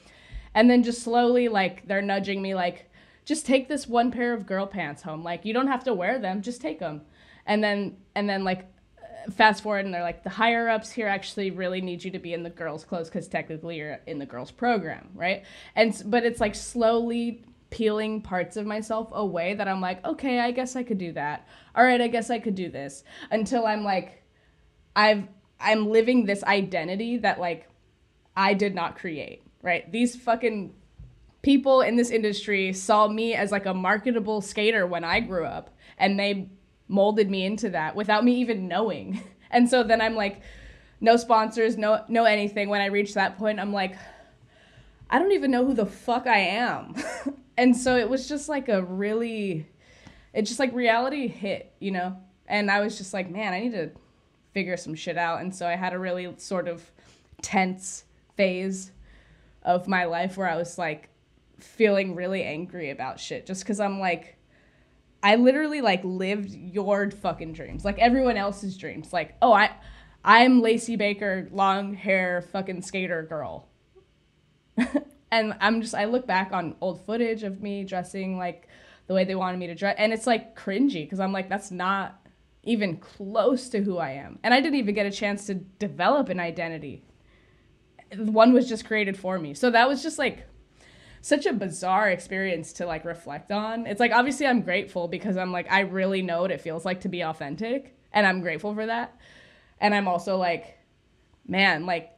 and 0.53 0.69
then 0.69 0.83
just 0.83 1.01
slowly 1.01 1.47
like 1.47 1.87
they're 1.87 2.01
nudging 2.01 2.41
me 2.41 2.55
like, 2.55 2.89
just 3.25 3.45
take 3.45 3.67
this 3.67 3.87
one 3.87 4.11
pair 4.11 4.33
of 4.33 4.45
girl 4.45 4.65
pants 4.65 5.01
home. 5.01 5.23
Like 5.23 5.43
you 5.43 5.53
don't 5.53 5.67
have 5.67 5.83
to 5.83 5.93
wear 5.93 6.19
them, 6.19 6.41
just 6.41 6.61
take 6.61 6.79
them. 6.79 7.01
And 7.45 7.63
then 7.63 7.97
and 8.15 8.29
then 8.29 8.43
like 8.43 8.65
uh, 9.01 9.31
fast 9.31 9.63
forward 9.63 9.85
and 9.85 9.93
they're 9.93 10.01
like 10.01 10.23
the 10.23 10.29
higher 10.29 10.69
ups 10.69 10.91
here 10.91 11.07
actually 11.07 11.51
really 11.51 11.81
need 11.81 12.03
you 12.03 12.11
to 12.11 12.19
be 12.19 12.33
in 12.33 12.43
the 12.43 12.49
girls 12.49 12.83
clothes 12.83 13.09
because 13.09 13.27
technically 13.27 13.77
you're 13.77 13.99
in 14.05 14.19
the 14.19 14.25
girls 14.25 14.51
program 14.51 15.09
right 15.15 15.45
and 15.75 16.01
but 16.07 16.25
it's 16.25 16.41
like 16.41 16.55
slowly 16.55 17.45
peeling 17.69 18.21
parts 18.21 18.57
of 18.57 18.65
myself 18.65 19.07
away 19.13 19.53
that 19.53 19.67
i'm 19.67 19.79
like 19.79 20.03
okay 20.05 20.39
i 20.39 20.51
guess 20.51 20.75
i 20.75 20.83
could 20.83 20.97
do 20.97 21.11
that 21.13 21.47
all 21.75 21.83
right 21.83 22.01
i 22.01 22.07
guess 22.07 22.29
i 22.29 22.39
could 22.39 22.55
do 22.55 22.69
this 22.69 23.03
until 23.31 23.65
i'm 23.65 23.83
like 23.83 24.23
i've 24.97 25.23
i'm 25.61 25.89
living 25.89 26.25
this 26.25 26.43
identity 26.43 27.17
that 27.17 27.39
like 27.39 27.69
i 28.35 28.53
did 28.53 28.75
not 28.75 28.97
create 28.97 29.41
right 29.61 29.89
these 29.93 30.15
fucking 30.15 30.73
people 31.41 31.79
in 31.79 31.95
this 31.95 32.09
industry 32.09 32.73
saw 32.73 33.07
me 33.07 33.33
as 33.33 33.51
like 33.53 33.65
a 33.65 33.73
marketable 33.73 34.41
skater 34.41 34.85
when 34.85 35.05
i 35.05 35.21
grew 35.21 35.45
up 35.45 35.69
and 35.97 36.19
they 36.19 36.49
molded 36.87 37.29
me 37.29 37.45
into 37.45 37.69
that 37.69 37.95
without 37.95 38.23
me 38.23 38.35
even 38.35 38.67
knowing. 38.67 39.21
And 39.49 39.69
so 39.69 39.81
then 39.81 40.01
I'm 40.01 40.13
like, 40.13 40.41
no 40.99 41.15
sponsors, 41.15 41.77
no 41.77 42.03
no 42.09 42.25
anything. 42.25 42.67
When 42.67 42.81
I 42.81 42.87
reach 42.87 43.13
that 43.13 43.37
point, 43.37 43.61
I'm 43.61 43.71
like, 43.71 43.95
I 45.09 45.19
don't 45.19 45.31
even 45.31 45.51
know 45.51 45.65
who 45.65 45.73
the 45.73 45.85
fuck 45.85 46.27
I 46.27 46.39
am. 46.39 46.93
and 47.57 47.75
so 47.75 47.95
it 47.95 48.09
was 48.09 48.27
just 48.27 48.49
like 48.49 48.67
a 48.67 48.83
really 48.83 49.65
it 50.33 50.41
just 50.41 50.59
like 50.59 50.73
reality 50.73 51.29
hit, 51.29 51.71
you 51.79 51.91
know? 51.91 52.17
And 52.45 52.69
I 52.69 52.81
was 52.81 52.97
just 52.97 53.13
like, 53.13 53.31
man, 53.31 53.53
I 53.53 53.61
need 53.61 53.71
to 53.71 53.91
figure 54.57 54.75
some 54.75 54.95
shit 54.95 55.19
out. 55.19 55.39
And 55.39 55.55
so 55.55 55.67
I 55.67 55.75
had 55.75 55.93
a 55.93 55.99
really 55.99 56.33
sort 56.37 56.67
of 56.67 56.89
tense 57.43 58.05
phase 58.35 58.89
of 59.61 59.87
my 59.87 60.05
life 60.05 60.35
where 60.35 60.49
I 60.49 60.55
was 60.55 60.79
like 60.79 61.09
feeling 61.59 62.15
really 62.15 62.41
angry 62.41 62.89
about 62.89 63.19
shit 63.19 63.45
just 63.45 63.63
cuz 63.63 63.79
I'm 63.79 63.99
like 63.99 64.37
I 65.21 65.35
literally 65.35 65.81
like 65.81 66.03
lived 66.03 66.55
your 66.55 67.11
fucking 67.11 67.53
dreams, 67.53 67.85
like 67.85 67.99
everyone 67.99 68.35
else's 68.35 68.75
dreams. 68.77 69.13
Like, 69.13 69.35
oh, 69.43 69.53
I, 69.53 69.69
I'm 70.23 70.61
Lacey 70.61 70.95
Baker, 70.95 71.47
long 71.51 71.93
hair, 71.93 72.41
fucking 72.41 72.81
skater 72.81 73.21
girl. 73.21 73.67
and 75.31 75.55
I'm 75.59 75.81
just, 75.81 75.93
I 75.93 76.05
look 76.05 76.25
back 76.25 76.51
on 76.51 76.75
old 76.81 77.05
footage 77.05 77.43
of 77.43 77.61
me 77.61 77.83
dressing 77.83 78.39
like 78.39 78.67
the 79.05 79.13
way 79.13 79.23
they 79.23 79.35
wanted 79.35 79.57
me 79.57 79.67
to 79.67 79.75
dress, 79.75 79.95
and 79.99 80.11
it's 80.13 80.25
like 80.25 80.57
cringy 80.57 81.03
because 81.03 81.19
I'm 81.19 81.31
like, 81.31 81.47
that's 81.47 81.69
not 81.69 82.26
even 82.67 82.97
close 82.97 83.69
to 83.69 83.81
who 83.81 83.97
I 83.97 84.11
am, 84.11 84.39
and 84.43 84.53
I 84.53 84.61
didn't 84.61 84.79
even 84.79 84.93
get 84.93 85.05
a 85.05 85.11
chance 85.11 85.45
to 85.47 85.55
develop 85.55 86.29
an 86.29 86.39
identity. 86.39 87.03
One 88.15 88.53
was 88.53 88.69
just 88.69 88.85
created 88.85 89.17
for 89.17 89.39
me, 89.39 89.53
so 89.53 89.71
that 89.71 89.87
was 89.87 90.03
just 90.03 90.19
like 90.19 90.47
such 91.21 91.45
a 91.45 91.53
bizarre 91.53 92.09
experience 92.09 92.73
to 92.73 92.85
like 92.85 93.03
reflect 93.03 93.51
on. 93.51 93.85
It's 93.87 93.99
like 93.99 94.11
obviously 94.11 94.45
I'm 94.45 94.61
grateful 94.61 95.07
because 95.07 95.35
I'm 95.37 95.51
like 95.51 95.71
I 95.71 95.81
really 95.81 96.21
know 96.21 96.41
what 96.41 96.51
it 96.51 96.61
feels 96.61 96.85
like 96.85 97.01
to 97.01 97.09
be 97.09 97.21
authentic 97.21 97.97
and 98.13 98.25
I'm 98.25 98.41
grateful 98.41 98.73
for 98.73 98.85
that. 98.85 99.19
And 99.79 99.93
I'm 99.93 100.07
also 100.07 100.37
like 100.37 100.77
man, 101.47 101.85
like 101.85 102.11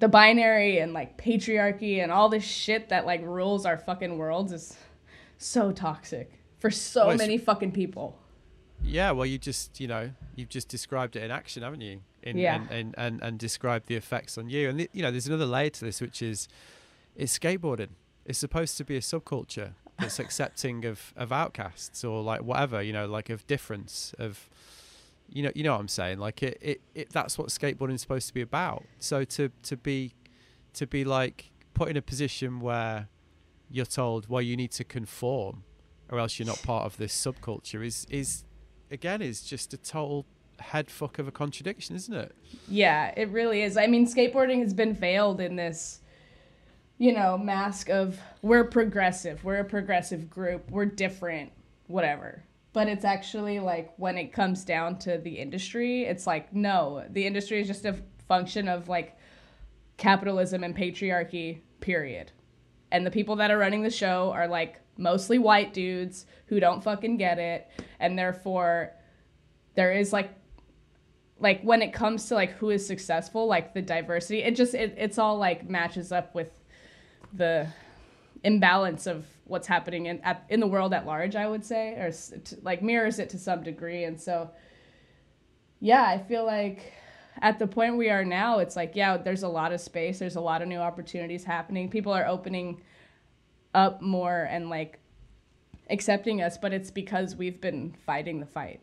the 0.00 0.08
binary 0.08 0.78
and 0.78 0.92
like 0.92 1.16
patriarchy 1.16 2.02
and 2.02 2.10
all 2.10 2.28
this 2.28 2.44
shit 2.44 2.88
that 2.88 3.06
like 3.06 3.22
rules 3.22 3.64
our 3.64 3.78
fucking 3.78 4.18
worlds 4.18 4.52
is 4.52 4.76
so 5.38 5.72
toxic 5.72 6.32
for 6.58 6.70
so 6.70 7.08
well, 7.08 7.16
many 7.16 7.38
fucking 7.38 7.72
people. 7.72 8.18
Yeah, 8.84 9.12
well 9.12 9.26
you 9.26 9.38
just, 9.38 9.80
you 9.80 9.86
know, 9.86 10.10
you've 10.36 10.48
just 10.48 10.68
described 10.68 11.16
it 11.16 11.22
in 11.22 11.30
action, 11.30 11.62
haven't 11.62 11.80
you? 11.80 12.00
In, 12.22 12.36
yeah. 12.36 12.56
and, 12.56 12.70
and, 12.70 12.94
and, 12.98 13.22
and 13.22 13.38
described 13.38 13.86
the 13.86 13.96
effects 13.96 14.38
on 14.38 14.48
you. 14.48 14.68
And, 14.68 14.80
the, 14.80 14.90
you 14.92 15.02
know, 15.02 15.10
there's 15.10 15.26
another 15.26 15.46
layer 15.46 15.70
to 15.70 15.84
this, 15.84 16.00
which 16.00 16.22
is 16.22 16.48
it's 17.16 17.38
skateboarding. 17.38 17.90
It's 18.24 18.38
supposed 18.38 18.76
to 18.78 18.84
be 18.84 18.96
a 18.96 19.00
subculture 19.00 19.72
that's 19.98 20.18
accepting 20.20 20.84
of, 20.84 21.12
of 21.16 21.32
outcasts 21.32 22.04
or 22.04 22.22
like 22.22 22.42
whatever, 22.42 22.82
you 22.82 22.92
know, 22.92 23.06
like 23.06 23.30
of 23.30 23.46
difference 23.46 24.14
of 24.18 24.48
you 25.28 25.42
know 25.42 25.52
you 25.54 25.62
know 25.62 25.72
what 25.72 25.80
I'm 25.80 25.88
saying? 25.88 26.18
Like 26.18 26.42
it, 26.42 26.58
it, 26.60 26.80
it 26.94 27.10
that's 27.10 27.38
what 27.38 27.48
skateboarding 27.48 27.94
is 27.94 28.02
supposed 28.02 28.28
to 28.28 28.34
be 28.34 28.42
about. 28.42 28.84
So 28.98 29.24
to 29.24 29.50
to 29.62 29.76
be 29.76 30.12
to 30.74 30.86
be 30.86 31.04
like 31.04 31.50
put 31.74 31.88
in 31.88 31.96
a 31.96 32.02
position 32.02 32.60
where 32.60 33.08
you're 33.70 33.86
told, 33.86 34.28
well 34.28 34.42
you 34.42 34.56
need 34.56 34.72
to 34.72 34.84
conform 34.84 35.64
or 36.10 36.18
else 36.18 36.38
you're 36.38 36.46
not 36.46 36.62
part 36.62 36.84
of 36.84 36.98
this 36.98 37.14
subculture 37.14 37.84
is 37.84 38.06
is 38.10 38.44
again 38.92 39.22
is 39.22 39.42
just 39.42 39.74
a 39.74 39.76
total 39.76 40.26
head 40.60 40.90
fuck 40.90 41.18
of 41.18 41.26
a 41.26 41.32
contradiction, 41.32 41.96
isn't 41.96 42.14
it? 42.14 42.34
Yeah, 42.68 43.12
it 43.16 43.28
really 43.30 43.62
is. 43.62 43.76
I 43.76 43.88
mean, 43.88 44.06
skateboarding 44.06 44.60
has 44.60 44.72
been 44.72 44.94
veiled 44.94 45.40
in 45.40 45.56
this 45.56 46.02
you 47.02 47.12
know, 47.12 47.36
mask 47.36 47.88
of 47.90 48.20
we're 48.42 48.62
progressive, 48.62 49.42
we're 49.42 49.58
a 49.58 49.64
progressive 49.64 50.30
group, 50.30 50.70
we're 50.70 50.84
different, 50.84 51.50
whatever. 51.88 52.44
But 52.72 52.86
it's 52.86 53.04
actually 53.04 53.58
like 53.58 53.92
when 53.96 54.16
it 54.16 54.32
comes 54.32 54.64
down 54.64 55.00
to 55.00 55.18
the 55.18 55.36
industry, 55.36 56.04
it's 56.04 56.28
like, 56.28 56.54
no, 56.54 57.04
the 57.10 57.26
industry 57.26 57.60
is 57.60 57.66
just 57.66 57.84
a 57.86 57.96
function 58.28 58.68
of 58.68 58.88
like 58.88 59.18
capitalism 59.96 60.62
and 60.62 60.76
patriarchy, 60.76 61.58
period. 61.80 62.30
And 62.92 63.04
the 63.04 63.10
people 63.10 63.34
that 63.34 63.50
are 63.50 63.58
running 63.58 63.82
the 63.82 63.90
show 63.90 64.30
are 64.30 64.46
like 64.46 64.78
mostly 64.96 65.38
white 65.38 65.72
dudes 65.72 66.26
who 66.46 66.60
don't 66.60 66.82
fucking 66.82 67.16
get 67.16 67.38
it. 67.38 67.68
And 67.98 68.18
therefore, 68.18 68.92
there 69.74 69.92
is 69.92 70.12
like 70.12 70.30
like 71.42 71.60
when 71.62 71.82
it 71.82 71.92
comes 71.92 72.28
to 72.28 72.34
like 72.34 72.52
who 72.52 72.70
is 72.70 72.86
successful 72.86 73.46
like 73.46 73.74
the 73.74 73.82
diversity 73.82 74.42
it 74.42 74.54
just 74.54 74.74
it, 74.74 74.94
it's 74.96 75.18
all 75.18 75.36
like 75.36 75.68
matches 75.68 76.12
up 76.12 76.34
with 76.34 76.50
the 77.34 77.66
imbalance 78.44 79.06
of 79.06 79.26
what's 79.44 79.66
happening 79.66 80.06
in 80.06 80.20
at, 80.20 80.44
in 80.48 80.60
the 80.60 80.66
world 80.66 80.94
at 80.94 81.04
large 81.04 81.34
i 81.34 81.46
would 81.46 81.64
say 81.64 81.90
or 81.94 82.12
like 82.62 82.80
mirrors 82.82 83.18
it 83.18 83.28
to 83.28 83.38
some 83.38 83.62
degree 83.62 84.04
and 84.04 84.20
so 84.20 84.48
yeah 85.80 86.04
i 86.04 86.16
feel 86.16 86.46
like 86.46 86.92
at 87.40 87.58
the 87.58 87.66
point 87.66 87.96
we 87.96 88.08
are 88.08 88.24
now 88.24 88.58
it's 88.60 88.76
like 88.76 88.92
yeah 88.94 89.16
there's 89.16 89.42
a 89.42 89.48
lot 89.48 89.72
of 89.72 89.80
space 89.80 90.18
there's 90.18 90.36
a 90.36 90.40
lot 90.40 90.62
of 90.62 90.68
new 90.68 90.78
opportunities 90.78 91.44
happening 91.44 91.88
people 91.90 92.12
are 92.12 92.26
opening 92.26 92.80
up 93.74 94.02
more 94.02 94.42
and 94.50 94.68
like 94.70 94.98
accepting 95.90 96.40
us 96.42 96.58
but 96.58 96.72
it's 96.72 96.90
because 96.90 97.36
we've 97.36 97.60
been 97.60 97.94
fighting 98.06 98.40
the 98.40 98.46
fight 98.46 98.80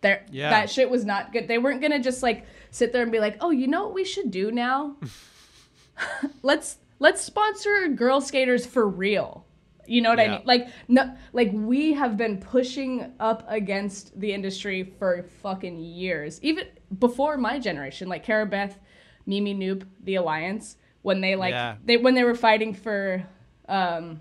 there 0.00 0.26
yeah. 0.30 0.50
that 0.50 0.68
shit 0.68 0.90
was 0.90 1.04
not 1.04 1.32
good 1.32 1.48
they 1.48 1.58
weren't 1.58 1.80
gonna 1.80 2.00
just 2.00 2.22
like 2.22 2.44
sit 2.70 2.92
there 2.92 3.02
and 3.02 3.12
be 3.12 3.20
like 3.20 3.36
oh 3.40 3.50
you 3.50 3.66
know 3.66 3.84
what 3.84 3.94
we 3.94 4.04
should 4.04 4.30
do 4.30 4.50
now 4.50 4.96
let's 6.42 6.78
let's 6.98 7.20
sponsor 7.20 7.88
girl 7.88 8.20
skaters 8.20 8.64
for 8.64 8.88
real. 8.88 9.44
You 9.86 10.00
know 10.00 10.10
what 10.10 10.20
I 10.20 10.28
mean? 10.28 10.42
Like 10.44 10.68
no 10.88 11.12
like 11.32 11.50
we 11.52 11.92
have 11.92 12.16
been 12.16 12.38
pushing 12.38 13.12
up 13.18 13.44
against 13.48 14.18
the 14.18 14.32
industry 14.32 14.84
for 14.98 15.24
fucking 15.42 15.80
years. 15.80 16.38
Even 16.42 16.68
before 16.98 17.36
my 17.36 17.58
generation, 17.58 18.08
like 18.08 18.22
Cara 18.24 18.46
Beth, 18.46 18.78
Mimi 19.26 19.54
Knoop, 19.54 19.84
the 20.04 20.14
Alliance, 20.14 20.76
when 21.02 21.20
they 21.20 21.34
like 21.34 21.50
Yeah. 21.50 21.76
they 21.84 21.96
when 21.96 22.14
they 22.14 22.22
were 22.22 22.36
fighting 22.36 22.72
for 22.72 23.26
um 23.72 24.20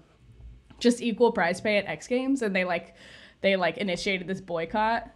just 0.79 1.01
equal 1.01 1.31
prize 1.31 1.61
pay 1.61 1.77
at 1.77 1.85
X 1.85 2.07
Games 2.07 2.41
and 2.41 2.55
they 2.55 2.63
like 2.65 2.95
they 3.41 3.55
like 3.55 3.77
initiated 3.77 4.27
this 4.27 4.41
boycott. 4.41 5.09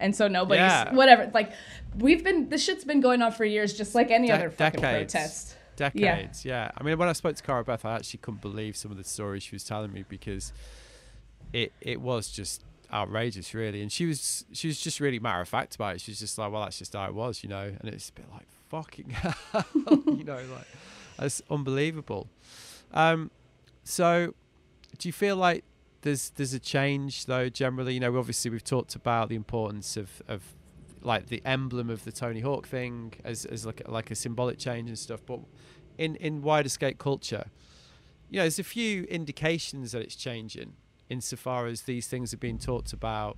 And 0.00 0.16
so 0.16 0.26
nobody's 0.26 0.62
Yeah. 0.62 0.94
whatever. 0.94 1.30
Like 1.32 1.52
we've 1.98 2.24
been 2.24 2.48
this 2.48 2.64
shit's 2.64 2.84
been 2.84 3.00
going 3.00 3.22
on 3.22 3.30
for 3.32 3.44
years 3.44 3.76
just 3.76 3.94
like 3.94 4.10
any 4.10 4.26
De- 4.28 4.34
other 4.34 4.50
fucking 4.50 4.80
decades. 4.80 5.12
protest. 5.12 5.56
decades. 5.76 6.44
Yeah. 6.44 6.70
I 6.76 6.82
mean, 6.82 6.98
when 6.98 7.08
I 7.08 7.12
spoke 7.12 7.36
to 7.36 7.42
Cara 7.42 7.62
Beth, 7.64 7.84
I 7.84 7.94
actually 7.96 8.18
couldn't 8.18 8.40
believe 8.40 8.76
some 8.76 8.90
of 8.90 8.96
the 8.96 9.04
stories 9.04 9.42
she 9.44 9.54
was 9.54 9.62
telling 9.64 9.92
me 9.92 10.04
because 10.08 10.52
it 11.52 11.72
it 11.80 12.00
was 12.00 12.28
just 12.30 12.64
outrageous, 12.92 13.54
really. 13.54 13.80
And 13.82 13.92
she 13.92 14.06
was 14.06 14.44
she 14.52 14.66
was 14.66 14.80
just 14.80 14.98
really 15.00 15.18
matter 15.20 15.40
of 15.40 15.48
fact 15.48 15.74
about 15.76 15.94
it. 15.96 16.00
She 16.00 16.10
was 16.10 16.18
just 16.18 16.36
like, 16.38 16.50
well, 16.50 16.62
that's 16.64 16.78
just 16.78 16.94
how 16.94 17.04
it 17.06 17.14
was, 17.14 17.44
you 17.44 17.48
know. 17.48 17.72
And 17.80 17.88
it's 17.94 18.08
a 18.08 18.12
bit 18.12 18.26
like 18.32 18.46
fucking, 18.70 19.10
hell, 19.10 19.34
you 19.74 20.24
know, 20.24 20.40
like 20.52 20.66
that's 21.18 21.42
unbelievable. 21.50 22.26
Um, 22.92 23.30
so 23.84 24.34
do 24.98 25.08
you 25.08 25.12
feel 25.12 25.36
like 25.36 25.64
there's 26.02 26.30
there's 26.30 26.54
a 26.54 26.60
change 26.60 27.26
though? 27.26 27.48
Generally, 27.48 27.94
you 27.94 28.00
know, 28.00 28.16
obviously 28.16 28.50
we've 28.50 28.64
talked 28.64 28.94
about 28.94 29.28
the 29.28 29.36
importance 29.36 29.96
of 29.96 30.22
of 30.28 30.42
like 31.00 31.26
the 31.26 31.42
emblem 31.44 31.90
of 31.90 32.04
the 32.04 32.12
Tony 32.12 32.40
Hawk 32.40 32.66
thing 32.66 33.14
as 33.24 33.44
as 33.44 33.66
like 33.66 33.82
like 33.88 34.10
a 34.10 34.14
symbolic 34.14 34.58
change 34.58 34.88
and 34.88 34.98
stuff. 34.98 35.20
But 35.26 35.40
in 35.98 36.16
in 36.16 36.42
wider 36.42 36.68
skate 36.68 36.98
culture, 36.98 37.46
you 38.30 38.38
know, 38.38 38.44
there's 38.44 38.58
a 38.58 38.64
few 38.64 39.04
indications 39.04 39.92
that 39.92 40.02
it's 40.02 40.16
changing 40.16 40.74
insofar 41.10 41.66
as 41.66 41.82
these 41.82 42.06
things 42.06 42.32
are 42.32 42.38
being 42.38 42.58
talked 42.58 42.92
about 42.92 43.36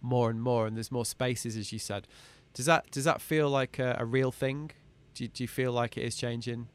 more 0.00 0.30
and 0.30 0.42
more, 0.42 0.66
and 0.66 0.76
there's 0.76 0.90
more 0.92 1.04
spaces, 1.04 1.56
as 1.56 1.72
you 1.72 1.78
said. 1.78 2.06
Does 2.54 2.66
that 2.66 2.90
does 2.90 3.04
that 3.04 3.20
feel 3.20 3.48
like 3.50 3.78
a, 3.78 3.96
a 3.98 4.04
real 4.04 4.32
thing? 4.32 4.70
Do 5.14 5.26
do 5.28 5.44
you 5.44 5.48
feel 5.48 5.72
like 5.72 5.96
it 5.96 6.02
is 6.04 6.16
changing? 6.16 6.68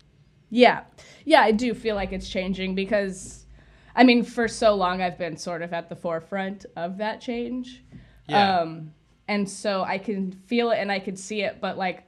Yeah. 0.51 0.83
Yeah, 1.25 1.41
I 1.41 1.51
do 1.51 1.73
feel 1.73 1.95
like 1.95 2.11
it's 2.11 2.29
changing 2.29 2.75
because 2.75 3.47
I 3.95 4.03
mean, 4.03 4.23
for 4.23 4.47
so 4.47 4.75
long 4.75 5.01
I've 5.01 5.17
been 5.17 5.37
sort 5.37 5.63
of 5.63 5.73
at 5.73 5.89
the 5.89 5.95
forefront 5.95 6.65
of 6.75 6.97
that 6.97 7.21
change. 7.21 7.83
Yeah. 8.29 8.59
Um 8.59 8.93
and 9.27 9.49
so 9.49 9.83
I 9.83 9.97
can 9.97 10.31
feel 10.31 10.71
it 10.71 10.77
and 10.77 10.91
I 10.91 10.99
can 10.99 11.15
see 11.15 11.41
it, 11.41 11.59
but 11.59 11.77
like 11.77 12.03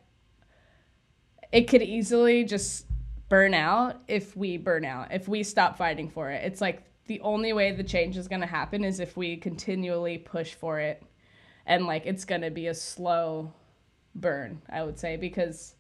it 1.52 1.68
could 1.68 1.82
easily 1.82 2.44
just 2.44 2.86
burn 3.30 3.54
out 3.54 4.02
if 4.08 4.36
we 4.36 4.58
burn 4.58 4.86
out, 4.86 5.12
if 5.12 5.28
we 5.28 5.42
stop 5.42 5.78
fighting 5.78 6.10
for 6.10 6.30
it. 6.30 6.44
It's 6.44 6.62
like 6.62 6.84
the 7.08 7.22
only 7.22 7.54
way 7.54 7.72
the 7.72 7.84
change 7.84 8.18
is 8.18 8.28
going 8.28 8.42
to 8.42 8.48
happen 8.48 8.84
is 8.84 9.00
if 9.00 9.16
we 9.16 9.38
continually 9.38 10.18
push 10.18 10.54
for 10.54 10.80
it 10.80 11.04
and 11.66 11.86
like 11.86 12.06
it's 12.06 12.26
going 12.26 12.42
to 12.42 12.52
be 12.52 12.68
a 12.68 12.74
slow 12.74 13.54
burn, 14.16 14.62
I 14.70 14.84
would 14.84 15.00
say, 15.00 15.16
because 15.16 15.76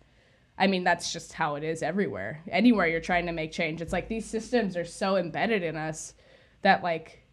I 0.57 0.67
mean, 0.67 0.83
that's 0.83 1.11
just 1.11 1.33
how 1.33 1.55
it 1.55 1.63
is 1.63 1.81
everywhere. 1.81 2.43
Anywhere 2.49 2.87
you're 2.87 3.01
trying 3.01 3.25
to 3.25 3.31
make 3.31 3.51
change, 3.51 3.81
it's 3.81 3.93
like 3.93 4.07
these 4.07 4.25
systems 4.25 4.77
are 4.77 4.85
so 4.85 5.17
embedded 5.17 5.63
in 5.63 5.75
us 5.75 6.13
that, 6.61 6.83
like, 6.83 7.23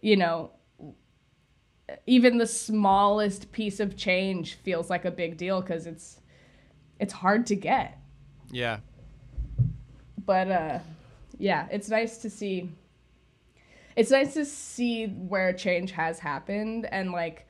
you 0.00 0.16
know, 0.16 0.52
even 2.06 2.38
the 2.38 2.46
smallest 2.46 3.50
piece 3.52 3.80
of 3.80 3.96
change 3.96 4.54
feels 4.54 4.90
like 4.90 5.04
a 5.04 5.10
big 5.10 5.36
deal 5.36 5.60
because 5.60 5.86
it's 5.86 6.20
it's 6.98 7.12
hard 7.12 7.46
to 7.46 7.56
get. 7.56 7.98
yeah. 8.50 8.78
But 10.24 10.50
uh, 10.50 10.78
yeah, 11.38 11.68
it's 11.70 11.88
nice 11.88 12.18
to 12.18 12.30
see. 12.30 12.70
It's 13.96 14.10
nice 14.10 14.34
to 14.34 14.44
see 14.44 15.06
where 15.06 15.52
change 15.52 15.92
has 15.92 16.18
happened 16.18 16.86
and 16.90 17.12
like 17.12 17.46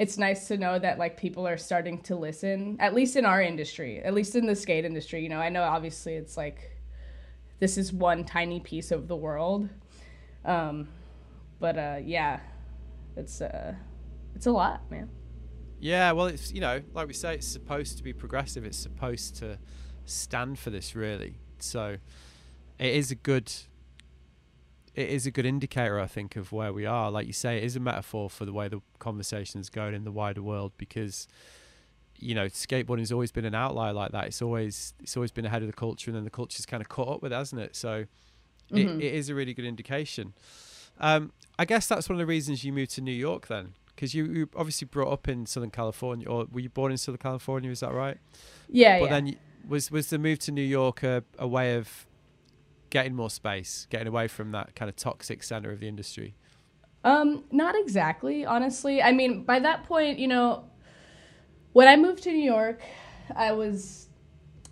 it's 0.00 0.16
nice 0.16 0.48
to 0.48 0.56
know 0.56 0.78
that 0.78 0.98
like 0.98 1.16
people 1.16 1.46
are 1.46 1.58
starting 1.58 2.00
to 2.00 2.16
listen 2.16 2.76
at 2.80 2.94
least 2.94 3.16
in 3.16 3.24
our 3.24 3.42
industry 3.42 4.02
at 4.02 4.14
least 4.14 4.34
in 4.34 4.46
the 4.46 4.56
skate 4.56 4.84
industry 4.84 5.22
you 5.22 5.28
know 5.28 5.38
i 5.38 5.48
know 5.48 5.62
obviously 5.62 6.14
it's 6.14 6.36
like 6.36 6.58
this 7.58 7.76
is 7.76 7.92
one 7.92 8.24
tiny 8.24 8.60
piece 8.60 8.90
of 8.90 9.08
the 9.08 9.16
world 9.16 9.68
um 10.44 10.88
but 11.58 11.76
uh 11.76 11.98
yeah 12.02 12.40
it's 13.16 13.40
uh 13.40 13.74
it's 14.34 14.46
a 14.46 14.50
lot 14.50 14.90
man 14.90 15.08
Yeah, 15.80 16.12
well, 16.12 16.26
it's 16.26 16.52
you 16.52 16.60
know, 16.60 16.82
like 16.92 17.08
we 17.08 17.14
say, 17.14 17.34
it's 17.34 17.48
supposed 17.48 17.96
to 17.96 18.02
be 18.02 18.12
progressive. 18.12 18.64
It's 18.66 18.78
supposed 18.78 19.36
to 19.36 19.58
stand 20.04 20.58
for 20.58 20.68
this, 20.70 20.94
really. 20.94 21.38
So 21.58 21.96
it 22.78 22.94
is 22.94 23.10
a 23.10 23.14
good. 23.14 23.50
It 24.94 25.08
is 25.08 25.24
a 25.26 25.30
good 25.30 25.46
indicator, 25.46 26.00
I 26.00 26.06
think, 26.06 26.36
of 26.36 26.52
where 26.52 26.72
we 26.72 26.84
are. 26.84 27.10
Like 27.10 27.26
you 27.26 27.32
say, 27.32 27.58
it 27.58 27.64
is 27.64 27.76
a 27.76 27.80
metaphor 27.80 28.28
for 28.28 28.44
the 28.44 28.52
way 28.52 28.68
the 28.68 28.80
conversation 28.98 29.60
is 29.60 29.70
going 29.70 29.94
in 29.94 30.04
the 30.04 30.10
wider 30.10 30.42
world 30.42 30.72
because, 30.76 31.28
you 32.18 32.34
know, 32.34 32.46
skateboarding 32.46 32.98
has 33.00 33.12
always 33.12 33.30
been 33.30 33.44
an 33.44 33.54
outlier 33.54 33.92
like 33.92 34.10
that. 34.12 34.26
It's 34.26 34.42
always 34.42 34.94
it's 35.00 35.16
always 35.16 35.30
been 35.30 35.44
ahead 35.46 35.62
of 35.62 35.68
the 35.68 35.72
culture, 35.74 36.10
and 36.10 36.16
then 36.16 36.24
the 36.24 36.30
culture's 36.30 36.66
kind 36.66 36.80
of 36.80 36.88
caught 36.88 37.08
up 37.08 37.22
with, 37.22 37.32
it, 37.32 37.36
hasn't 37.36 37.60
it? 37.62 37.76
So 37.76 38.06
it, 38.72 38.86
Mhm. 38.86 38.98
it 39.00 39.14
is 39.14 39.28
a 39.28 39.34
really 39.34 39.54
good 39.54 39.64
indication. 39.64 40.32
Um, 40.98 41.32
I 41.58 41.64
guess 41.64 41.86
that's 41.86 42.08
one 42.08 42.14
of 42.16 42.18
the 42.18 42.26
reasons 42.26 42.62
you 42.64 42.72
moved 42.72 42.90
to 42.92 43.00
New 43.00 43.12
York 43.12 43.46
then, 43.46 43.74
because 43.86 44.12
you, 44.14 44.24
you 44.26 44.48
obviously 44.54 44.86
brought 44.86 45.12
up 45.12 45.28
in 45.28 45.46
Southern 45.46 45.70
California, 45.70 46.28
or 46.28 46.46
were 46.50 46.60
you 46.60 46.68
born 46.68 46.92
in 46.92 46.98
Southern 46.98 47.18
California? 47.18 47.70
Is 47.70 47.80
that 47.80 47.92
right? 47.92 48.18
yeah 48.68 48.98
but 48.98 49.04
yeah 49.06 49.10
then 49.10 49.26
you, 49.28 49.36
was 49.68 49.90
was 49.90 50.08
the 50.10 50.18
move 50.18 50.38
to 50.40 50.52
New 50.52 50.62
York 50.62 51.02
a, 51.02 51.22
a 51.38 51.46
way 51.46 51.74
of 51.76 52.06
getting 52.90 53.14
more 53.14 53.30
space, 53.30 53.86
getting 53.90 54.08
away 54.08 54.28
from 54.28 54.52
that 54.52 54.74
kind 54.74 54.88
of 54.88 54.96
toxic 54.96 55.42
center 55.42 55.70
of 55.70 55.80
the 55.80 55.88
industry? 55.88 56.34
Um, 57.02 57.44
not 57.50 57.74
exactly, 57.76 58.44
honestly. 58.44 59.02
I 59.02 59.12
mean, 59.12 59.44
by 59.44 59.60
that 59.60 59.84
point, 59.84 60.18
you 60.18 60.28
know, 60.28 60.64
when 61.72 61.88
I 61.88 61.96
moved 61.96 62.24
to 62.24 62.32
New 62.32 62.44
York, 62.44 62.82
I 63.34 63.52
was 63.52 64.08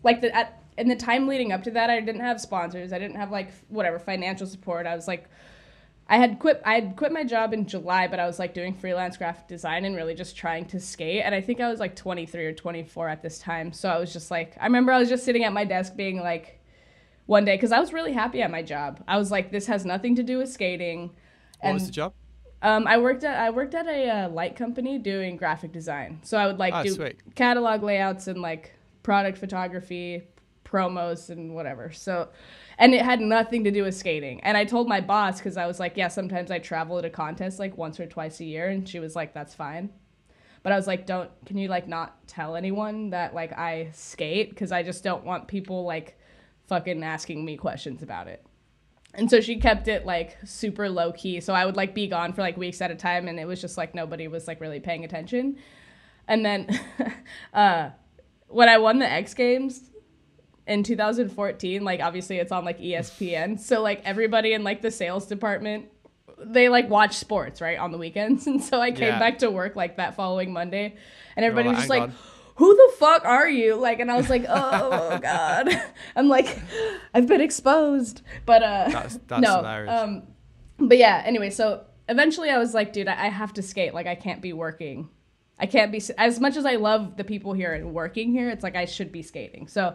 like 0.03 0.21
the 0.21 0.35
at 0.35 0.63
in 0.77 0.89
the 0.89 0.97
time 0.97 1.27
leading 1.27 1.53
up 1.53 1.65
to 1.65 1.71
that, 1.73 1.91
I 1.91 2.01
didn't 2.01 2.21
have 2.21 2.41
sponsors. 2.41 2.93
I 2.93 2.99
didn't 2.99 3.17
have 3.17 3.31
like 3.31 3.51
whatever 3.69 3.99
financial 3.99 4.47
support. 4.47 4.87
I 4.87 4.95
was 4.95 5.09
like 5.09 5.29
I 6.09 6.17
had 6.17 6.39
quit 6.39 6.63
I 6.65 6.75
had 6.75 6.97
quit 6.97 7.13
my 7.13 7.25
job 7.25 7.53
in 7.53 7.67
July, 7.67 8.07
but 8.09 8.19
I 8.21 8.27
was 8.27 8.39
like 8.39 8.55
doing 8.55 8.75
freelance 8.75 9.17
graphic 9.17 9.49
design 9.49 9.85
and 9.85 9.97
really 9.97 10.15
just 10.15 10.37
trying 10.37 10.65
to 10.67 10.81
skate. 10.81 11.23
And 11.25 11.35
I 11.35 11.41
think 11.41 11.61
I 11.61 11.69
was 11.69 11.81
like 11.81 11.97
23 11.97 12.47
or 12.47 12.53
24 12.53 13.09
at 13.09 13.23
this 13.23 13.39
time. 13.39 13.73
So 13.73 13.89
I 13.89 13.99
was 13.99 14.13
just 14.13 14.31
like 14.31 14.57
I 14.61 14.65
remember 14.65 14.93
I 14.93 14.99
was 14.99 15.09
just 15.09 15.25
sitting 15.25 15.45
at 15.45 15.53
my 15.53 15.65
desk 15.65 15.97
being 15.97 16.21
like 16.21 16.58
one 17.29 17.45
day 17.45 17.57
cuz 17.59 17.71
I 17.73 17.79
was 17.79 17.93
really 17.93 18.13
happy 18.15 18.43
at 18.43 18.51
my 18.51 18.63
job. 18.63 19.03
I 19.07 19.17
was 19.19 19.31
like 19.31 19.53
this 19.53 19.67
has 19.67 19.85
nothing 19.85 20.17
to 20.17 20.23
do 20.23 20.39
with 20.39 20.51
skating. 20.51 21.11
What 21.61 21.75
was 21.75 21.87
the 21.87 21.93
job? 21.93 22.13
Um, 22.61 22.89
I 22.89 22.99
worked 22.99 23.23
at 23.23 23.39
I 23.39 23.51
worked 23.51 23.75
at 23.75 23.87
a 23.87 24.11
uh, 24.11 24.29
light 24.31 24.57
company 24.57 24.99
doing 24.99 25.37
graphic 25.37 25.71
design. 25.73 26.19
So 26.23 26.37
I 26.39 26.47
would 26.49 26.59
like 26.59 26.75
Ah, 26.75 26.83
do 26.83 26.91
sweet. 26.91 27.35
catalog 27.37 27.83
layouts 27.85 28.27
and 28.27 28.41
like 28.43 28.73
product 29.05 29.39
photography, 29.39 30.25
promos 30.65 31.31
and 31.31 31.55
whatever. 31.55 31.93
So, 31.93 32.29
and 32.79 32.95
it 32.95 33.03
had 33.03 33.21
nothing 33.21 33.63
to 33.65 33.71
do 33.71 33.85
with 33.85 33.95
skating. 33.95 34.41
And 34.43 34.57
I 34.57 34.65
told 34.65 34.89
my 34.89 35.01
boss 35.01 35.39
because 35.39 35.57
I 35.57 35.67
was 35.67 35.79
like, 35.79 35.97
yeah, 35.97 36.09
sometimes 36.09 36.51
I 36.51 36.59
travel 36.59 37.01
to 37.01 37.11
contests 37.11 37.59
like 37.61 37.77
once 37.79 38.01
or 38.01 38.07
twice 38.07 38.41
a 38.41 38.45
year, 38.45 38.69
and 38.69 38.89
she 38.89 38.99
was 38.99 39.15
like, 39.15 39.33
that's 39.33 39.55
fine. 39.55 39.91
But 40.65 40.73
I 40.73 40.77
was 40.77 40.89
like, 40.89 41.07
don't 41.07 41.31
can 41.47 41.57
you 41.59 41.69
like 41.69 41.87
not 41.87 42.27
tell 42.27 42.57
anyone 42.57 43.11
that 43.11 43.35
like 43.35 43.53
I 43.57 43.91
skate 43.93 44.51
because 44.51 44.73
I 44.73 44.83
just 44.83 45.05
don't 45.05 45.25
want 45.25 45.47
people 45.47 45.85
like 45.85 46.18
fucking 46.69 47.03
asking 47.03 47.45
me 47.45 47.57
questions 47.57 48.03
about 48.03 48.29
it. 48.29 48.45
And 49.15 49.29
so 49.31 49.41
she 49.41 49.57
kept 49.57 49.89
it 49.89 50.05
like 50.07 50.37
super 50.45 50.89
low 50.89 51.13
key. 51.13 51.41
So 51.41 51.55
I 51.55 51.65
would 51.67 51.77
like 51.77 51.95
be 51.95 52.07
gone 52.07 52.33
for 52.35 52.43
like 52.43 52.57
weeks 52.57 52.81
at 52.83 52.91
a 52.91 52.95
time 52.95 53.27
and 53.27 53.41
it 53.41 53.47
was 53.47 53.61
just 53.61 53.77
like 53.79 53.95
nobody 53.95 54.29
was 54.29 54.47
like 54.47 54.61
really 54.61 54.81
paying 54.81 55.05
attention. 55.05 55.57
And 56.29 56.45
then 56.45 56.69
uh 57.55 57.91
when 58.49 58.69
I 58.69 58.79
won 58.79 58.99
the 58.99 59.11
X 59.11 59.35
Games 59.35 59.91
in 60.67 60.83
2014, 60.83 61.83
like 61.85 62.01
obviously 62.01 62.37
it's 62.37 62.53
on 62.53 62.65
like 62.65 62.79
ESPN. 62.79 63.59
So 63.59 63.83
like 63.83 64.03
everybody 64.05 64.53
in 64.53 64.63
like 64.63 64.83
the 64.83 64.91
sales 64.91 65.27
department 65.27 65.87
they 66.41 66.69
like 66.69 66.89
watch 66.89 67.15
sports, 67.17 67.61
right, 67.61 67.79
on 67.79 67.91
the 67.91 67.99
weekends. 67.99 68.47
And 68.47 68.63
so 68.63 68.81
I 68.81 68.93
came 68.93 69.09
Yeah. 69.09 69.19
back 69.19 69.39
to 69.39 69.51
work 69.51 69.75
like 69.75 69.97
that 69.97 70.15
following 70.15 70.53
Monday 70.53 70.95
and 71.35 71.45
everybody 71.45 71.69
like, 71.69 71.77
was 71.77 71.81
just 71.85 71.91
like 71.91 72.03
on." 72.03 72.15
Who 72.59 72.75
the 72.77 72.93
fuck 72.99 73.25
are 73.25 73.49
you? 73.49 73.77
Like, 73.77 74.01
and 74.01 74.11
I 74.11 74.17
was 74.17 74.29
like, 74.29 74.45
oh 74.49 75.19
god. 75.23 75.69
I'm 76.17 76.29
like, 76.29 76.59
I've 77.15 77.27
been 77.27 77.41
exposed. 77.41 78.23
But 78.47 78.63
uh, 78.63 78.85
That's- 78.89 79.19
that's 79.27 79.43
no. 79.47 79.57
hilarious. 79.59 79.95
Um, 79.95 80.23
but 80.79 80.99
yeah. 80.99 81.23
Anyway, 81.25 81.51
so 81.51 81.85
eventually 82.09 82.51
I 82.51 82.59
was 82.59 82.75
like, 82.75 82.93
dude, 82.93 83.09
I, 83.09 83.27
I 83.27 83.29
have 83.29 83.53
to 83.55 83.63
skate. 83.63 83.95
Like, 83.95 84.07
I 84.07 84.15
can't 84.15 84.43
be 84.43 84.53
working. 84.53 85.09
I 85.59 85.67
can't 85.67 85.91
be 85.93 86.01
as 86.19 86.39
much 86.39 86.57
as 86.57 86.65
I 86.67 86.77
love 86.77 87.17
the 87.17 87.25
people 87.25 87.53
here 87.53 87.75
and 87.75 87.93
working 87.95 88.31
here. 88.33 88.49
It's 88.51 88.63
like 88.63 88.77
I 88.77 88.85
should 88.85 89.11
be 89.13 89.23
skating. 89.23 89.67
So 89.69 89.95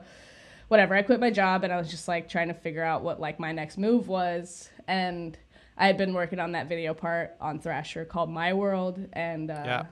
whatever. 0.69 0.95
I 0.95 1.01
quit 1.03 1.19
my 1.19 1.29
job 1.31 1.63
and 1.63 1.71
I 1.71 1.77
was 1.77 1.89
just 1.89 2.07
like 2.07 2.27
trying 2.27 2.47
to 2.49 2.53
figure 2.53 2.83
out 2.83 3.03
what 3.03 3.19
like 3.19 3.39
my 3.39 3.51
next 3.51 3.77
move 3.77 4.07
was. 4.07 4.69
And 4.87 5.37
I 5.77 5.87
had 5.87 5.97
been 5.97 6.13
working 6.13 6.39
on 6.39 6.51
that 6.53 6.67
video 6.67 6.93
part 6.93 7.35
on 7.39 7.59
Thrasher 7.59 8.05
called 8.05 8.29
My 8.29 8.53
World, 8.53 8.99
and 9.13 9.49
uh, 9.51 9.61
Yeah. 9.65 9.83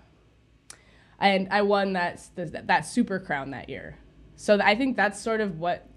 And 1.21 1.47
I 1.51 1.61
won 1.61 1.93
that 1.93 2.21
that, 2.35 2.67
that 2.67 2.81
super 2.81 3.19
crown 3.19 3.51
that 3.51 3.69
year. 3.69 3.97
So 4.35 4.59
I 4.61 4.75
think 4.75 4.97
that's 4.97 5.21
sort 5.21 5.39
of 5.39 5.59
what 5.59 5.87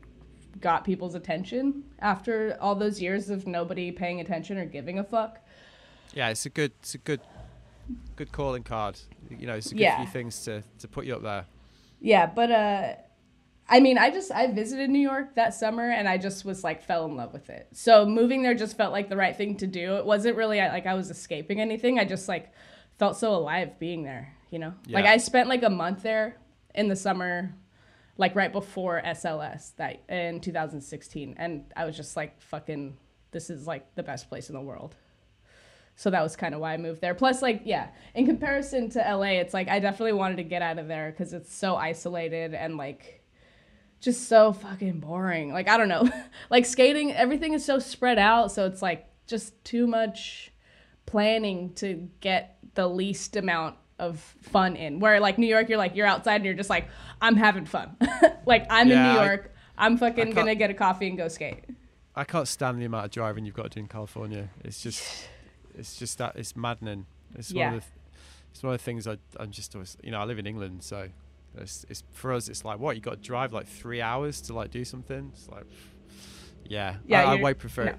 got 0.61 0.85
people's 0.85 1.15
attention 1.15 1.85
after 1.99 2.57
all 2.61 2.75
those 2.75 3.01
years 3.03 3.31
of 3.31 3.47
nobody 3.47 3.91
paying 3.91 4.21
attention 4.21 4.57
or 4.59 4.67
giving 4.67 4.99
a 4.99 5.05
fuck. 5.05 5.41
Yeah, 6.13 6.29
it's 6.29 6.47
a 6.47 6.51
good, 6.51 6.73
it's 6.81 6.95
a 6.95 6.99
good, 6.99 7.21
good 8.17 8.31
calling 8.31 8.63
card. 8.63 9.01
You 9.31 9.47
know, 9.47 9.55
it's 9.55 9.73
a 9.73 9.75
good 9.75 9.81
Yeah. 9.81 9.97
few 9.97 10.07
things 10.13 10.45
to 10.45 10.63
to 10.79 10.89
put 10.89 11.07
you 11.07 11.17
up 11.17 11.23
there. 11.23 11.47
Yeah, 12.01 12.27
but 12.27 12.51
uh 12.51 12.95
I 13.67 13.81
mean, 13.81 13.97
I 13.97 14.11
just 14.11 14.31
I 14.31 14.47
visited 14.53 14.91
New 14.91 14.99
York 15.01 15.37
that 15.37 15.55
summer 15.55 15.89
and 15.91 16.07
I 16.07 16.19
just 16.19 16.45
was 16.45 16.63
like 16.63 16.83
fell 16.83 17.07
in 17.07 17.17
love 17.17 17.33
with 17.33 17.49
it. 17.49 17.69
So 17.73 18.05
moving 18.05 18.43
there 18.43 18.55
just 18.55 18.77
felt 18.77 18.93
like 18.93 19.09
the 19.09 19.17
right 19.17 19.35
thing 19.35 19.57
to 19.57 19.67
do. 19.67 19.97
It 19.97 20.05
wasn't 20.05 20.37
really 20.37 20.59
like 20.59 20.87
I 20.87 20.93
was 20.95 21.11
escaping 21.11 21.61
anything. 21.63 21.99
I 21.99 22.05
just 22.05 22.29
like 22.29 22.53
felt 22.99 23.17
so 23.17 23.35
alive 23.35 23.79
being 23.79 24.05
there, 24.05 24.34
you 24.51 24.59
know? 24.59 24.75
Like 24.89 25.07
I 25.07 25.17
spent 25.17 25.49
like 25.49 25.63
a 25.63 25.71
month 25.71 26.03
there 26.03 26.37
in 26.75 26.89
the 26.89 26.97
summer 26.97 27.55
like 28.17 28.35
right 28.37 28.53
before 28.53 29.03
SLS 29.05 29.75
that 29.77 30.03
in 30.09 30.41
2016 30.41 31.35
and 31.37 31.65
I 31.77 31.85
was 31.85 31.97
just 31.97 32.17
like 32.17 32.41
fucking 32.41 32.97
this 33.35 33.51
is 33.51 33.67
like 33.67 33.95
the 33.97 34.03
best 34.03 34.29
place 34.31 34.49
in 34.49 34.55
the 34.55 34.61
world. 34.61 34.95
So 35.97 36.11
that 36.11 36.23
was 36.23 36.35
kind 36.35 36.55
of 36.55 36.61
why 36.61 36.73
I 36.73 36.77
moved 36.77 37.01
there. 37.01 37.15
Plus, 37.15 37.41
like, 37.41 37.63
yeah, 37.65 37.89
in 38.15 38.27
comparison 38.27 38.91
to 38.91 38.99
LA, 38.99 39.41
it's 39.41 39.55
like 39.55 39.69
I 39.69 39.79
definitely 39.79 40.15
wanted 40.15 40.37
to 40.37 40.43
get 40.43 40.63
out 40.63 40.79
of 40.79 40.89
there 40.89 41.11
because 41.11 41.33
it's 41.33 41.55
so 41.55 41.77
isolated 41.77 42.55
and 42.55 42.77
like 42.77 43.23
just 44.01 44.29
so 44.29 44.53
fucking 44.53 45.01
boring. 45.01 45.53
Like, 45.53 45.69
I 45.69 45.77
don't 45.77 45.89
know. 45.89 46.09
like, 46.51 46.67
skating, 46.67 47.13
everything 47.13 47.53
is 47.53 47.65
so 47.65 47.79
spread 47.79 48.19
out. 48.19 48.51
So 48.51 48.67
it's 48.67 48.83
like 48.83 49.07
just 49.27 49.65
too 49.65 49.87
much 49.87 50.53
planning 51.07 51.73
to 51.75 52.09
get 52.21 52.59
the 52.75 52.89
least 52.89 53.37
amount 53.37 53.77
of 54.05 54.19
fun 54.41 54.77
in. 54.77 55.01
Where, 55.01 55.21
like, 55.21 55.39
New 55.39 55.47
York, 55.47 55.69
you're 55.69 55.79
like, 55.79 55.97
you're 55.97 56.07
outside 56.07 56.37
and 56.37 56.45
you're 56.45 56.55
just 56.55 56.71
like, 56.71 56.89
I'm 57.21 57.37
having 57.37 57.65
fun. 57.65 57.97
like, 58.47 58.67
I'm 58.71 58.89
Yeah, 58.89 59.11
in 59.11 59.15
New 59.15 59.23
York. 59.23 59.55
I'm 59.77 59.99
fucking 59.99 60.31
gonna 60.33 60.55
get 60.55 60.71
a 60.71 60.75
coffee 60.75 61.09
and 61.09 61.19
go 61.19 61.29
skate. 61.29 61.65
I 62.15 62.23
can't 62.25 62.47
stand 62.47 62.81
the 62.81 62.85
amount 62.85 63.07
of 63.07 63.11
driving 63.11 63.45
you've 63.45 63.57
got 63.57 63.65
to 63.65 63.69
do 63.71 63.81
in 63.81 63.89
California. 63.89 64.51
It's 64.63 64.81
just, 64.81 65.27
it's 65.79 65.97
just 65.97 66.19
that 66.19 66.37
it's 66.37 66.55
maddening. 66.55 67.07
It's 67.37 67.53
one 67.53 67.75
of 67.75 67.81
the, 67.81 67.87
it's 68.53 68.63
one 68.63 68.75
of 68.75 68.81
the 68.81 68.85
things 68.85 69.09
I, 69.09 69.19
I'm 69.39 69.51
just 69.51 69.75
always, 69.75 69.97
you 70.03 70.13
know, 70.13 70.21
I 70.21 70.25
live 70.25 70.39
in 70.39 70.47
England, 70.47 70.85
so 70.85 71.09
it's, 71.57 71.85
it's 71.89 72.05
for 72.13 72.33
us. 72.33 72.49
It's 72.49 72.65
like 72.65 72.79
what 72.79 72.95
you 72.95 73.03
got 73.03 73.23
to 73.23 73.29
drive 73.29 73.53
like 73.53 73.67
three 73.67 74.01
hours 74.01 74.41
to 74.43 74.55
like 74.55 74.71
do 74.71 74.85
something. 74.85 75.33
It's 75.35 75.49
like, 75.49 75.65
yeah, 76.67 76.97
Yeah, 77.07 77.29
I, 77.29 77.37
I 77.37 77.43
way 77.43 77.55
prefer 77.55 77.85
no. 77.85 77.91
it 77.91 77.99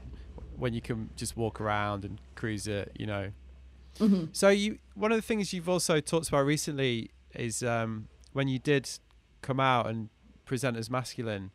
when 0.57 0.73
you 0.73 0.81
can 0.81 1.09
just 1.17 1.35
walk 1.35 1.59
around 1.59 2.05
and 2.05 2.19
cruise 2.35 2.67
it. 2.67 2.91
You 2.97 3.07
know. 3.07 3.31
Mhm. 3.99 4.29
So 4.35 4.49
you, 4.49 4.79
one 4.93 5.11
of 5.11 5.17
the 5.17 5.21
things 5.21 5.53
you've 5.53 5.69
also 5.69 5.99
talked 5.99 6.27
about 6.29 6.45
recently 6.45 7.11
is 7.33 7.63
um, 7.63 8.07
when 8.33 8.47
you 8.47 8.59
did 8.59 8.89
come 9.41 9.59
out 9.59 9.87
and 9.87 10.09
present 10.45 10.77
as 10.77 10.89
masculine, 10.89 11.51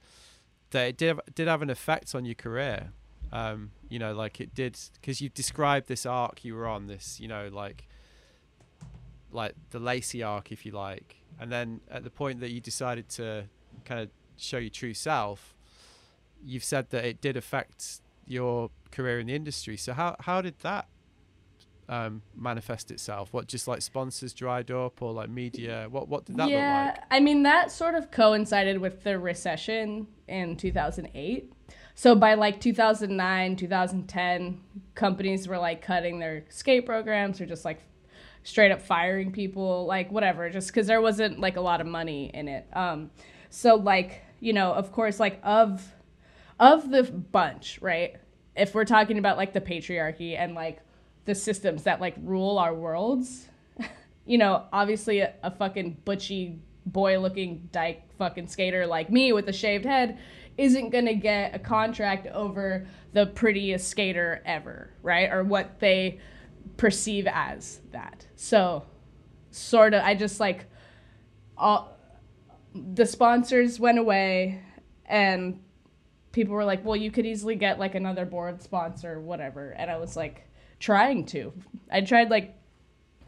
that 0.70 0.86
it 0.88 0.97
did 0.97 1.09
have, 1.09 1.20
did 1.34 1.49
have 1.49 1.62
an 1.62 1.70
effect 1.70 2.14
on 2.14 2.24
your 2.24 2.34
career. 2.34 2.93
Um, 3.32 3.70
you 3.88 3.99
know, 3.99 4.12
like 4.12 4.41
it 4.41 4.55
did 4.55 4.76
because 4.95 5.20
you 5.20 5.28
described 5.28 5.86
this 5.86 6.05
arc 6.05 6.45
you 6.45 6.55
were 6.55 6.66
on, 6.66 6.86
this 6.88 7.20
you 7.20 7.28
know, 7.28 7.49
like 7.53 7.86
like 9.30 9.55
the 9.70 9.78
Lacey 9.78 10.22
arc, 10.22 10.51
if 10.51 10.66
you 10.66 10.72
like, 10.72 11.16
and 11.38 11.53
then 11.53 11.80
at 11.88 12.03
the 12.03 12.11
point 12.11 12.41
that 12.41 12.51
you 12.51 12.61
decided 12.61 13.09
to 13.11 13.45
kind 13.84 14.01
of 14.01 14.09
show 14.36 14.59
your 14.59 14.70
true 14.70 14.95
self, 14.95 15.55
you've 16.45 16.64
said 16.64 16.91
that 16.91 17.05
it 17.05 17.20
did 17.20 17.36
affect 17.36 18.01
your 18.26 18.70
career 18.91 19.20
in 19.20 19.28
the 19.28 19.34
industry. 19.34 19.76
So 19.76 19.93
how 19.93 20.16
how 20.20 20.41
did 20.43 20.59
that 20.61 20.88
um, 21.91 22.22
manifest 22.36 22.91
itself? 22.93 23.32
What 23.32 23.49
just 23.49 23.66
like 23.68 23.82
sponsors 23.82 24.32
dried 24.32 24.70
up 24.70 25.03
or 25.03 25.12
like 25.12 25.28
media? 25.28 25.88
What 25.91 26.09
what 26.09 26.24
did 26.24 26.36
that 26.36 26.49
yeah, 26.49 26.86
look 26.86 26.95
like? 26.95 27.05
I 27.11 27.20
mean 27.20 27.43
that 27.43 27.72
sort 27.72 27.97
of 27.97 28.11
coincided 28.11 28.78
with 28.78 29.03
the 29.03 29.18
recession 29.18 30.07
in 30.28 30.57
2008. 30.57 31.53
So 31.97 32.14
by 32.14 32.34
like 32.34 32.61
2009, 32.61 33.57
2010, 33.57 34.61
companies 34.95 35.49
were 35.49 35.59
like 35.59 35.82
cutting 35.82 36.20
their 36.20 36.45
skate 36.49 36.86
programs 36.86 37.41
or 37.41 37.47
just 37.47 37.64
like 37.64 37.80
straight 38.45 38.70
up 38.70 38.80
firing 38.80 39.32
people, 39.32 39.84
like 39.84 40.11
whatever, 40.12 40.49
just 40.49 40.68
because 40.68 40.86
there 40.86 41.01
wasn't 41.03 41.41
like 41.41 41.57
a 41.57 41.61
lot 41.61 41.80
of 41.80 41.88
money 41.88 42.30
in 42.32 42.47
it. 42.47 42.66
Um, 42.72 43.11
so 43.51 43.74
like 43.74 44.22
you 44.38 44.53
know, 44.53 44.72
of 44.72 44.93
course, 44.93 45.18
like 45.18 45.41
of 45.43 45.93
of 46.61 46.88
the 46.88 47.03
bunch, 47.03 47.80
right? 47.82 48.16
If 48.57 48.74
we're 48.76 48.84
talking 48.84 49.18
about 49.18 49.36
like 49.36 49.53
the 49.53 49.61
patriarchy 49.61 50.38
and 50.38 50.55
like 50.55 50.78
the 51.25 51.35
systems 51.35 51.85
that 51.85 52.01
like 52.01 52.14
rule 52.23 52.59
our 52.59 52.75
worlds, 52.75 53.49
you 54.27 54.39
know, 54.39 54.64
obviously 54.73 55.21
a, 55.21 55.35
a 55.43 55.51
fucking 55.51 55.99
butchy 56.05 56.59
boy 56.87 57.18
looking 57.18 57.68
dyke 57.73 58.03
fucking 58.18 58.47
skater 58.47 58.87
like 58.87 59.11
me 59.11 59.33
with 59.33 59.49
a 59.49 59.53
shaved 59.53 59.85
head 59.85 60.18
isn't 60.57 60.91
gonna 60.91 61.14
get 61.14 61.55
a 61.55 61.59
contract 61.59 62.27
over 62.29 62.87
the 63.12 63.27
prettiest 63.27 63.89
skater 63.89 64.43
ever, 64.45 64.93
right? 65.03 65.31
Or 65.33 65.43
what 65.45 65.81
they 65.81 66.21
perceive 66.77 67.27
as 67.27 67.81
that. 67.93 68.27
So, 68.37 68.85
sort 69.51 69.95
of, 69.95 70.03
I 70.03 70.14
just 70.14 70.41
like 70.41 70.66
all 71.57 71.97
the 72.75 73.07
sponsors 73.07 73.81
went 73.81 73.99
away 73.99 74.62
and 75.07 75.61
people 76.33 76.55
were 76.55 76.64
like, 76.64 76.85
well, 76.85 76.97
you 76.97 77.11
could 77.11 77.27
easily 77.27 77.57
get 77.57 77.79
like 77.79 77.95
another 77.95 78.25
board 78.25 78.62
sponsor, 78.62 79.21
whatever. 79.21 79.71
And 79.71 79.91
I 79.91 79.97
was 79.99 80.16
like, 80.16 80.47
trying 80.81 81.26
to. 81.26 81.53
I 81.93 82.01
tried 82.01 82.31
like 82.31 82.57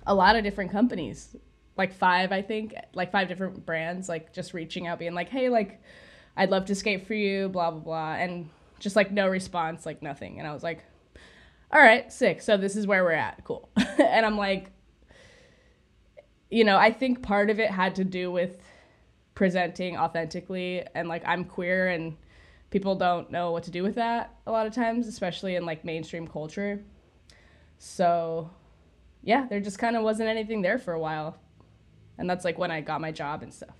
a 0.07 0.15
lot 0.15 0.35
of 0.35 0.43
different 0.43 0.73
companies, 0.73 1.37
like 1.77 1.95
five, 1.95 2.33
I 2.33 2.43
think, 2.43 2.75
like 2.95 3.13
five 3.13 3.29
different 3.29 3.65
brands, 3.65 4.09
like 4.09 4.33
just 4.33 4.55
reaching 4.55 4.87
out, 4.87 4.99
being 4.99 5.15
like, 5.15 5.29
hey, 5.29 5.49
like, 5.49 5.81
I'd 6.37 6.51
love 6.51 6.65
to 6.67 6.75
skate 6.75 7.07
for 7.07 7.15
you, 7.15 7.49
blah, 7.49 7.71
blah, 7.71 7.81
blah. 7.81 8.15
And 8.15 8.49
just 8.81 8.97
like 8.97 9.13
no 9.13 9.29
response, 9.29 9.87
like 9.87 10.03
nothing. 10.03 10.39
And 10.39 10.49
I 10.49 10.53
was 10.53 10.63
like, 10.63 10.83
all 11.71 11.81
right, 11.81 12.13
sick. 12.13 12.43
So 12.43 12.57
this 12.57 12.75
is 12.75 12.87
where 12.87 13.05
we're 13.05 13.13
at. 13.13 13.45
Cool. 13.45 13.69
and 13.77 14.27
I'm 14.27 14.37
like, 14.37 14.71
you 16.51 16.65
know, 16.65 16.77
I 16.77 16.93
think 16.93 17.23
part 17.23 17.49
of 17.49 17.61
it 17.61 17.71
had 17.71 17.95
to 17.95 18.05
do 18.05 18.31
with 18.31 18.59
presenting 19.35 19.97
authentically 19.97 20.85
and 20.95 21.09
like 21.09 21.23
I'm 21.27 21.45
queer 21.45 21.89
and 21.89 22.15
people 22.71 22.95
don't 22.95 23.31
know 23.31 23.51
what 23.51 23.63
to 23.65 23.71
do 23.71 23.83
with 23.83 23.95
that 23.95 24.35
a 24.47 24.51
lot 24.51 24.67
of 24.67 24.75
times, 24.75 25.07
especially 25.07 25.57
in 25.57 25.65
like 25.65 25.85
mainstream 25.85 26.27
culture. 26.27 26.83
So, 27.85 28.49
yeah, 29.23 29.47
there 29.51 29.59
just 29.59 29.77
kind 29.81 29.97
of 29.97 30.05
wasn't 30.05 30.29
anything 30.29 30.63
there 30.63 30.79
for 30.79 30.93
a 30.95 31.01
while. 31.01 31.37
And 32.17 32.31
that's 32.31 32.45
like 32.45 32.57
when 32.57 32.71
I 32.71 32.81
got 32.81 33.01
my 33.01 33.11
job 33.11 33.43
and 33.43 33.53
stuff. 33.53 33.75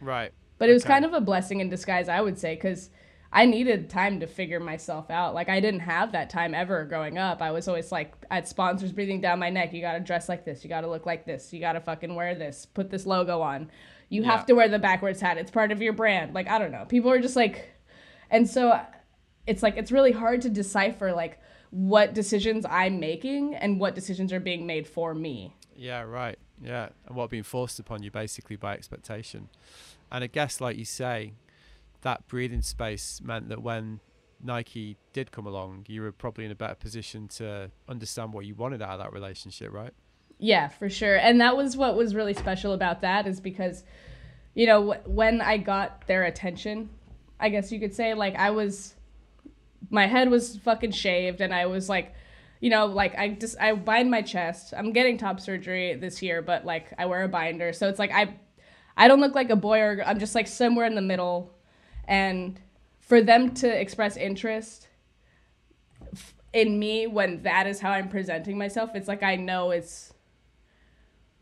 Right. 0.00 0.30
But 0.58 0.68
it 0.70 0.72
was 0.74 0.84
Okay. 0.84 0.92
kind 0.92 1.04
of 1.04 1.12
a 1.12 1.20
blessing 1.20 1.58
in 1.58 1.68
disguise, 1.68 2.08
I 2.08 2.20
would 2.20 2.38
say, 2.38 2.54
because 2.54 2.88
I 3.32 3.44
needed 3.44 3.90
time 3.90 4.20
to 4.20 4.28
figure 4.28 4.60
myself 4.60 5.10
out. 5.10 5.34
Like, 5.34 5.48
I 5.48 5.58
didn't 5.58 5.80
have 5.80 6.12
that 6.12 6.30
time 6.30 6.54
ever 6.54 6.84
growing 6.84 7.18
up. 7.18 7.42
I 7.42 7.50
was 7.50 7.66
always 7.66 7.90
like, 7.90 8.14
I 8.30 8.36
had 8.36 8.46
sponsors 8.46 8.92
breathing 8.92 9.20
down 9.20 9.40
my 9.40 9.50
neck. 9.50 9.72
You 9.72 9.80
got 9.80 9.94
to 9.94 10.00
dress 10.00 10.28
like 10.28 10.44
this. 10.44 10.62
You 10.62 10.70
got 10.70 10.82
to 10.82 10.88
look 10.88 11.04
like 11.04 11.26
this. 11.26 11.52
You 11.52 11.58
got 11.58 11.72
to 11.72 11.80
fucking 11.80 12.14
wear 12.14 12.36
this. 12.36 12.64
Put 12.64 12.90
this 12.90 13.06
logo 13.06 13.40
on. 13.42 13.72
You 14.08 14.22
Yeah. 14.22 14.30
have 14.30 14.46
to 14.46 14.52
wear 14.52 14.68
the 14.68 14.78
backwards 14.78 15.20
hat. 15.20 15.36
It's 15.36 15.50
part 15.50 15.72
of 15.72 15.82
your 15.82 15.94
brand. 15.94 16.32
Like, 16.32 16.46
I 16.48 16.60
don't 16.60 16.70
know. 16.70 16.84
People 16.84 17.10
are 17.10 17.20
just 17.20 17.34
like, 17.34 17.70
and 18.30 18.48
so 18.48 18.80
it's 19.48 19.64
like, 19.64 19.76
it's 19.76 19.90
really 19.90 20.12
hard 20.12 20.42
to 20.42 20.48
decipher, 20.48 21.12
like, 21.12 21.40
what 21.76 22.14
decisions 22.14 22.64
I'm 22.70 22.98
making 22.98 23.54
and 23.54 23.78
what 23.78 23.94
decisions 23.94 24.32
are 24.32 24.40
being 24.40 24.66
made 24.66 24.86
for 24.86 25.14
me. 25.14 25.54
Yeah, 25.76 26.00
right. 26.00 26.38
Yeah, 26.62 26.88
and 27.06 27.14
what 27.14 27.28
being 27.28 27.42
forced 27.42 27.78
upon 27.78 28.02
you 28.02 28.10
basically 28.10 28.56
by 28.56 28.72
expectation. 28.72 29.50
And 30.10 30.24
I 30.24 30.26
guess, 30.26 30.58
like 30.58 30.78
you 30.78 30.86
say, 30.86 31.34
that 32.00 32.26
breathing 32.28 32.62
space 32.62 33.20
meant 33.22 33.50
that 33.50 33.62
when 33.62 34.00
Nike 34.42 34.96
did 35.12 35.30
come 35.32 35.46
along, 35.46 35.84
you 35.86 36.00
were 36.00 36.12
probably 36.12 36.46
in 36.46 36.50
a 36.50 36.54
better 36.54 36.76
position 36.76 37.28
to 37.28 37.70
understand 37.86 38.32
what 38.32 38.46
you 38.46 38.54
wanted 38.54 38.80
out 38.80 38.92
of 38.92 38.98
that 39.00 39.12
relationship, 39.12 39.70
right? 39.70 39.92
Yeah, 40.38 40.68
for 40.68 40.88
sure. 40.88 41.16
And 41.16 41.42
that 41.42 41.58
was 41.58 41.76
what 41.76 41.94
was 41.94 42.14
really 42.14 42.32
special 42.32 42.72
about 42.72 43.02
that 43.02 43.26
is 43.26 43.38
because, 43.38 43.84
you 44.54 44.64
know, 44.64 44.94
when 45.04 45.42
I 45.42 45.58
got 45.58 46.06
their 46.06 46.24
attention, 46.24 46.88
I 47.38 47.50
guess 47.50 47.70
you 47.70 47.78
could 47.78 47.94
say, 47.94 48.14
like, 48.14 48.34
I 48.36 48.48
was, 48.50 48.94
my 49.90 50.06
head 50.06 50.30
was 50.30 50.56
fucking 50.58 50.92
shaved 50.92 51.40
and 51.40 51.54
I 51.54 51.66
was 51.66 51.88
like, 51.88 52.14
you 52.60 52.70
know, 52.70 52.86
like 52.86 53.16
I 53.16 53.30
just, 53.30 53.58
I 53.60 53.72
bind 53.74 54.10
my 54.10 54.22
chest. 54.22 54.72
I'm 54.76 54.92
getting 54.92 55.18
top 55.18 55.40
surgery 55.40 55.94
this 55.94 56.22
year, 56.22 56.42
but 56.42 56.64
like 56.64 56.92
I 56.98 57.06
wear 57.06 57.22
a 57.22 57.28
binder. 57.28 57.72
So 57.72 57.88
it's 57.88 57.98
like 57.98 58.12
I, 58.12 58.36
I 58.96 59.08
don't 59.08 59.20
look 59.20 59.34
like 59.34 59.50
a 59.50 59.56
boy 59.56 59.80
or. 59.80 60.02
I'm 60.04 60.18
just 60.18 60.34
like 60.34 60.46
somewhere 60.46 60.86
in 60.86 60.94
the 60.94 61.02
middle. 61.02 61.54
And 62.08 62.58
for 63.00 63.20
them 63.20 63.52
to 63.54 63.68
express 63.68 64.16
interest 64.16 64.88
in 66.52 66.78
me 66.78 67.06
when 67.06 67.42
that 67.42 67.66
is 67.66 67.80
how 67.80 67.90
I'm 67.90 68.08
presenting 68.08 68.56
myself, 68.56 68.90
it's 68.94 69.08
like 69.08 69.22
I 69.22 69.36
know 69.36 69.70
it's 69.70 70.14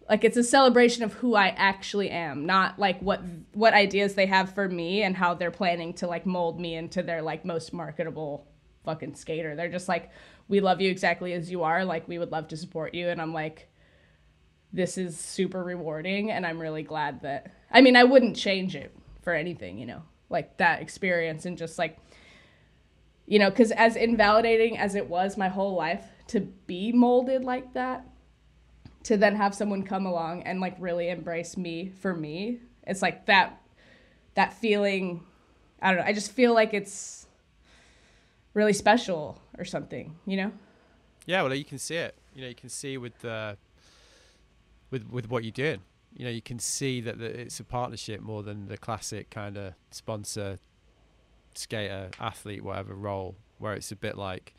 like 0.09 0.25
it's 0.25 0.37
a 0.37 0.43
celebration 0.45 1.03
of 1.03 1.15
who 1.15 1.35
I 1.35 1.49
actually 1.49 2.11
am, 2.11 2.47
not 2.47 2.79
like 2.79 3.01
what 3.01 3.23
what 3.53 3.75
ideas 3.75 4.15
they 4.15 4.27
have 4.27 4.55
for 4.55 4.69
me 4.69 5.03
and 5.03 5.17
how 5.17 5.35
they're 5.35 5.51
planning 5.51 5.95
to 5.95 6.07
like 6.07 6.27
mold 6.27 6.61
me 6.61 6.75
into 6.75 7.03
their 7.03 7.23
like 7.23 7.45
most 7.45 7.73
marketable 7.73 8.47
fucking 8.85 9.15
skater. 9.15 9.57
They're 9.57 9.71
just 9.71 9.89
like, 9.89 10.11
we 10.49 10.61
love 10.61 10.81
you 10.81 10.91
exactly 10.91 11.33
as 11.33 11.51
you 11.51 11.63
are. 11.63 11.85
Like 11.85 12.07
we 12.07 12.19
would 12.19 12.33
love 12.33 12.49
to 12.49 12.57
support 12.57 12.95
you, 12.95 13.09
and 13.09 13.21
I'm 13.21 13.33
like, 13.33 13.69
this 14.73 14.99
is 14.99 15.19
super 15.19 15.63
rewarding, 15.65 16.31
and 16.31 16.45
I'm 16.47 16.61
really 16.61 16.83
glad 16.83 17.23
that. 17.23 17.53
I 17.71 17.81
mean, 17.81 17.97
I 17.97 18.05
wouldn't 18.05 18.37
change 18.37 18.77
it 18.77 18.95
for 19.23 19.33
anything, 19.33 19.79
you 19.79 19.87
know. 19.87 20.03
like 20.31 20.57
that 20.59 20.83
experience 20.83 21.47
and 21.47 21.57
just 21.57 21.79
like 21.79 21.99
you 23.27 23.39
know 23.39 23.51
because 23.51 23.71
as 23.73 23.97
invalidating 23.97 24.77
as 24.77 24.95
it 24.95 25.09
was 25.09 25.37
my 25.37 25.49
whole 25.49 25.75
life 25.75 26.05
to 26.27 26.41
be 26.41 26.93
molded 26.93 27.45
like 27.45 27.73
that 27.75 28.07
to 29.05 29.17
then 29.17 29.37
have 29.37 29.55
someone 29.55 29.83
come 29.83 30.07
along 30.07 30.43
and 30.43 30.61
like 30.61 30.77
really 30.79 31.09
embrace 31.09 31.57
me 31.57 31.91
for 32.01 32.15
me. 32.15 32.61
It's 32.87 33.03
like 33.03 33.27
that 33.27 33.61
that 34.35 34.53
feeling 34.53 35.23
i 35.81 35.89
don't 35.91 35.99
know 36.01 36.07
i 36.07 36.13
just 36.13 36.33
feel 36.33 36.53
like 36.55 36.75
it's 36.75 37.27
really 38.53 38.73
special 38.73 39.41
or 39.59 39.65
something 39.65 40.15
you 40.27 40.37
know? 40.37 40.53
Yeah 41.27 41.43
well 41.43 41.55
you 41.55 41.65
can 41.65 41.79
see 41.79 41.97
it. 41.97 42.15
You 42.35 42.43
know 42.43 42.49
you 42.49 42.55
can 42.55 42.69
see 42.69 42.99
with 42.99 43.19
the 43.21 43.57
with 44.91 45.09
with 45.11 45.31
what 45.31 45.45
you're 45.45 45.53
doing 45.53 45.81
you 46.13 46.25
know 46.25 46.31
you 46.31 46.43
can 46.43 46.59
see 46.59 47.01
that 47.01 47.19
the, 47.19 47.27
it's 47.27 47.59
a 47.61 47.65
partnership 47.65 48.21
more 48.21 48.43
than 48.43 48.67
the 48.67 48.77
classic 48.77 49.31
kind 49.31 49.57
of 49.57 49.75
sponsor 49.91 50.59
skater 51.55 52.11
athlete 52.21 52.63
whatever 52.63 52.95
role 52.95 53.37
where 53.59 53.75
it's 53.75 53.93
a 53.93 53.97
bit 53.97 54.17
like 54.17 54.55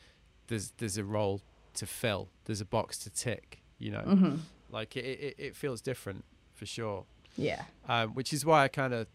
there's 0.48 0.72
there's 0.78 0.98
a 0.98 1.04
role 1.04 1.41
to 1.74 1.86
fill 1.86 2.30
there's 2.46 2.62
a 2.62 2.66
box 2.66 2.98
to 2.98 3.10
tick 3.10 3.62
you 3.80 3.92
know 3.92 4.04
mm-hmm. 4.06 4.36
like 4.72 4.96
it, 4.96 5.06
it 5.06 5.36
it 5.38 5.56
feels 5.56 5.82
different 5.82 6.24
for 6.54 6.66
sure 6.66 7.06
yeah 7.38 7.64
um, 7.90 8.10
which 8.14 8.32
is 8.34 8.46
why 8.46 8.64
i 8.64 8.68
kind 8.68 8.94
of 8.94 9.08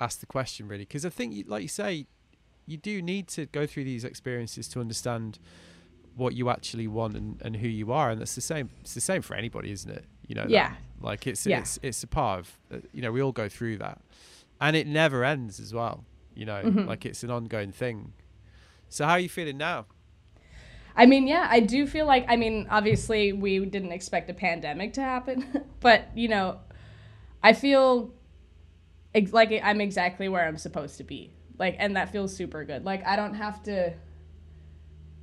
asked 0.00 0.20
the 0.20 0.26
question 0.26 0.66
really 0.68 0.84
because 0.84 1.04
i 1.04 1.08
think 1.10 1.44
like 1.48 1.62
you 1.62 1.68
say 1.68 2.06
you 2.66 2.76
do 2.76 3.00
need 3.00 3.26
to 3.28 3.46
go 3.46 3.66
through 3.66 3.84
these 3.84 4.04
experiences 4.04 4.68
to 4.68 4.80
understand 4.80 5.38
what 6.16 6.34
you 6.34 6.50
actually 6.50 6.86
want 6.88 7.16
and, 7.16 7.40
and 7.42 7.56
who 7.56 7.68
you 7.68 7.92
are 7.92 8.10
and 8.10 8.20
that's 8.20 8.34
the 8.34 8.40
same 8.40 8.70
it's 8.80 8.94
the 8.94 9.00
same 9.00 9.22
for 9.22 9.34
anybody 9.34 9.70
isn't 9.70 9.90
it 9.90 10.04
you 10.26 10.34
know 10.34 10.44
yeah 10.48 10.70
that? 10.70 10.78
like 11.06 11.26
it's 11.26 11.46
Yeah. 11.46 11.60
it's 11.60 11.78
it's 11.82 12.02
a 12.02 12.06
part 12.08 12.40
of 12.40 12.58
uh, 12.72 12.76
you 12.92 13.02
know 13.02 13.12
we 13.12 13.22
all 13.22 13.32
go 13.32 13.48
through 13.48 13.78
that 13.78 14.00
and 14.60 14.74
it 14.74 14.86
never 14.86 15.24
ends 15.24 15.60
as 15.60 15.72
well 15.72 16.04
you 16.34 16.44
know 16.44 16.62
Mhm. 16.64 16.86
like 16.86 17.06
it's 17.06 17.22
an 17.22 17.30
ongoing 17.30 17.70
thing 17.72 18.12
so 18.88 19.04
how 19.06 19.12
are 19.12 19.20
you 19.20 19.28
feeling 19.28 19.56
now 19.56 19.86
I 20.98 21.06
mean, 21.06 21.28
yeah, 21.28 21.46
I 21.48 21.60
do 21.60 21.86
feel 21.86 22.06
like 22.06 22.24
I 22.28 22.34
mean, 22.34 22.66
obviously 22.68 23.32
we 23.32 23.64
didn't 23.64 23.92
expect 23.92 24.28
a 24.30 24.34
pandemic 24.34 24.94
to 24.94 25.00
happen, 25.00 25.64
but 25.80 26.08
you 26.16 26.26
know, 26.26 26.58
I 27.40 27.52
feel 27.52 28.12
ex- 29.14 29.32
like 29.32 29.52
I'm 29.62 29.80
exactly 29.80 30.28
where 30.28 30.44
I'm 30.44 30.58
supposed 30.58 30.98
to 30.98 31.04
be. 31.04 31.32
Like 31.56 31.76
and 31.78 31.94
that 31.96 32.10
feels 32.10 32.34
super 32.34 32.64
good. 32.64 32.84
Like 32.84 33.06
I 33.06 33.14
don't 33.14 33.34
have 33.34 33.62
to 33.62 33.94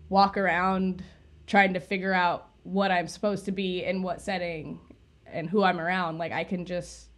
walk 0.07 0.37
around 0.37 1.03
trying 1.45 1.73
to 1.73 1.81
figure 1.81 2.13
out 2.13 2.47
what 2.63 2.89
I'm 2.89 3.09
supposed 3.09 3.43
to 3.45 3.51
be 3.51 3.83
in 3.83 4.01
what 4.01 4.21
setting 4.21 4.79
and 5.25 5.49
who 5.49 5.61
I'm 5.61 5.81
around. 5.81 6.19
Like 6.19 6.31
I 6.31 6.45
can 6.45 6.65
just 6.65 7.09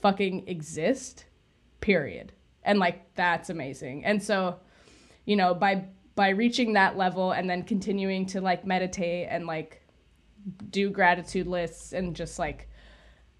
fucking 0.00 0.48
exist. 0.48 1.26
Period. 1.80 2.32
And 2.64 2.80
like 2.80 3.14
that's 3.14 3.48
amazing. 3.48 4.04
And 4.04 4.20
so, 4.20 4.56
you 5.24 5.36
know, 5.36 5.54
by 5.54 5.84
by 6.14 6.30
reaching 6.30 6.74
that 6.74 6.96
level 6.96 7.32
and 7.32 7.48
then 7.48 7.62
continuing 7.62 8.26
to 8.26 8.40
like 8.40 8.66
meditate 8.66 9.28
and 9.30 9.46
like 9.46 9.82
do 10.70 10.90
gratitude 10.90 11.46
lists 11.46 11.92
and 11.92 12.14
just 12.16 12.38
like 12.38 12.68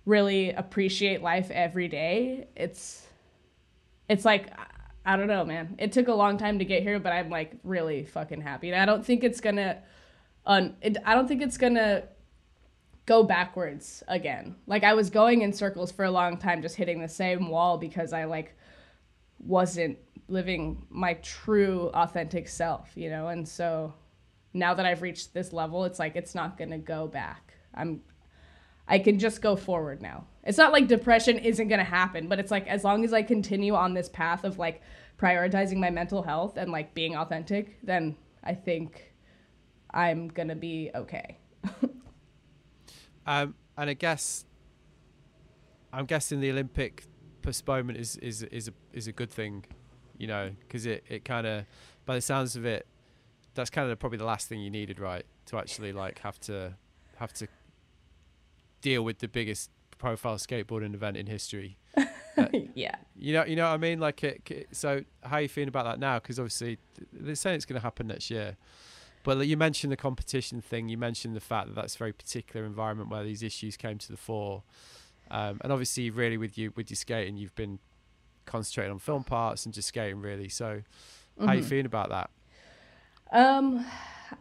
really 0.06 0.50
appreciate 0.50 1.22
life 1.22 1.50
every 1.50 1.88
day 1.88 2.46
it's 2.56 3.06
it's 4.08 4.24
like 4.24 4.50
I- 5.04 5.16
don't 5.16 5.26
know 5.26 5.44
man. 5.44 5.74
It 5.78 5.90
took 5.90 6.06
a 6.06 6.14
long 6.14 6.38
time 6.38 6.58
to 6.60 6.64
get 6.64 6.82
here 6.82 6.98
but 6.98 7.12
i'm 7.12 7.28
like 7.28 7.56
really 7.64 8.04
fucking 8.04 8.40
happy. 8.40 8.70
And 8.72 8.80
i 8.80 8.86
don't 8.86 9.04
think 9.04 9.24
it's 9.24 9.40
gonna 9.40 9.78
un 10.46 10.76
it, 10.80 10.96
i 11.04 11.14
don't 11.14 11.26
think 11.28 11.42
it's 11.42 11.56
gonna 11.56 12.04
go 13.04 13.24
backwards 13.24 14.02
again. 14.08 14.54
Like 14.66 14.84
i 14.84 14.94
was 14.94 15.10
going 15.10 15.42
in 15.42 15.52
circles 15.52 15.90
for 15.92 16.04
a 16.04 16.10
long 16.10 16.38
time 16.38 16.62
just 16.62 16.76
hitting 16.76 17.00
the 17.00 17.08
same 17.08 17.48
wall 17.48 17.78
because 17.78 18.12
i 18.12 18.24
like 18.24 18.54
wasn't 19.40 19.98
living 20.32 20.86
my 20.90 21.14
true 21.14 21.90
authentic 21.94 22.48
self, 22.48 22.90
you 22.94 23.10
know? 23.10 23.28
And 23.28 23.46
so 23.46 23.94
now 24.54 24.74
that 24.74 24.86
I've 24.86 25.02
reached 25.02 25.34
this 25.34 25.52
level, 25.52 25.84
it's 25.84 25.98
like 25.98 26.16
it's 26.16 26.34
not 26.34 26.58
going 26.58 26.70
to 26.70 26.78
go 26.78 27.06
back. 27.06 27.54
I'm 27.74 28.00
I 28.88 28.98
can 28.98 29.18
just 29.18 29.40
go 29.40 29.54
forward 29.54 30.02
now. 30.02 30.26
It's 30.42 30.58
not 30.58 30.72
like 30.72 30.88
depression 30.88 31.38
isn't 31.38 31.68
going 31.68 31.78
to 31.78 31.84
happen, 31.84 32.26
but 32.26 32.40
it's 32.40 32.50
like 32.50 32.66
as 32.66 32.82
long 32.82 33.04
as 33.04 33.12
I 33.12 33.22
continue 33.22 33.74
on 33.74 33.94
this 33.94 34.08
path 34.08 34.42
of 34.44 34.58
like 34.58 34.82
prioritizing 35.18 35.76
my 35.76 35.90
mental 35.90 36.22
health 36.22 36.56
and 36.56 36.72
like 36.72 36.92
being 36.92 37.16
authentic, 37.16 37.78
then 37.84 38.16
I 38.42 38.54
think 38.54 39.14
I'm 39.90 40.28
going 40.28 40.48
to 40.48 40.56
be 40.56 40.90
okay. 40.94 41.38
um 43.26 43.54
and 43.76 43.90
i 43.90 43.94
guess 43.94 44.44
i'm 45.92 46.06
guessing 46.06 46.40
the 46.40 46.50
olympic 46.50 47.04
postponement 47.40 47.98
is 47.98 48.16
is 48.16 48.42
is 48.44 48.68
a 48.68 48.72
is 48.92 49.06
a 49.06 49.12
good 49.12 49.30
thing 49.30 49.64
you 50.22 50.28
know 50.28 50.50
because 50.60 50.86
it 50.86 51.02
it 51.08 51.24
kind 51.24 51.46
of 51.46 51.64
by 52.06 52.14
the 52.14 52.20
sounds 52.20 52.54
of 52.56 52.64
it 52.64 52.86
that's 53.54 53.70
kind 53.70 53.90
of 53.90 53.98
probably 53.98 54.18
the 54.18 54.24
last 54.24 54.48
thing 54.48 54.60
you 54.60 54.70
needed 54.70 54.98
right? 54.98 55.26
To 55.46 55.58
actually 55.58 55.92
like 55.92 56.20
have 56.20 56.38
to 56.50 56.74
have 57.16 57.32
to 57.34 57.48
deal 58.80 59.02
with 59.02 59.18
the 59.18 59.28
biggest 59.28 59.70
profile 59.98 60.36
skateboarding 60.36 60.94
event 60.94 61.16
in 61.16 61.26
history. 61.26 61.76
Yeah. 62.74 62.94
you 63.14 63.34
know 63.34 63.44
you 63.44 63.56
know 63.56 63.68
what 63.68 63.74
i 63.74 63.76
mean? 63.76 64.00
Like 64.00 64.24
it, 64.24 64.40
it- 64.50 64.68
so 64.72 65.04
how 65.22 65.36
are 65.36 65.42
you 65.42 65.48
feeling 65.48 65.68
about 65.68 65.84
that 65.84 65.98
now? 65.98 66.18
Because 66.18 66.38
obviously 66.38 66.78
they're 67.12 67.34
saying 67.34 67.56
it's 67.56 67.66
going 67.66 67.78
to 67.78 67.82
happen 67.82 68.06
next 68.06 68.30
year. 68.30 68.56
But 69.22 69.36
like, 69.38 69.48
you 69.48 69.56
mentioned 69.58 69.92
the 69.92 69.96
competition 69.98 70.62
thing 70.62 70.88
you 70.88 70.96
mentioned 70.96 71.36
the 71.36 71.40
fact 71.40 71.68
that 71.68 71.74
that's 71.74 71.94
a 71.94 71.98
very 71.98 72.12
particular 72.14 72.64
environment 72.64 73.10
where 73.10 73.22
these 73.22 73.42
issues 73.42 73.76
came 73.76 73.98
to 73.98 74.08
the 74.10 74.16
fore. 74.16 74.62
Um, 75.30 75.60
and 75.62 75.70
obviously 75.72 76.08
really 76.10 76.38
with 76.38 76.56
you 76.56 76.72
with 76.74 76.90
your 76.90 76.96
skating 76.96 77.36
you've 77.36 77.54
been 77.54 77.78
concentrating 78.44 78.92
on 78.92 78.98
film 78.98 79.24
parts 79.24 79.64
and 79.64 79.74
just 79.74 79.88
skating 79.88 80.20
really 80.20 80.48
so 80.48 80.82
how 81.38 81.52
you 81.52 81.62
Mhm. 81.62 81.64
feeling 81.64 81.86
about 81.86 82.10
that 82.10 82.30
Um, 83.30 83.84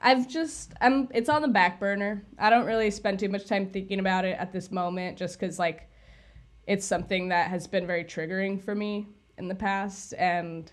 I've 0.01 0.27
just 0.27 0.73
I'm 0.81 1.07
it's 1.13 1.29
on 1.29 1.41
the 1.41 1.47
back 1.47 1.79
burner. 1.79 2.23
I 2.37 2.49
don't 2.49 2.65
really 2.65 2.91
spend 2.91 3.19
too 3.19 3.29
much 3.29 3.45
time 3.47 3.69
thinking 3.69 3.99
about 3.99 4.25
it 4.25 4.37
at 4.37 4.51
this 4.51 4.69
moment, 4.71 5.17
just 5.17 5.39
because 5.39 5.57
like 5.59 5.89
it's 6.67 6.85
something 6.85 7.29
that 7.29 7.49
has 7.49 7.67
been 7.67 7.87
very 7.87 8.03
triggering 8.03 8.61
for 8.61 8.75
me 8.75 9.07
in 9.37 9.47
the 9.47 9.55
past, 9.55 10.13
and 10.17 10.71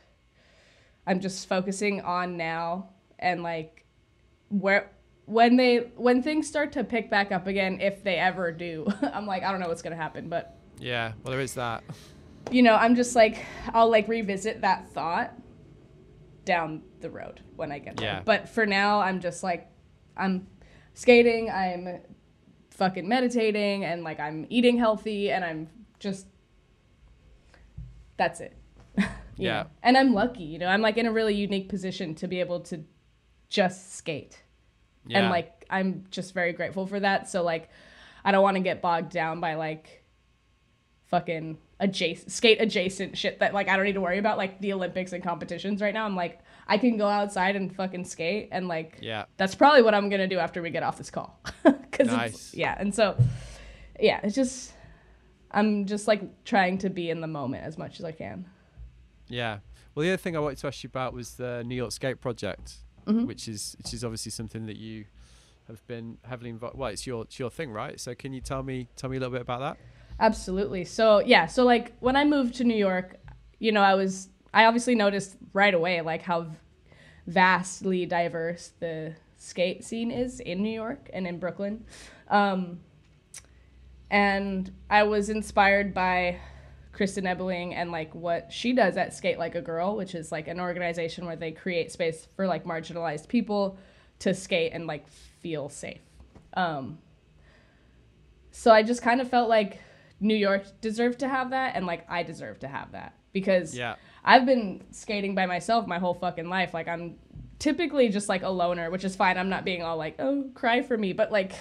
I'm 1.07 1.21
just 1.21 1.49
focusing 1.49 2.01
on 2.01 2.37
now 2.37 2.91
and 3.19 3.43
like 3.43 3.85
where 4.49 4.91
when 5.27 5.57
they 5.57 5.91
when 5.97 6.23
things 6.23 6.47
start 6.49 6.73
to 6.73 6.85
pick 6.85 7.11
back 7.11 7.31
up 7.33 7.47
again, 7.47 7.81
if 7.81 8.03
they 8.03 8.17
ever 8.17 8.51
do, 8.51 8.87
I'm 9.13 9.27
like 9.27 9.43
I 9.43 9.51
don't 9.53 9.61
know 9.61 9.69
what's 9.69 9.83
gonna 9.83 9.97
happen, 9.97 10.29
but 10.29 10.57
yeah 10.81 11.13
well 11.23 11.33
there 11.33 11.41
is 11.41 11.55
that 11.55 11.83
you 12.51 12.63
know, 12.63 12.75
I'm 12.75 12.95
just 12.95 13.15
like 13.17 13.45
I'll 13.73 13.91
like 13.91 14.09
revisit 14.09 14.63
that 14.63 14.89
thought 14.91 15.35
down 16.45 16.83
the 17.01 17.11
road 17.11 17.43
when 17.57 17.71
I 17.71 17.79
get 17.79 17.97
there. 17.97 18.23
But 18.25 18.49
for 18.49 18.67
now, 18.67 19.01
I'm 19.01 19.21
just 19.21 19.43
like 19.43 19.69
I'm 20.17 20.47
skating, 20.95 21.51
I'm 21.51 22.01
fucking 22.71 23.09
meditating 23.09 23.85
and 23.85 24.05
like 24.05 24.21
I'm 24.21 24.47
eating 24.49 24.79
healthy 24.79 25.31
and 25.31 25.45
I'm 25.45 25.69
just 25.99 26.27
that's 28.17 28.41
it. 28.41 28.57
Yeah. 29.41 29.63
know? 29.63 29.69
And 29.85 29.97
I'm 29.97 30.15
lucky, 30.15 30.43
you 30.43 30.59
know. 30.59 30.67
I'm 30.67 30.83
like 30.83 30.97
in 30.97 31.07
a 31.07 31.13
really 31.13 31.37
unique 31.37 31.69
position 31.69 32.17
to 32.17 32.27
be 32.27 32.41
able 32.41 32.59
to 32.63 32.83
just 33.49 33.95
skate. 33.95 34.43
yeah 35.07 35.21
And 35.21 35.31
like 35.31 35.65
I'm 35.71 36.07
just 36.11 36.35
very 36.35 36.53
grateful 36.53 36.89
for 36.89 36.99
that. 36.99 37.29
So 37.29 37.45
like 37.45 37.71
I 38.25 38.33
don't 38.33 38.43
want 38.43 38.57
to 38.57 38.63
get 38.63 38.83
bogged 38.83 39.13
down 39.13 39.39
by 39.39 39.55
like 39.55 40.03
fucking 41.07 41.59
adjacent 41.81 42.33
skate 42.33 42.61
adjacent 42.61 43.17
shit 43.17 43.39
that 43.39 43.55
like 43.55 43.69
I 43.69 43.77
don't 43.77 43.85
need 43.85 43.93
to 43.95 44.01
worry 44.01 44.19
about 44.19 44.37
like 44.37 44.61
the 44.61 44.73
Olympics 44.73 45.13
and 45.13 45.23
competitions 45.23 45.81
right 45.81 45.95
now. 45.95 46.05
I'm 46.05 46.17
like 46.17 46.41
I 46.67 46.77
can 46.79 46.97
go 46.97 47.07
outside 47.07 47.55
and 47.57 47.75
fucking 47.75 48.05
skate 48.05 48.49
and 48.51 48.67
like 48.69 48.99
yeah 49.01 49.27
that's 49.37 49.55
probably 49.55 49.83
what 49.83 49.95
I'm 49.95 50.09
gonna 50.09 50.27
do 50.29 50.39
after 50.39 50.61
we 50.61 50.71
get 50.71 50.83
off 50.83 50.99
this 50.99 51.11
call. 51.11 51.39
Cause 51.93 52.09
Nice. 52.09 52.31
it's, 52.35 52.55
yeah, 52.55 52.77
and 52.79 52.95
so 52.95 53.17
yeah, 54.01 54.21
it's 54.23 54.35
just 54.35 54.73
I'm 55.51 55.87
just 55.87 56.07
like 56.09 56.45
trying 56.45 56.79
to 56.79 56.91
be 56.91 57.11
in 57.11 57.21
the 57.21 57.27
moment 57.27 57.65
as 57.65 57.79
much 57.79 57.99
as 58.01 58.05
I 58.05 58.13
can. 58.13 58.47
Yeah. 59.29 59.59
Well, 59.95 60.03
the 60.05 60.11
other 60.11 60.17
thing 60.17 60.37
I 60.37 60.41
wanted 60.41 60.59
to 60.59 60.67
ask 60.69 60.83
you 60.85 60.89
about 60.89 61.13
was 61.15 61.35
the 61.35 61.63
New 61.65 61.75
York 61.75 61.93
Skate 61.93 62.21
Project, 62.21 62.75
Mhm. 63.07 63.27
which 63.27 63.49
is 63.49 63.75
which 63.79 63.95
is 63.95 64.05
obviously 64.05 64.31
something 64.31 64.67
that 64.67 64.77
you 64.77 65.07
have 65.69 65.85
been 65.87 66.19
heavily 66.25 66.51
involved. 66.51 66.77
Well, 66.77 66.91
it's 66.91 67.07
your 67.07 67.23
it's 67.23 67.39
your 67.39 67.51
thing, 67.51 67.71
right? 67.73 67.99
So 68.01 68.15
can 68.15 68.33
you 68.33 68.41
tell 68.41 68.63
me 68.63 68.89
tell 68.97 69.09
me 69.11 69.17
a 69.17 69.21
little 69.21 69.33
bit 69.33 69.43
about 69.43 69.61
that? 69.61 69.77
Absolutely. 70.21 70.85
So 70.85 71.21
yeah, 71.21 71.47
so 71.47 71.65
like 71.65 71.97
when 72.01 72.17
I 72.17 72.25
moved 72.25 72.57
to 72.57 72.65
New 72.65 72.77
York, 72.77 73.17
you 73.59 73.73
know, 73.73 73.83
I 73.83 73.95
was 73.95 74.29
I 74.53 74.65
obviously 74.65 74.95
noticed 74.95 75.37
right 75.53 75.75
away 75.75 76.01
like 76.01 76.23
how 76.23 76.49
vastly 77.27 78.07
diverse 78.07 78.73
the 78.81 79.15
skate 79.37 79.85
scene 79.85 80.11
is 80.11 80.41
in 80.41 80.63
New 80.63 80.73
York 80.73 81.09
and 81.13 81.27
in 81.27 81.39
Brooklyn. 81.39 81.85
Um, 82.29 82.81
and 84.11 84.73
I 84.91 85.05
was 85.05 85.29
inspired 85.29 85.95
by 85.95 86.41
Kristin 86.93 87.25
Ebeling 87.25 87.75
and 87.75 87.93
like 87.93 88.13
what 88.15 88.53
she 88.53 88.73
does 88.73 88.97
at 88.97 89.15
Skate 89.15 89.39
Like 89.39 89.55
a 89.55 89.61
Girl, 89.61 89.97
which 89.97 90.15
is 90.15 90.33
like 90.33 90.49
an 90.49 90.59
organization 90.59 91.27
where 91.27 91.37
they 91.37 91.53
create 91.53 91.93
space 91.93 92.27
for 92.35 92.47
like 92.47 92.65
marginalized 92.65 93.29
people 93.29 93.79
to 94.21 94.35
skate 94.35 94.73
and 94.73 94.87
like 94.87 95.07
feel 95.09 95.69
safe. 95.69 96.01
Um, 96.55 96.99
so 98.51 98.73
I 98.73 98.83
just 98.83 99.03
kind 99.03 99.21
of 99.21 99.29
felt 99.29 99.49
like 99.49 99.81
New 100.21 100.35
York 100.35 100.65
deserved 100.81 101.21
to 101.21 101.29
have 101.29 101.51
that 101.51 101.77
and 101.77 101.87
like 101.87 102.05
I 102.11 102.23
deserve 102.23 102.59
to 102.61 102.69
have 102.69 102.93
that 102.93 103.15
because 103.33 103.77
Yeah. 103.77 103.97
I've 104.25 104.47
been 104.47 104.85
skating 104.91 105.35
by 105.35 105.47
myself 105.47 105.87
my 105.87 105.99
whole 105.99 106.15
fucking 106.15 106.49
life. 106.49 106.75
Like 106.75 106.89
I'm 106.89 107.17
typically 107.59 108.09
just 108.09 108.29
like 108.29 108.43
a 108.43 108.49
loner, 108.49 108.91
which 108.91 109.05
is 109.05 109.17
fine. 109.17 109.39
I'm 109.39 109.49
not 109.49 109.65
being 109.65 109.83
all 109.83 109.97
like, 109.97 110.17
"Oh, 110.19 110.51
cry 110.55 110.83
for 110.83 110.97
me," 110.99 111.13
but 111.13 111.31
like 111.33 111.53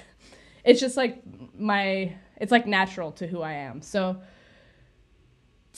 it's 0.64 0.80
just 0.80 0.98
like 0.98 1.22
my 1.58 2.16
it's 2.38 2.52
like 2.52 2.66
natural 2.68 3.12
to 3.14 3.28
who 3.28 3.42
I 3.42 3.54
am. 3.54 3.82
So 3.82 4.18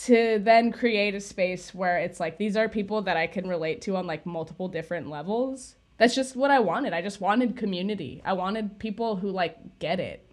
to 0.05 0.39
then 0.39 0.71
create 0.71 1.13
a 1.13 1.19
space 1.19 1.73
where 1.73 1.97
it's 1.97 2.19
like 2.19 2.38
these 2.38 2.55
are 2.55 2.69
people 2.69 3.01
that 3.01 3.17
I 3.17 3.27
can 3.27 3.47
relate 3.47 3.82
to 3.82 3.97
on 3.97 4.07
like 4.07 4.25
multiple 4.25 4.67
different 4.69 5.09
levels. 5.09 5.75
That's 5.97 6.15
just 6.15 6.36
what 6.38 6.49
I 6.51 6.59
wanted. 6.59 6.93
I 6.93 7.01
just 7.01 7.19
wanted 7.19 7.57
community. 7.57 8.21
I 8.23 8.32
wanted 8.34 8.80
people 8.80 9.17
who 9.17 9.30
like 9.30 9.80
get 9.80 9.99
it. 9.99 10.28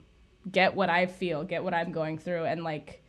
Get 0.50 0.74
what 0.74 0.90
I 0.90 1.06
feel, 1.06 1.44
get 1.44 1.64
what 1.64 1.74
I'm 1.74 1.92
going 1.92 2.18
through 2.18 2.44
and 2.44 2.62
like 2.62 3.02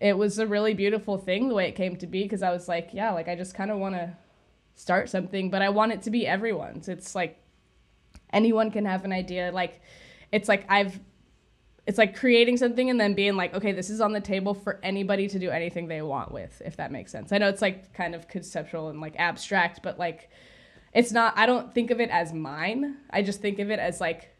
it 0.00 0.18
was 0.18 0.38
a 0.40 0.46
really 0.46 0.74
beautiful 0.74 1.16
thing 1.16 1.48
the 1.48 1.54
way 1.54 1.68
it 1.68 1.76
came 1.76 1.94
to 1.96 2.08
be 2.08 2.24
because 2.24 2.42
I 2.42 2.50
was 2.50 2.66
like, 2.66 2.90
yeah, 2.92 3.12
like 3.12 3.28
I 3.28 3.36
just 3.36 3.54
kind 3.54 3.70
of 3.70 3.78
want 3.78 3.94
to 3.94 4.16
start 4.74 5.08
something, 5.08 5.48
but 5.48 5.62
I 5.62 5.68
want 5.68 5.92
it 5.92 6.02
to 6.02 6.10
be 6.10 6.26
everyone's. 6.26 6.88
It's 6.88 7.14
like 7.14 7.40
anyone 8.32 8.72
can 8.72 8.84
have 8.84 9.04
an 9.04 9.12
idea. 9.12 9.52
Like 9.52 9.80
it's 10.32 10.48
like 10.48 10.66
I've 10.68 10.98
it's 11.86 11.98
like 11.98 12.16
creating 12.16 12.56
something 12.56 12.90
and 12.90 13.00
then 13.00 13.14
being 13.14 13.36
like, 13.36 13.54
okay, 13.54 13.72
this 13.72 13.90
is 13.90 14.00
on 14.00 14.12
the 14.12 14.20
table 14.20 14.54
for 14.54 14.78
anybody 14.82 15.28
to 15.28 15.38
do 15.38 15.50
anything 15.50 15.88
they 15.88 16.02
want 16.02 16.30
with, 16.30 16.62
if 16.64 16.76
that 16.76 16.92
makes 16.92 17.10
sense. 17.10 17.32
I 17.32 17.38
know 17.38 17.48
it's 17.48 17.62
like 17.62 17.92
kind 17.92 18.14
of 18.14 18.28
conceptual 18.28 18.88
and 18.88 19.00
like 19.00 19.14
abstract, 19.18 19.82
but 19.82 19.98
like 19.98 20.30
it's 20.92 21.10
not, 21.10 21.36
I 21.36 21.46
don't 21.46 21.74
think 21.74 21.90
of 21.90 22.00
it 22.00 22.10
as 22.10 22.32
mine. 22.32 22.98
I 23.10 23.22
just 23.22 23.40
think 23.40 23.58
of 23.58 23.70
it 23.70 23.80
as 23.80 24.00
like 24.00 24.31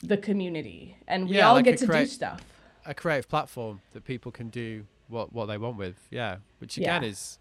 the 0.00 0.16
community 0.16 0.96
and 1.08 1.28
we 1.28 1.36
Yeah, 1.36 1.48
all 1.48 1.54
like 1.54 1.64
get 1.64 1.78
to 1.78 1.86
do 1.86 2.06
stuff. 2.06 2.40
A 2.84 2.94
creative 2.94 3.28
platform 3.28 3.80
that 3.92 4.04
people 4.04 4.30
can 4.30 4.48
do 4.48 4.86
what 5.08 5.32
what 5.32 5.46
they 5.46 5.58
want 5.58 5.76
with. 5.76 5.96
Yeah, 6.10 6.36
which 6.58 6.76
again 6.76 7.02
Yeah. 7.02 7.08
is 7.08 7.38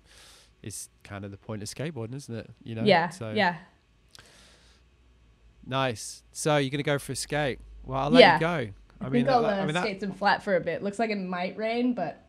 is 0.64 0.90
kind 1.04 1.24
of 1.26 1.32
the 1.32 1.38
point 1.38 1.62
of 1.62 1.70
skateboarding, 1.70 2.16
isn't 2.16 2.36
it? 2.36 2.50
You 2.64 2.76
know. 2.76 2.84
yeah. 2.84 3.10
So 3.10 3.32
Yeah. 3.32 3.58
nice. 5.66 6.24
So 6.32 6.58
you're 6.58 6.70
gonna 6.72 6.84
go 6.84 6.98
for 7.00 7.12
a 7.12 7.16
skate? 7.16 7.60
Well, 7.84 8.00
I'll 8.00 8.10
let 8.10 8.20
Yeah. 8.22 8.34
you 8.36 8.40
go. 8.40 8.74
I, 9.02 9.06
I, 9.06 9.10
mean, 9.10 9.30
I'll 9.30 9.42
that- 9.44 9.60
uh, 9.60 9.62
I 9.62 9.66
mean 9.66 9.74
that, 9.74 9.84
skate 9.84 10.00
some 10.02 10.14
flat 10.14 10.42
for 10.44 10.56
a 10.56 10.60
bit. 10.62 10.82
Looks 10.82 11.00
like 11.00 11.10
it 11.10 11.18
might 11.18 11.58
rain, 11.58 11.94
but 11.94 12.26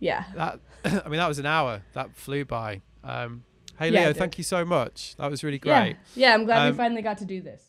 yeah. 0.00 0.24
that 0.34 0.60
I 0.84 1.08
mean 1.08 1.18
that 1.18 1.28
was 1.28 1.38
an 1.38 1.46
hour 1.46 1.82
that 1.92 2.14
flew 2.16 2.44
by. 2.44 2.80
Um, 3.02 3.44
hey 3.78 3.90
Leo, 3.90 4.12
thank 4.12 4.38
you 4.38 4.44
so 4.44 4.64
much. 4.64 5.14
That 5.16 5.30
was 5.30 5.44
really 5.44 5.58
great. 5.58 5.96
Yeah. 6.14 6.28
Yeah. 6.28 6.34
I'm 6.34 6.44
glad 6.44 6.66
Um, 6.66 6.72
we 6.72 6.76
finally 6.76 7.02
got 7.02 7.18
to 7.18 7.24
do 7.24 7.40
this. 7.40 7.62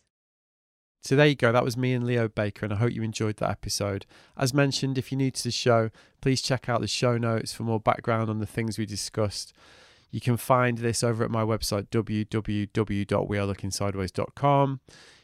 So 1.05 1.15
there 1.15 1.27
you 1.27 1.35
go. 1.35 1.51
That 1.51 1.63
was 1.63 1.77
me 1.77 1.93
and 1.93 2.03
Leo 2.03 2.27
Baker, 2.27 2.65
and 2.65 2.73
I 2.73 2.77
hope 2.77 2.91
you 2.91 3.03
enjoyed 3.03 3.37
that 3.37 3.51
episode. 3.51 4.07
As 4.35 4.55
mentioned, 4.55 4.97
if 4.97 5.11
you're 5.11 5.19
new 5.19 5.29
to 5.29 5.43
the 5.43 5.51
show, 5.51 5.91
please 6.19 6.41
check 6.41 6.67
out 6.67 6.81
the 6.81 6.87
show 6.87 7.15
notes 7.15 7.53
for 7.53 7.61
more 7.61 7.79
background 7.79 8.27
on 8.27 8.39
the 8.39 8.47
things 8.47 8.79
we 8.79 8.87
discussed. 8.87 9.53
You 10.09 10.19
can 10.19 10.35
find 10.35 10.79
this 10.79 11.03
over 11.03 11.23
at 11.23 11.29
my 11.29 11.43
website, 11.43 11.89
www.wearelookinsideways.com. 11.89 14.79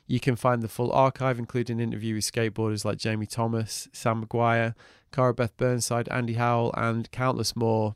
You 0.06 0.20
can 0.20 0.36
find 0.36 0.62
the 0.62 0.68
full 0.68 0.92
archive, 0.92 1.40
including 1.40 1.80
interview 1.80 2.14
with 2.14 2.32
skateboarders 2.32 2.86
like 2.86 3.00
Jamie 3.00 3.26
Thomas, 3.26 3.88
Sam 3.92 4.24
McGuire, 4.24 4.76
Cara 5.12 5.34
Beth 5.34 5.58
Burnside, 5.58 6.08
Andy 6.10 6.34
Howell, 6.34 6.76
and 6.78 7.10
countless 7.10 7.56
more. 7.56 7.96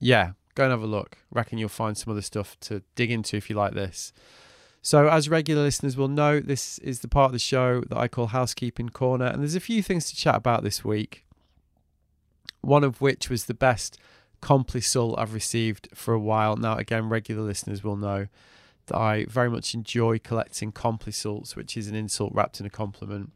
Yeah, 0.00 0.32
go 0.54 0.64
and 0.64 0.70
have 0.70 0.82
a 0.82 0.86
look. 0.86 1.18
Reckon 1.30 1.58
you'll 1.58 1.68
find 1.68 1.98
some 1.98 2.12
other 2.12 2.22
stuff 2.22 2.58
to 2.60 2.82
dig 2.94 3.10
into 3.10 3.36
if 3.36 3.50
you 3.50 3.56
like 3.56 3.74
this. 3.74 4.14
So, 4.84 5.08
as 5.08 5.30
regular 5.30 5.62
listeners 5.62 5.96
will 5.96 6.08
know, 6.08 6.40
this 6.40 6.78
is 6.80 7.00
the 7.00 7.08
part 7.08 7.28
of 7.28 7.32
the 7.32 7.38
show 7.38 7.80
that 7.88 7.96
I 7.96 8.06
call 8.06 8.26
Housekeeping 8.26 8.90
Corner, 8.90 9.24
and 9.24 9.40
there's 9.40 9.54
a 9.54 9.60
few 9.60 9.82
things 9.82 10.10
to 10.10 10.14
chat 10.14 10.34
about 10.34 10.62
this 10.62 10.84
week. 10.84 11.24
One 12.60 12.84
of 12.84 13.00
which 13.00 13.30
was 13.30 13.46
the 13.46 13.54
best 13.54 13.98
complisol 14.42 15.18
I've 15.18 15.32
received 15.32 15.88
for 15.94 16.12
a 16.12 16.20
while. 16.20 16.56
Now, 16.56 16.76
again, 16.76 17.08
regular 17.08 17.40
listeners 17.40 17.82
will 17.82 17.96
know 17.96 18.26
that 18.88 18.96
I 18.96 19.24
very 19.24 19.48
much 19.48 19.72
enjoy 19.72 20.18
collecting 20.18 20.70
complisalts, 20.70 21.56
which 21.56 21.78
is 21.78 21.88
an 21.88 21.94
insult 21.94 22.34
wrapped 22.34 22.60
in 22.60 22.66
a 22.66 22.70
compliment. 22.70 23.32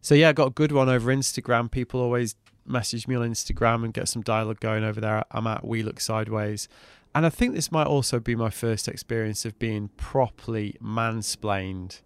So, 0.00 0.14
yeah, 0.14 0.30
I 0.30 0.32
got 0.32 0.48
a 0.48 0.52
good 0.52 0.72
one 0.72 0.88
over 0.88 1.14
Instagram. 1.14 1.70
People 1.70 2.00
always 2.00 2.36
message 2.64 3.06
me 3.06 3.16
on 3.16 3.30
Instagram 3.30 3.84
and 3.84 3.92
get 3.92 4.08
some 4.08 4.22
dialogue 4.22 4.60
going 4.60 4.82
over 4.82 4.98
there. 4.98 5.24
I'm 5.30 5.46
at 5.46 5.62
We 5.62 5.82
Look 5.82 6.00
Sideways. 6.00 6.68
And 7.14 7.26
I 7.26 7.28
think 7.28 7.54
this 7.54 7.70
might 7.70 7.86
also 7.86 8.18
be 8.18 8.34
my 8.34 8.50
first 8.50 8.88
experience 8.88 9.44
of 9.44 9.58
being 9.58 9.88
properly 9.96 10.76
mansplained. 10.82 12.00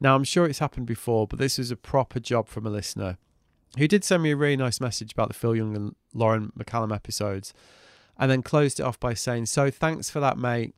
Now, 0.00 0.14
I'm 0.14 0.24
sure 0.24 0.46
it's 0.46 0.60
happened 0.60 0.86
before, 0.86 1.26
but 1.26 1.38
this 1.38 1.58
was 1.58 1.70
a 1.70 1.76
proper 1.76 2.20
job 2.20 2.48
from 2.48 2.66
a 2.66 2.70
listener 2.70 3.18
who 3.78 3.88
did 3.88 4.04
send 4.04 4.22
me 4.22 4.32
a 4.32 4.36
really 4.36 4.56
nice 4.56 4.80
message 4.80 5.12
about 5.12 5.28
the 5.28 5.34
Phil 5.34 5.56
Young 5.56 5.74
and 5.74 5.94
Lauren 6.12 6.52
McCallum 6.58 6.94
episodes 6.94 7.54
and 8.18 8.30
then 8.30 8.42
closed 8.42 8.78
it 8.78 8.82
off 8.82 9.00
by 9.00 9.14
saying, 9.14 9.46
So 9.46 9.70
thanks 9.70 10.10
for 10.10 10.20
that, 10.20 10.36
mate. 10.36 10.74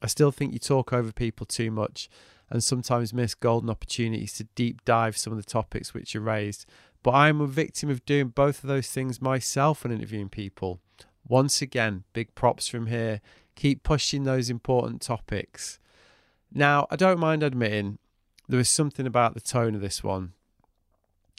I 0.00 0.06
still 0.06 0.30
think 0.30 0.52
you 0.52 0.58
talk 0.58 0.92
over 0.92 1.12
people 1.12 1.44
too 1.44 1.70
much 1.70 2.08
and 2.50 2.64
sometimes 2.64 3.12
miss 3.12 3.34
golden 3.34 3.68
opportunities 3.68 4.32
to 4.34 4.44
deep 4.54 4.84
dive 4.84 5.18
some 5.18 5.32
of 5.32 5.36
the 5.36 5.50
topics 5.50 5.92
which 5.92 6.16
are 6.16 6.20
raised. 6.20 6.64
But 7.02 7.10
I 7.10 7.28
am 7.28 7.40
a 7.40 7.46
victim 7.46 7.90
of 7.90 8.04
doing 8.06 8.28
both 8.28 8.64
of 8.64 8.68
those 8.68 8.88
things 8.88 9.20
myself 9.20 9.84
when 9.84 9.92
interviewing 9.92 10.28
people. 10.28 10.80
Once 11.28 11.60
again, 11.60 12.04
big 12.12 12.34
props 12.34 12.68
from 12.68 12.86
here. 12.86 13.20
Keep 13.54 13.82
pushing 13.82 14.24
those 14.24 14.48
important 14.48 15.02
topics. 15.02 15.78
Now, 16.52 16.86
I 16.90 16.96
don't 16.96 17.20
mind 17.20 17.42
admitting 17.42 17.98
there 18.48 18.58
was 18.58 18.70
something 18.70 19.06
about 19.06 19.34
the 19.34 19.40
tone 19.40 19.74
of 19.74 19.80
this 19.80 20.02
one 20.02 20.32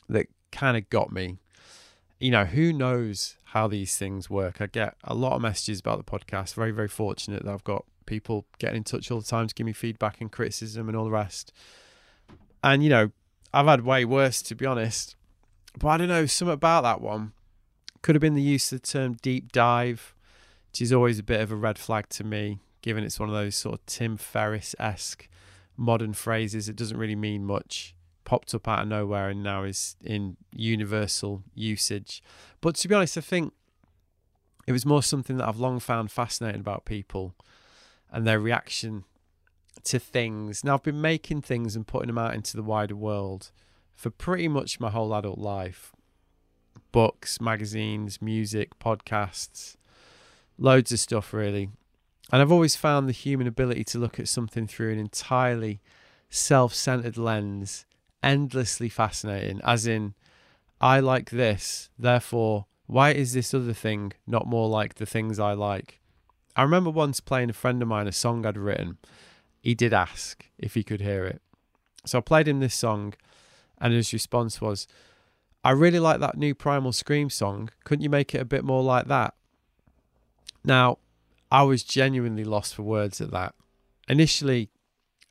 that 0.07 0.27
kind 0.51 0.77
of 0.77 0.89
got 0.89 1.11
me. 1.11 1.39
You 2.19 2.31
know, 2.31 2.45
who 2.45 2.71
knows 2.71 3.37
how 3.45 3.67
these 3.67 3.97
things 3.97 4.29
work? 4.29 4.61
I 4.61 4.67
get 4.67 4.95
a 5.03 5.15
lot 5.15 5.33
of 5.33 5.41
messages 5.41 5.79
about 5.79 5.97
the 5.97 6.03
podcast. 6.03 6.53
Very, 6.53 6.71
very 6.71 6.87
fortunate 6.87 7.43
that 7.43 7.51
I've 7.51 7.63
got 7.63 7.85
people 8.05 8.45
getting 8.59 8.77
in 8.77 8.83
touch 8.83 9.09
all 9.09 9.21
the 9.21 9.25
time 9.25 9.47
to 9.47 9.55
give 9.55 9.65
me 9.65 9.73
feedback 9.73 10.19
and 10.21 10.31
criticism 10.31 10.87
and 10.87 10.97
all 10.97 11.05
the 11.05 11.11
rest. 11.11 11.53
And, 12.63 12.83
you 12.83 12.89
know, 12.89 13.11
I've 13.53 13.65
had 13.65 13.85
way 13.85 14.05
worse, 14.05 14.41
to 14.43 14.55
be 14.55 14.65
honest. 14.65 15.15
But 15.79 15.87
I 15.87 15.97
don't 15.97 16.07
know, 16.09 16.25
something 16.25 16.53
about 16.53 16.81
that 16.81 17.01
one 17.01 17.33
could 18.01 18.15
have 18.15 18.21
been 18.21 18.35
the 18.35 18.41
use 18.41 18.71
of 18.71 18.81
the 18.81 18.87
term 18.87 19.13
deep 19.21 19.51
dive, 19.51 20.15
which 20.71 20.81
is 20.81 20.93
always 20.93 21.19
a 21.19 21.23
bit 21.23 21.41
of 21.41 21.51
a 21.51 21.55
red 21.55 21.77
flag 21.77 22.09
to 22.09 22.23
me, 22.23 22.59
given 22.81 23.03
it's 23.03 23.19
one 23.19 23.29
of 23.29 23.35
those 23.35 23.55
sort 23.55 23.75
of 23.75 23.85
Tim 23.85 24.17
Ferriss 24.17 24.75
esque 24.79 25.27
modern 25.75 26.13
phrases. 26.13 26.69
It 26.69 26.75
doesn't 26.75 26.97
really 26.97 27.15
mean 27.15 27.45
much. 27.45 27.95
Popped 28.25 28.53
up 28.53 28.67
out 28.67 28.83
of 28.83 28.87
nowhere 28.87 29.29
and 29.29 29.41
now 29.41 29.63
is 29.63 29.95
in 30.03 30.37
universal 30.53 31.43
usage. 31.55 32.21
But 32.61 32.75
to 32.75 32.87
be 32.87 32.93
honest, 32.93 33.17
I 33.17 33.21
think 33.21 33.53
it 34.67 34.71
was 34.71 34.85
more 34.85 35.01
something 35.01 35.37
that 35.37 35.47
I've 35.47 35.59
long 35.59 35.79
found 35.79 36.11
fascinating 36.11 36.61
about 36.61 36.85
people 36.85 37.33
and 38.11 38.27
their 38.27 38.39
reaction 38.39 39.03
to 39.85 39.97
things. 39.97 40.63
Now, 40.63 40.75
I've 40.75 40.83
been 40.83 41.01
making 41.01 41.41
things 41.41 41.75
and 41.75 41.87
putting 41.87 42.07
them 42.07 42.17
out 42.17 42.35
into 42.35 42.55
the 42.55 42.63
wider 42.63 42.95
world 42.95 43.51
for 43.95 44.09
pretty 44.11 44.47
much 44.47 44.79
my 44.79 44.89
whole 44.89 45.13
adult 45.15 45.39
life 45.39 45.91
books, 46.91 47.39
magazines, 47.39 48.21
music, 48.21 48.77
podcasts, 48.79 49.75
loads 50.57 50.91
of 50.91 50.99
stuff, 50.99 51.33
really. 51.33 51.69
And 52.31 52.41
I've 52.41 52.51
always 52.51 52.75
found 52.75 53.07
the 53.07 53.13
human 53.13 53.47
ability 53.47 53.83
to 53.85 53.99
look 53.99 54.19
at 54.19 54.27
something 54.27 54.67
through 54.67 54.93
an 54.93 54.99
entirely 54.99 55.81
self 56.29 56.73
centered 56.73 57.17
lens 57.17 57.85
endlessly 58.21 58.89
fascinating. 58.89 59.61
As 59.63 59.87
in, 59.87 60.13
I 60.81 60.99
like 60.99 61.29
this, 61.29 61.89
therefore, 61.97 62.65
why 62.85 63.11
is 63.11 63.33
this 63.33 63.53
other 63.53 63.73
thing 63.73 64.13
not 64.25 64.47
more 64.47 64.67
like 64.67 64.95
the 64.95 65.05
things 65.05 65.39
I 65.39 65.53
like? 65.53 65.99
I 66.55 66.63
remember 66.63 66.89
once 66.89 67.19
playing 67.19 67.49
a 67.49 67.53
friend 67.53 67.81
of 67.81 67.87
mine 67.87 68.07
a 68.07 68.11
song 68.11 68.45
I'd 68.45 68.57
written. 68.57 68.97
He 69.61 69.75
did 69.75 69.93
ask 69.93 70.45
if 70.57 70.73
he 70.73 70.83
could 70.83 71.01
hear 71.01 71.25
it. 71.25 71.41
So 72.05 72.17
I 72.17 72.21
played 72.21 72.47
him 72.47 72.59
this 72.59 72.75
song, 72.75 73.13
and 73.79 73.93
his 73.93 74.13
response 74.13 74.61
was, 74.61 74.87
I 75.69 75.73
really 75.73 75.99
like 75.99 76.19
that 76.19 76.35
new 76.35 76.55
Primal 76.55 76.91
Scream 76.91 77.29
song. 77.29 77.69
Couldn't 77.83 78.01
you 78.01 78.09
make 78.09 78.33
it 78.33 78.41
a 78.41 78.45
bit 78.45 78.63
more 78.63 78.81
like 78.81 79.05
that? 79.05 79.35
Now, 80.63 80.97
I 81.51 81.61
was 81.61 81.83
genuinely 81.83 82.43
lost 82.43 82.73
for 82.73 82.81
words 82.81 83.21
at 83.21 83.29
that. 83.29 83.53
Initially, 84.07 84.71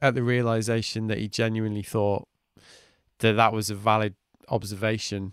at 0.01 0.15
the 0.15 0.23
realization 0.23 1.09
that 1.09 1.19
he 1.19 1.27
genuinely 1.27 1.83
thought 1.83 2.29
that 3.19 3.33
that 3.33 3.53
was 3.53 3.69
a 3.69 3.75
valid 3.75 4.15
observation. 4.49 5.33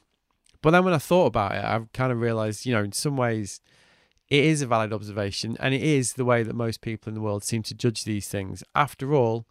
But 0.63 0.71
then 0.71 0.83
when 0.83 0.95
I 0.95 0.97
thought 0.97 1.27
about 1.27 1.51
it, 1.51 1.63
I 1.63 1.81
kind 1.93 2.11
of 2.11 2.19
realized, 2.19 2.65
you 2.65 2.73
know, 2.73 2.83
in 2.83 2.91
some 2.91 3.15
ways, 3.15 3.61
it 4.27 4.43
is 4.43 4.63
a 4.63 4.65
valid 4.65 4.91
observation, 4.91 5.55
and 5.59 5.75
it 5.75 5.83
is 5.83 6.13
the 6.13 6.25
way 6.25 6.41
that 6.41 6.55
most 6.55 6.81
people 6.81 7.09
in 7.09 7.13
the 7.13 7.21
world 7.21 7.43
seem 7.43 7.61
to 7.61 7.75
judge 7.75 8.05
these 8.05 8.27
things. 8.27 8.63
After 8.73 9.13
all, 9.13 9.45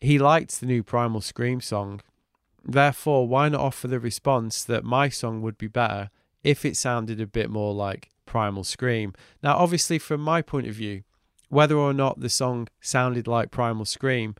he 0.00 0.18
liked 0.18 0.58
the 0.58 0.66
new 0.66 0.82
Primal 0.82 1.20
Scream 1.20 1.60
song. 1.60 2.00
Therefore, 2.64 3.26
why 3.26 3.48
not 3.48 3.60
offer 3.60 3.88
the 3.88 4.00
response 4.00 4.64
that 4.64 4.84
my 4.84 5.08
song 5.08 5.42
would 5.42 5.58
be 5.58 5.68
better 5.68 6.10
if 6.44 6.64
it 6.64 6.76
sounded 6.76 7.20
a 7.20 7.26
bit 7.26 7.50
more 7.50 7.74
like 7.74 8.10
Primal 8.26 8.64
Scream? 8.64 9.14
Now, 9.42 9.56
obviously, 9.56 9.98
from 9.98 10.20
my 10.20 10.42
point 10.42 10.66
of 10.66 10.74
view, 10.74 11.02
whether 11.48 11.76
or 11.76 11.92
not 11.92 12.20
the 12.20 12.28
song 12.28 12.68
sounded 12.80 13.26
like 13.26 13.50
Primal 13.50 13.84
Scream 13.84 14.34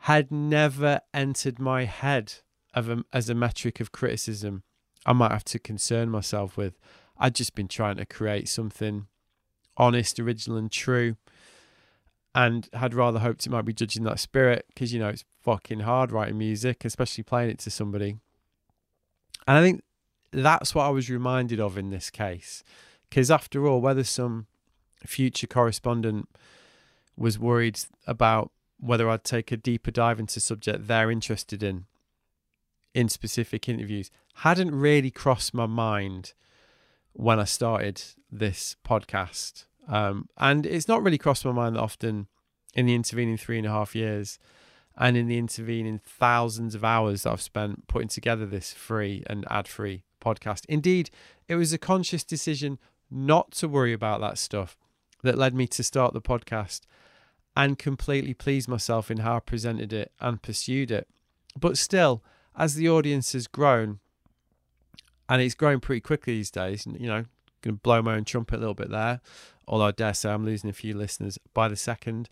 had 0.00 0.30
never 0.30 1.00
entered 1.14 1.58
my 1.58 1.84
head 1.84 2.34
a, 2.74 3.04
as 3.12 3.30
a 3.30 3.34
metric 3.34 3.80
of 3.80 3.92
criticism 3.92 4.62
I 5.06 5.12
might 5.12 5.32
have 5.32 5.44
to 5.44 5.58
concern 5.58 6.10
myself 6.10 6.56
with. 6.56 6.78
I'd 7.18 7.34
just 7.34 7.54
been 7.54 7.68
trying 7.68 7.96
to 7.96 8.06
create 8.06 8.48
something 8.48 9.06
honest, 9.76 10.18
original, 10.18 10.56
and 10.56 10.70
true. 10.70 11.16
And 12.34 12.68
had 12.72 12.94
rather 12.94 13.20
hoped 13.20 13.46
it 13.46 13.50
might 13.50 13.64
be 13.64 13.72
judging 13.72 14.02
that 14.04 14.18
spirit 14.18 14.66
because, 14.68 14.92
you 14.92 14.98
know, 14.98 15.08
it's 15.08 15.24
fucking 15.40 15.80
hard 15.80 16.10
writing 16.10 16.36
music, 16.38 16.84
especially 16.84 17.22
playing 17.22 17.50
it 17.50 17.58
to 17.60 17.70
somebody. 17.70 18.16
And 19.46 19.56
I 19.56 19.62
think 19.62 19.82
that's 20.32 20.74
what 20.74 20.84
I 20.84 20.88
was 20.88 21.08
reminded 21.08 21.60
of 21.60 21.78
in 21.78 21.90
this 21.90 22.10
case. 22.10 22.64
Because 23.08 23.30
after 23.30 23.66
all, 23.66 23.80
whether 23.80 24.02
some 24.02 24.46
future 25.06 25.46
correspondent 25.46 26.28
was 27.16 27.38
worried 27.38 27.78
about 28.06 28.50
whether 28.80 29.08
I'd 29.08 29.24
take 29.24 29.52
a 29.52 29.56
deeper 29.56 29.90
dive 29.90 30.18
into 30.18 30.40
subject 30.40 30.86
they're 30.86 31.10
interested 31.10 31.62
in 31.62 31.86
in 32.92 33.08
specific 33.08 33.68
interviews 33.68 34.10
hadn't 34.38 34.74
really 34.74 35.10
crossed 35.10 35.54
my 35.54 35.66
mind 35.66 36.32
when 37.12 37.38
I 37.38 37.44
started 37.44 38.02
this 38.30 38.76
podcast. 38.84 39.64
Um, 39.88 40.28
and 40.38 40.64
it's 40.66 40.88
not 40.88 41.02
really 41.02 41.18
crossed 41.18 41.44
my 41.44 41.52
mind 41.52 41.76
that 41.76 41.80
often 41.80 42.28
in 42.74 42.86
the 42.86 42.94
intervening 42.94 43.36
three 43.36 43.58
and 43.58 43.66
a 43.66 43.70
half 43.70 43.94
years 43.94 44.38
and 44.96 45.16
in 45.16 45.26
the 45.26 45.38
intervening 45.38 46.00
thousands 46.04 46.74
of 46.74 46.84
hours 46.84 47.22
that 47.22 47.32
I've 47.32 47.42
spent 47.42 47.86
putting 47.88 48.08
together 48.08 48.46
this 48.46 48.72
free 48.72 49.22
and 49.26 49.44
ad 49.50 49.68
free 49.68 50.04
podcast. 50.20 50.64
Indeed, 50.68 51.10
it 51.48 51.56
was 51.56 51.72
a 51.72 51.78
conscious 51.78 52.24
decision 52.24 52.78
not 53.10 53.52
to 53.52 53.68
worry 53.68 53.92
about 53.92 54.20
that 54.20 54.38
stuff 54.38 54.76
that 55.22 55.38
led 55.38 55.54
me 55.54 55.66
to 55.68 55.82
start 55.82 56.12
the 56.12 56.20
podcast 56.20 56.82
and 57.56 57.78
completely 57.78 58.34
please 58.34 58.68
myself 58.68 59.10
in 59.10 59.18
how 59.18 59.36
I 59.36 59.40
presented 59.40 59.92
it 59.92 60.12
and 60.20 60.42
pursued 60.42 60.90
it. 60.90 61.08
But 61.58 61.78
still, 61.78 62.22
as 62.56 62.74
the 62.74 62.88
audience 62.88 63.32
has 63.32 63.46
grown, 63.46 64.00
and 65.28 65.40
it's 65.40 65.54
growing 65.54 65.80
pretty 65.80 66.00
quickly 66.00 66.34
these 66.34 66.50
days, 66.50 66.86
you 66.86 67.06
know, 67.06 67.24
going 67.62 67.76
to 67.76 67.80
blow 67.80 68.02
my 68.02 68.16
own 68.16 68.24
trumpet 68.24 68.56
a 68.56 68.58
little 68.58 68.74
bit 68.74 68.90
there, 68.90 69.20
although 69.66 69.86
I 69.86 69.92
dare 69.92 70.14
say 70.14 70.30
I'm 70.30 70.44
losing 70.44 70.70
a 70.70 70.74
few 70.74 70.94
listeners 70.94 71.38
by 71.52 71.68
the 71.68 71.76
second. 71.76 72.28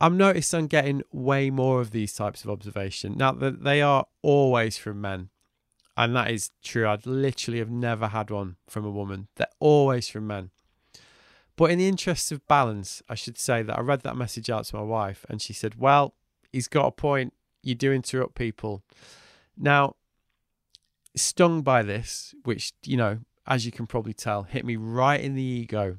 I'm 0.00 0.16
noticed 0.16 0.54
I'm 0.54 0.68
getting 0.68 1.02
way 1.12 1.50
more 1.50 1.80
of 1.80 1.90
these 1.90 2.12
types 2.12 2.44
of 2.44 2.50
observation. 2.50 3.14
Now 3.16 3.32
that 3.32 3.64
they 3.64 3.82
are 3.82 4.06
always 4.22 4.78
from 4.78 5.00
men, 5.00 5.30
and 5.96 6.14
that 6.14 6.30
is 6.30 6.50
true. 6.62 6.86
I'd 6.86 7.06
literally 7.06 7.58
have 7.58 7.70
never 7.70 8.06
had 8.08 8.30
one 8.30 8.56
from 8.68 8.84
a 8.84 8.90
woman. 8.90 9.26
They're 9.34 9.48
always 9.58 10.08
from 10.08 10.28
men. 10.28 10.50
But 11.56 11.72
in 11.72 11.78
the 11.78 11.88
interests 11.88 12.30
of 12.30 12.46
balance, 12.46 13.02
I 13.08 13.16
should 13.16 13.36
say 13.36 13.62
that 13.64 13.76
I 13.76 13.80
read 13.80 14.02
that 14.02 14.16
message 14.16 14.48
out 14.48 14.64
to 14.66 14.76
my 14.76 14.82
wife, 14.82 15.26
and 15.28 15.42
she 15.42 15.52
said, 15.52 15.74
"Well, 15.74 16.14
he's 16.52 16.68
got 16.68 16.86
a 16.86 16.92
point. 16.92 17.34
You 17.64 17.74
do 17.74 17.92
interrupt 17.92 18.36
people." 18.36 18.84
Now, 19.56 19.96
stung 21.16 21.62
by 21.62 21.82
this, 21.82 22.32
which 22.44 22.72
you 22.84 22.96
know, 22.96 23.18
as 23.48 23.66
you 23.66 23.72
can 23.72 23.88
probably 23.88 24.14
tell, 24.14 24.44
hit 24.44 24.64
me 24.64 24.76
right 24.76 25.20
in 25.20 25.34
the 25.34 25.42
ego 25.42 25.98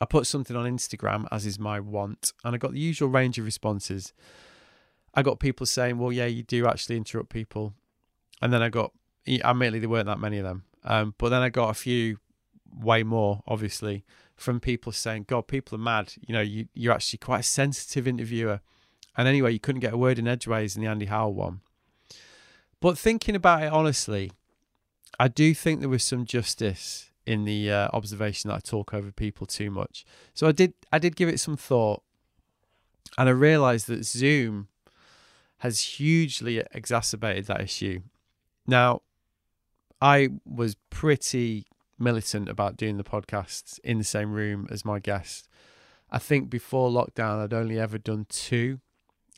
I 0.00 0.06
put 0.06 0.26
something 0.26 0.56
on 0.56 0.66
Instagram, 0.66 1.26
as 1.30 1.46
is 1.46 1.58
my 1.58 1.80
want, 1.80 2.32
and 2.44 2.54
I 2.54 2.58
got 2.58 2.72
the 2.72 2.80
usual 2.80 3.08
range 3.08 3.38
of 3.38 3.44
responses. 3.44 4.12
I 5.14 5.22
got 5.22 5.38
people 5.38 5.66
saying, 5.66 5.98
"Well, 5.98 6.12
yeah, 6.12 6.26
you 6.26 6.42
do 6.42 6.66
actually 6.66 6.96
interrupt 6.96 7.30
people," 7.30 7.74
and 8.42 8.52
then 8.52 8.62
I 8.62 8.68
got, 8.68 8.92
admittedly, 9.28 9.78
there 9.78 9.88
weren't 9.88 10.06
that 10.06 10.18
many 10.18 10.38
of 10.38 10.44
them, 10.44 10.64
um, 10.82 11.14
but 11.18 11.28
then 11.28 11.42
I 11.42 11.48
got 11.48 11.70
a 11.70 11.74
few, 11.74 12.18
way 12.74 13.04
more, 13.04 13.42
obviously, 13.46 14.04
from 14.34 14.58
people 14.58 14.90
saying, 14.90 15.26
"God, 15.28 15.46
people 15.46 15.76
are 15.76 15.82
mad. 15.82 16.14
You 16.26 16.34
know, 16.34 16.40
you 16.40 16.68
you're 16.74 16.92
actually 16.92 17.18
quite 17.18 17.40
a 17.40 17.44
sensitive 17.44 18.08
interviewer." 18.08 18.60
And 19.16 19.28
anyway, 19.28 19.52
you 19.52 19.60
couldn't 19.60 19.80
get 19.80 19.92
a 19.92 19.96
word 19.96 20.18
in 20.18 20.26
edgeways 20.26 20.74
in 20.74 20.82
the 20.82 20.88
Andy 20.88 21.06
Howell 21.06 21.34
one. 21.34 21.60
But 22.80 22.98
thinking 22.98 23.36
about 23.36 23.62
it 23.62 23.72
honestly, 23.72 24.32
I 25.20 25.28
do 25.28 25.54
think 25.54 25.78
there 25.78 25.88
was 25.88 26.02
some 26.02 26.24
justice 26.24 27.10
in 27.26 27.44
the 27.44 27.70
uh, 27.70 27.88
observation 27.92 28.48
that 28.48 28.56
I 28.56 28.60
talk 28.60 28.92
over 28.92 29.10
people 29.10 29.46
too 29.46 29.70
much. 29.70 30.04
So 30.34 30.46
I 30.46 30.52
did 30.52 30.74
I 30.92 30.98
did 30.98 31.16
give 31.16 31.28
it 31.28 31.40
some 31.40 31.56
thought, 31.56 32.02
and 33.18 33.28
I 33.28 33.32
realised 33.32 33.86
that 33.88 34.04
Zoom 34.04 34.68
has 35.58 35.80
hugely 35.80 36.62
exacerbated 36.72 37.46
that 37.46 37.60
issue. 37.60 38.00
Now, 38.66 39.02
I 40.00 40.30
was 40.44 40.76
pretty 40.90 41.66
militant 41.98 42.48
about 42.48 42.76
doing 42.76 42.96
the 42.96 43.04
podcasts 43.04 43.78
in 43.80 43.98
the 43.98 44.04
same 44.04 44.32
room 44.32 44.66
as 44.70 44.84
my 44.84 44.98
guest. 44.98 45.48
I 46.10 46.18
think 46.18 46.50
before 46.50 46.90
lockdown, 46.90 47.42
I'd 47.42 47.54
only 47.54 47.78
ever 47.78 47.98
done 47.98 48.26
two 48.28 48.80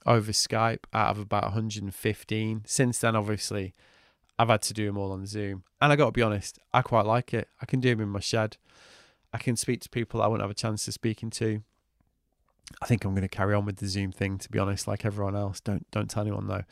over 0.04 0.32
Skype 0.32 0.84
out 0.92 1.10
of 1.10 1.18
about 1.18 1.44
115. 1.44 2.62
Since 2.66 2.98
then, 2.98 3.16
obviously, 3.16 3.74
I've 4.38 4.48
had 4.48 4.62
to 4.62 4.74
do 4.74 4.86
them 4.86 4.98
all 4.98 5.12
on 5.12 5.26
Zoom. 5.26 5.64
And 5.80 5.92
I 5.92 5.96
got 5.96 6.06
to 6.06 6.12
be 6.12 6.22
honest, 6.22 6.58
I 6.72 6.82
quite 6.82 7.06
like 7.06 7.32
it. 7.32 7.48
I 7.60 7.66
can 7.66 7.80
do 7.80 7.90
them 7.90 8.00
in 8.00 8.08
my 8.08 8.20
shed. 8.20 8.56
I 9.32 9.38
can 9.38 9.56
speak 9.56 9.80
to 9.82 9.90
people 9.90 10.22
I 10.22 10.26
wouldn't 10.26 10.42
have 10.42 10.50
a 10.50 10.54
chance 10.54 10.84
to 10.84 10.92
speaking 10.92 11.30
to. 11.30 11.62
I 12.82 12.86
think 12.86 13.04
I'm 13.04 13.12
going 13.12 13.22
to 13.22 13.28
carry 13.28 13.54
on 13.54 13.64
with 13.64 13.76
the 13.76 13.86
Zoom 13.86 14.12
thing, 14.12 14.38
to 14.38 14.50
be 14.50 14.58
honest, 14.58 14.88
like 14.88 15.04
everyone 15.04 15.36
else. 15.36 15.60
Don't 15.60 15.88
don't 15.90 16.10
tell 16.10 16.22
anyone 16.22 16.48
though. 16.48 16.64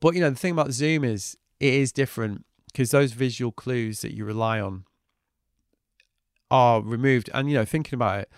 But 0.00 0.14
you 0.14 0.20
know, 0.20 0.30
the 0.30 0.36
thing 0.36 0.52
about 0.52 0.72
Zoom 0.72 1.04
is 1.04 1.36
it 1.60 1.74
is 1.74 1.92
different 1.92 2.44
because 2.66 2.90
those 2.90 3.12
visual 3.12 3.52
clues 3.52 4.00
that 4.00 4.14
you 4.14 4.24
rely 4.24 4.60
on 4.60 4.84
are 6.50 6.80
removed. 6.80 7.30
And 7.34 7.50
you 7.50 7.56
know, 7.56 7.64
thinking 7.64 7.96
about 7.96 8.20
it, 8.20 8.30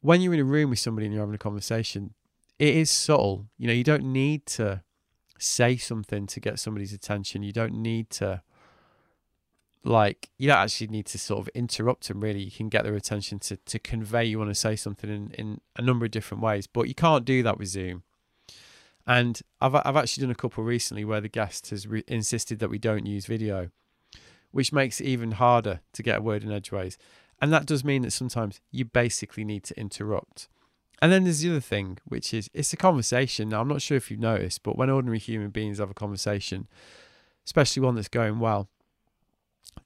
when 0.00 0.20
you're 0.20 0.34
in 0.34 0.40
a 0.40 0.44
room 0.44 0.70
with 0.70 0.78
somebody 0.78 1.06
and 1.06 1.14
you're 1.14 1.22
having 1.22 1.34
a 1.34 1.38
conversation, 1.38 2.14
it 2.58 2.74
is 2.74 2.90
subtle. 2.90 3.46
You 3.58 3.66
know, 3.66 3.72
you 3.72 3.84
don't 3.84 4.04
need 4.04 4.46
to 4.46 4.82
say 5.40 5.76
something 5.76 6.26
to 6.28 6.40
get 6.40 6.58
somebody's 6.58 6.92
attention. 6.92 7.42
You 7.42 7.52
don't 7.52 7.74
need 7.74 8.10
to 8.10 8.42
like 9.82 10.28
you 10.36 10.46
don't 10.46 10.58
actually 10.58 10.88
need 10.88 11.06
to 11.06 11.18
sort 11.18 11.40
of 11.40 11.48
interrupt 11.48 12.08
them 12.08 12.20
really. 12.20 12.42
You 12.42 12.50
can 12.50 12.68
get 12.68 12.84
their 12.84 12.94
attention 12.94 13.38
to 13.40 13.56
to 13.56 13.78
convey 13.78 14.24
you 14.24 14.38
want 14.38 14.50
to 14.50 14.54
say 14.54 14.76
something 14.76 15.10
in 15.10 15.30
in 15.32 15.60
a 15.76 15.82
number 15.82 16.04
of 16.04 16.10
different 16.10 16.42
ways 16.42 16.66
but 16.66 16.88
you 16.88 16.94
can't 16.94 17.24
do 17.24 17.42
that 17.42 17.58
with 17.58 17.68
zoom. 17.68 18.02
And 19.06 19.40
i've 19.60 19.74
i've 19.74 19.96
actually 19.96 20.22
done 20.22 20.30
a 20.30 20.34
couple 20.34 20.62
recently 20.62 21.04
where 21.04 21.20
the 21.20 21.28
guest 21.28 21.70
has 21.70 21.86
re- 21.86 22.04
insisted 22.06 22.58
that 22.58 22.70
we 22.70 22.78
don't 22.78 23.06
use 23.06 23.26
video 23.26 23.70
which 24.50 24.72
makes 24.72 25.00
it 25.00 25.06
even 25.06 25.32
harder 25.32 25.80
to 25.92 26.02
get 26.02 26.18
a 26.18 26.22
word 26.22 26.42
in 26.42 26.50
edgeways. 26.50 26.98
And 27.40 27.52
that 27.52 27.66
does 27.66 27.84
mean 27.84 28.02
that 28.02 28.10
sometimes 28.10 28.60
you 28.70 28.84
basically 28.84 29.44
need 29.44 29.64
to 29.64 29.78
interrupt 29.78 30.48
and 31.02 31.10
then 31.10 31.24
there's 31.24 31.40
the 31.40 31.50
other 31.50 31.60
thing, 31.60 31.98
which 32.04 32.34
is 32.34 32.50
it's 32.52 32.72
a 32.72 32.76
conversation. 32.76 33.48
Now, 33.48 33.60
I'm 33.60 33.68
not 33.68 33.82
sure 33.82 33.96
if 33.96 34.10
you've 34.10 34.20
noticed, 34.20 34.62
but 34.62 34.76
when 34.76 34.90
ordinary 34.90 35.18
human 35.18 35.50
beings 35.50 35.78
have 35.78 35.90
a 35.90 35.94
conversation, 35.94 36.68
especially 37.44 37.82
one 37.82 37.94
that's 37.94 38.08
going 38.08 38.38
well, 38.38 38.68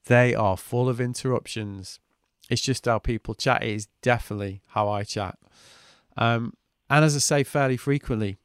they 0.07 0.35
are 0.35 0.57
full 0.57 0.89
of 0.89 1.01
interruptions. 1.01 2.01
It's 2.51 2.63
just 2.63 2.85
how 2.87 2.99
people 2.99 3.35
chat. 3.35 3.63
It 3.63 3.71
is 3.71 3.89
definitely 4.03 4.63
how 4.69 4.89
I 4.89 5.05
chat. 5.05 5.39
Um, 6.17 6.55
and 6.91 7.05
as 7.05 7.17
I 7.17 7.21
say 7.21 7.45
fairly 7.45 7.77
frequently, 7.77 8.37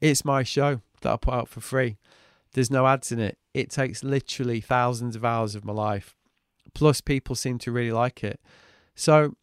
it's 0.00 0.24
my 0.24 0.42
show 0.42 0.80
that 1.00 1.12
I 1.12 1.16
put 1.16 1.34
out 1.34 1.48
for 1.48 1.60
free. 1.60 1.96
There's 2.52 2.70
no 2.70 2.86
ads 2.86 3.12
in 3.12 3.20
it. 3.20 3.38
It 3.54 3.70
takes 3.70 4.02
literally 4.04 4.60
thousands 4.60 5.16
of 5.16 5.24
hours 5.24 5.54
of 5.54 5.64
my 5.64 5.72
life. 5.72 6.14
Plus, 6.74 7.00
people 7.00 7.34
seem 7.34 7.58
to 7.58 7.72
really 7.72 7.92
like 7.92 8.22
it. 8.22 8.40
So, 8.94 9.36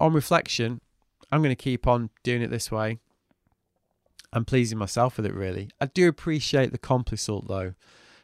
on 0.00 0.12
reflection, 0.12 0.80
I'm 1.30 1.42
going 1.42 1.54
to 1.54 1.62
keep 1.62 1.86
on 1.86 2.10
doing 2.22 2.42
it 2.42 2.50
this 2.50 2.70
way. 2.70 2.98
I'm 4.32 4.44
pleasing 4.44 4.78
myself 4.78 5.16
with 5.16 5.26
it, 5.26 5.34
really. 5.34 5.70
I 5.80 5.86
do 5.86 6.08
appreciate 6.08 6.72
the 6.72 6.78
complisalt, 6.78 7.46
though, 7.46 7.74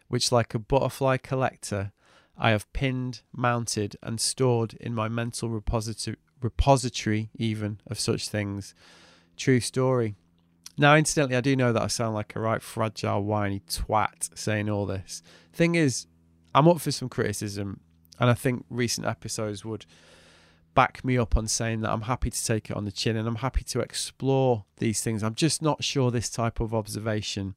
which, 0.08 0.32
like 0.32 0.54
a 0.54 0.58
butterfly 0.58 1.18
collector, 1.18 1.92
I 2.36 2.50
have 2.50 2.72
pinned, 2.72 3.22
mounted, 3.32 3.96
and 4.02 4.20
stored 4.20 4.74
in 4.74 4.94
my 4.94 5.08
mental 5.08 5.48
repository, 5.50 6.16
repository 6.40 7.30
even 7.36 7.80
of 7.86 8.00
such 8.00 8.28
things. 8.28 8.74
True 9.36 9.60
story. 9.60 10.16
Now, 10.76 10.96
incidentally, 10.96 11.36
I 11.36 11.42
do 11.42 11.54
know 11.54 11.72
that 11.72 11.82
I 11.82 11.88
sound 11.88 12.14
like 12.14 12.34
a 12.34 12.40
right 12.40 12.62
fragile, 12.62 13.22
whiny 13.22 13.60
twat 13.60 14.36
saying 14.36 14.70
all 14.70 14.86
this. 14.86 15.22
Thing 15.52 15.74
is, 15.74 16.06
I'm 16.54 16.66
up 16.66 16.80
for 16.80 16.90
some 16.90 17.08
criticism, 17.08 17.80
and 18.18 18.30
I 18.30 18.34
think 18.34 18.64
recent 18.70 19.06
episodes 19.06 19.64
would 19.64 19.84
back 20.74 21.04
me 21.04 21.18
up 21.18 21.36
on 21.36 21.46
saying 21.46 21.80
that 21.80 21.90
I'm 21.90 22.02
happy 22.02 22.30
to 22.30 22.44
take 22.44 22.70
it 22.70 22.76
on 22.76 22.84
the 22.84 22.92
chin 22.92 23.16
and 23.16 23.26
I'm 23.26 23.36
happy 23.36 23.64
to 23.64 23.80
explore 23.80 24.64
these 24.78 25.02
things. 25.02 25.22
I'm 25.22 25.34
just 25.34 25.62
not 25.62 25.84
sure 25.84 26.10
this 26.10 26.30
type 26.30 26.60
of 26.60 26.74
observation 26.74 27.54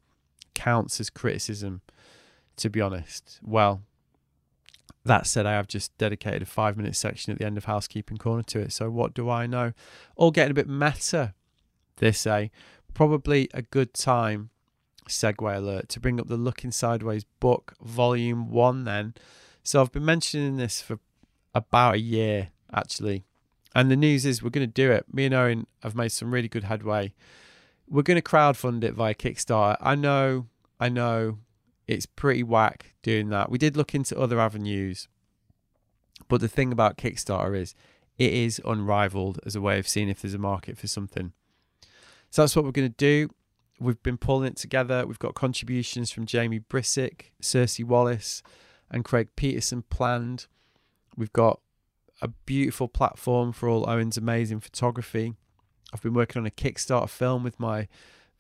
counts 0.54 1.00
as 1.00 1.10
criticism, 1.10 1.82
to 2.58 2.70
be 2.70 2.82
honest. 2.82 3.40
Well, 3.44 3.82
that 5.06 5.28
said, 5.28 5.46
I 5.46 5.54
have 5.54 5.68
just 5.68 5.98
dedicated 5.98 6.42
a 6.42 6.46
five 6.46 6.78
minute 6.78 6.96
section 6.96 7.34
at 7.34 7.40
the 7.40 7.46
end 7.46 7.58
of 7.58 7.66
Housekeeping 7.66 8.18
Corner 8.18 8.44
to 8.44 8.60
it. 8.60 8.72
So, 8.72 8.90
what 8.90 9.14
do 9.14 9.30
I 9.30 9.46
know? 9.48 9.74
All 10.16 10.32
getting 10.32 10.52
a 10.52 10.56
bit 10.56 10.70
meta, 10.70 11.34
they 11.98 12.12
say. 12.12 12.52
Probably 12.94 13.50
a 13.54 13.64
good 13.64 13.94
time, 13.94 14.50
segue 15.10 15.56
alert, 15.56 15.90
to 15.90 16.00
bring 16.00 16.20
up 16.20 16.28
the 16.28 16.38
Looking 16.38 16.72
Sideways 16.72 17.26
book, 17.40 17.74
volume 17.82 18.50
one, 18.50 18.86
then. 18.86 19.14
So, 19.62 19.82
I've 19.82 19.92
been 19.92 20.06
mentioning 20.06 20.56
this 20.56 20.82
for 20.82 21.00
about 21.54 21.96
a 21.96 22.00
year 22.00 22.50
actually. 22.74 23.26
And 23.76 23.90
the 23.90 23.96
news 23.96 24.26
is 24.26 24.44
we're 24.44 24.50
going 24.50 24.68
to 24.68 24.74
do 24.74 24.92
it. 24.92 25.06
Me 25.14 25.26
and 25.26 25.34
Owen 25.34 25.68
have 25.82 25.96
made 25.96 26.12
some 26.12 26.34
really 26.34 26.48
good 26.48 26.66
headway. 26.66 27.14
We're 27.90 28.04
going 28.04 28.22
to 28.22 28.22
crowdfund 28.22 28.84
it 28.84 28.94
via 28.94 29.14
Kickstarter. 29.14 29.78
I 29.82 29.96
know, 29.96 30.48
I 30.80 30.90
know 30.90 31.40
it's 31.88 32.06
pretty 32.06 32.44
whack 32.44 32.94
doing 33.02 33.30
that. 33.30 33.50
We 33.50 33.58
did 33.58 33.76
look 33.76 33.94
into 33.94 34.18
other 34.20 34.40
avenues, 34.40 35.08
But 36.28 36.42
the 36.42 36.48
thing 36.48 36.72
about 36.72 36.98
Kickstarter 36.98 37.58
is 37.58 37.76
it 38.18 38.34
is 38.34 38.62
unrivaled 38.66 39.40
as 39.46 39.56
a 39.56 39.62
way 39.62 39.80
of 39.80 39.88
seeing 39.88 40.10
if 40.10 40.22
there's 40.22 40.34
a 40.34 40.40
market 40.40 40.78
for 40.78 40.88
something. 40.88 41.34
So 42.30 42.42
that's 42.42 42.56
what 42.56 42.66
we're 42.66 42.72
going 42.72 42.90
to 42.92 42.96
do. 42.98 43.30
We've 43.80 44.02
been 44.02 44.18
pulling 44.18 44.48
it 44.48 44.56
together. 44.56 45.06
We've 45.06 45.20
got 45.20 45.36
contributions 45.36 46.12
from 46.12 46.26
Jamie 46.26 46.60
Brisick, 46.60 47.32
Cersei 47.42 47.84
Wallace, 47.84 48.42
and 48.90 49.04
Craig 49.04 49.30
Peterson 49.36 49.84
planned. 49.90 50.48
We've 51.18 51.34
got 51.34 51.60
a 52.24 52.30
beautiful 52.30 52.88
platform 52.88 53.52
for 53.52 53.68
all 53.68 53.88
Owen's 53.88 54.18
amazing 54.18 54.62
photography. 54.62 55.34
I've 55.94 56.02
been 56.02 56.14
working 56.14 56.40
on 56.40 56.48
a 56.48 56.52
Kickstarter 56.52 57.10
film 57.10 57.44
with 57.44 57.60
my 57.60 57.90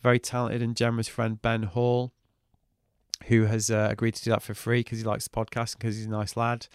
very 0.01 0.19
talented 0.19 0.61
and 0.61 0.75
generous 0.75 1.09
friend 1.09 1.41
Ben 1.41 1.63
Hall, 1.63 2.13
who 3.25 3.45
has 3.45 3.69
uh, 3.69 3.89
agreed 3.91 4.15
to 4.15 4.23
do 4.23 4.31
that 4.31 4.41
for 4.41 4.53
free 4.53 4.79
because 4.79 4.99
he 4.99 5.03
likes 5.03 5.25
the 5.25 5.29
podcast 5.29 5.73
and 5.73 5.79
because 5.79 5.97
he's 5.97 6.05
a 6.05 6.09
nice 6.09 6.37
lad. 6.37 6.67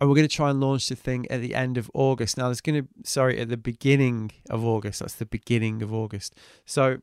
And 0.00 0.08
we're 0.08 0.14
going 0.14 0.28
to 0.28 0.34
try 0.34 0.50
and 0.50 0.60
launch 0.60 0.88
the 0.88 0.96
thing 0.96 1.26
at 1.28 1.40
the 1.40 1.54
end 1.54 1.76
of 1.76 1.90
August. 1.92 2.36
Now, 2.36 2.46
there's 2.46 2.60
going 2.60 2.82
to, 2.82 2.88
sorry, 3.04 3.38
at 3.40 3.48
the 3.48 3.56
beginning 3.56 4.30
of 4.48 4.64
August. 4.64 5.00
That's 5.00 5.14
the 5.14 5.26
beginning 5.26 5.82
of 5.82 5.92
August. 5.92 6.36
So 6.64 6.98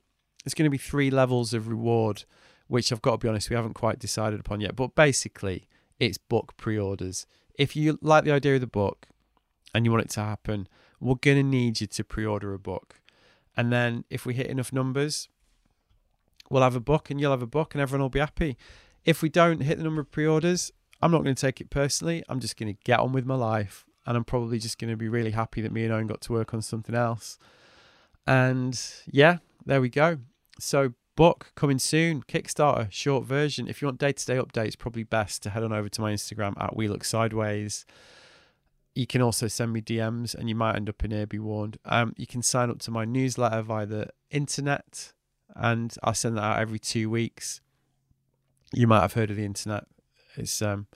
it's 0.46 0.54
going 0.54 0.66
to 0.66 0.72
be 0.72 0.78
three 0.78 1.12
levels 1.12 1.54
of 1.54 1.68
reward, 1.68 2.24
which 2.68 2.92
I've 2.92 3.02
got 3.02 3.12
to 3.12 3.18
be 3.18 3.28
honest, 3.28 3.50
we 3.50 3.56
haven't 3.56 3.74
quite 3.74 4.00
decided 4.00 4.40
upon 4.40 4.62
yet. 4.62 4.76
But 4.76 4.96
basically, 4.96 5.68
it's 6.00 6.18
book 6.18 6.56
pre 6.58 6.78
orders. 6.78 7.26
If 7.56 7.76
you 7.76 8.00
like 8.02 8.24
the 8.24 8.32
idea 8.32 8.56
of 8.56 8.62
the 8.62 8.68
book 8.68 9.08
and 9.74 9.86
you 9.86 9.92
want 9.92 10.06
it 10.06 10.10
to 10.12 10.22
happen, 10.22 10.68
we're 11.00 11.16
going 11.16 11.38
to 11.38 11.44
need 11.44 11.82
you 11.82 11.88
to 11.88 12.04
pre 12.04 12.26
order 12.26 12.54
a 12.54 12.60
book. 12.60 13.02
And 13.56 13.72
then 13.72 14.06
if 14.10 14.26
we 14.26 14.34
hit 14.34 14.48
enough 14.48 14.72
numbers, 14.72 15.28
we'll 16.50 16.64
have 16.64 16.76
a 16.76 16.82
book 16.82 17.10
and 17.10 17.20
you'll 17.20 17.32
have 17.32 17.42
a 17.42 17.48
book 17.48 17.74
and 17.74 17.82
everyone 17.82 18.02
will 18.02 18.10
be 18.10 18.20
happy. 18.20 18.58
If 19.04 19.22
we 19.22 19.30
don't 19.30 19.62
hit 19.62 19.78
the 19.78 19.84
number 19.84 20.02
of 20.02 20.12
pre 20.12 20.28
orders, 20.28 20.72
I'm 21.02 21.12
not 21.12 21.24
going 21.24 21.36
to 21.36 21.42
take 21.42 21.60
it 21.60 21.70
personally. 21.70 22.24
I'm 22.30 22.40
just 22.40 22.58
going 22.58 22.74
to 22.74 22.80
get 22.84 23.00
on 23.00 23.12
with 23.12 23.26
my 23.26 23.36
life. 23.36 23.86
And 24.06 24.18
I'm 24.18 24.24
probably 24.24 24.58
just 24.58 24.80
going 24.80 24.90
to 24.90 24.98
be 24.98 25.08
really 25.08 25.32
happy 25.32 25.62
that 25.62 25.72
me 25.72 25.84
and 25.84 25.94
Owen 25.94 26.08
got 26.08 26.22
to 26.22 26.34
work 26.34 26.54
on 26.54 26.62
something 26.62 26.96
else. 26.96 27.38
And 28.26 28.80
yeah, 29.06 29.38
there 29.66 29.82
we 29.82 29.90
go. 29.90 30.18
So, 30.60 30.94
book 31.16 31.52
coming 31.56 31.78
soon, 31.78 32.24
Kickstarter, 32.24 32.92
short 32.92 33.26
version. 33.26 33.68
If 33.68 33.82
you 33.82 33.88
want 33.88 34.00
day 34.00 34.12
to 34.12 34.26
day 34.26 34.38
updates, 34.38 34.78
probably 34.78 35.04
best 35.04 35.44
to 35.44 35.52
head 35.52 35.64
on 35.64 35.72
over 35.72 35.90
to 35.90 36.02
my 36.02 36.14
Instagram 36.14 36.60
at 36.60 36.76
We 36.76 36.88
Look 36.88 37.04
Sideways. 37.04 37.86
You 38.94 39.08
can 39.08 39.22
also 39.22 39.48
send 39.48 39.72
me 39.72 39.82
DMs 39.82 40.36
and 40.36 40.50
you 40.50 40.56
might 40.56 40.76
end 40.76 40.90
up 40.90 41.04
in 41.04 41.12
here, 41.12 41.26
be 41.26 41.40
warned. 41.40 41.78
Um, 41.86 42.14
you 42.18 42.28
can 42.28 42.42
sign 42.42 42.70
up 42.70 42.80
to 42.80 42.92
my 42.92 43.06
newsletter 43.06 43.62
via 43.62 43.86
the 43.86 44.10
internet 44.30 45.14
and 45.56 45.96
I 46.04 46.14
send 46.14 46.38
that 46.38 46.44
out 46.44 46.60
every 46.60 46.80
two 46.80 47.10
weeks. 47.10 47.62
You 48.74 48.88
might 48.88 49.02
have 49.02 49.14
heard 49.14 49.30
of 49.30 49.38
the 49.38 49.46
internet. 49.46 49.86
It's 50.36 50.62
um, 50.62 50.88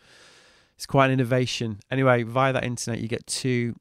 it's 0.75 0.85
quite 0.85 1.07
an 1.07 1.11
innovation. 1.11 1.79
Anyway, 1.89 2.23
via 2.23 2.53
that 2.53 2.63
internet, 2.63 3.01
you 3.01 3.07
get 3.07 3.27
two 3.27 3.75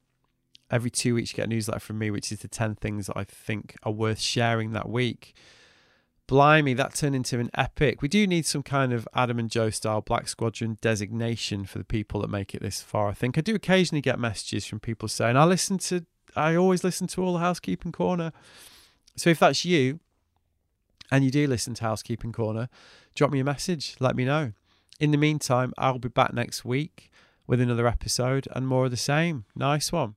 every 0.70 0.90
two 0.90 1.14
weeks. 1.14 1.32
You 1.32 1.36
get 1.36 1.46
a 1.46 1.50
newsletter 1.50 1.80
from 1.80 1.98
me, 1.98 2.10
which 2.10 2.32
is 2.32 2.40
the 2.40 2.48
ten 2.48 2.74
things 2.74 3.06
that 3.06 3.16
I 3.16 3.24
think 3.24 3.76
are 3.82 3.92
worth 3.92 4.20
sharing 4.20 4.72
that 4.72 4.88
week. 4.88 5.34
Blimey, 6.26 6.72
that 6.74 6.94
turned 6.94 7.14
into 7.14 7.38
an 7.38 7.50
epic. 7.54 8.00
We 8.00 8.08
do 8.08 8.26
need 8.26 8.46
some 8.46 8.62
kind 8.62 8.92
of 8.92 9.06
Adam 9.14 9.38
and 9.38 9.50
Joe 9.50 9.70
style 9.70 10.00
Black 10.00 10.26
Squadron 10.26 10.78
designation 10.80 11.66
for 11.66 11.78
the 11.78 11.84
people 11.84 12.22
that 12.22 12.30
make 12.30 12.54
it 12.54 12.62
this 12.62 12.80
far. 12.80 13.08
I 13.08 13.12
think 13.12 13.36
I 13.36 13.42
do 13.42 13.54
occasionally 13.54 14.00
get 14.00 14.18
messages 14.18 14.64
from 14.64 14.80
people 14.80 15.08
saying, 15.08 15.36
"I 15.36 15.44
listen 15.44 15.78
to, 15.78 16.06
I 16.34 16.56
always 16.56 16.82
listen 16.82 17.06
to 17.08 17.22
all 17.22 17.34
the 17.34 17.40
Housekeeping 17.40 17.92
Corner." 17.92 18.32
So 19.16 19.30
if 19.30 19.38
that's 19.38 19.64
you, 19.64 20.00
and 21.10 21.24
you 21.24 21.30
do 21.30 21.46
listen 21.46 21.74
to 21.74 21.84
Housekeeping 21.84 22.32
Corner, 22.32 22.68
drop 23.14 23.30
me 23.30 23.40
a 23.40 23.44
message. 23.44 23.94
Let 24.00 24.16
me 24.16 24.24
know. 24.24 24.52
In 24.98 25.10
the 25.10 25.18
meantime, 25.18 25.74
I'll 25.76 25.98
be 25.98 26.08
back 26.08 26.32
next 26.32 26.64
week 26.64 27.10
with 27.46 27.60
another 27.60 27.86
episode 27.86 28.48
and 28.52 28.66
more 28.66 28.86
of 28.86 28.90
the 28.90 28.96
same. 28.96 29.44
Nice 29.54 29.92
one. 29.92 30.14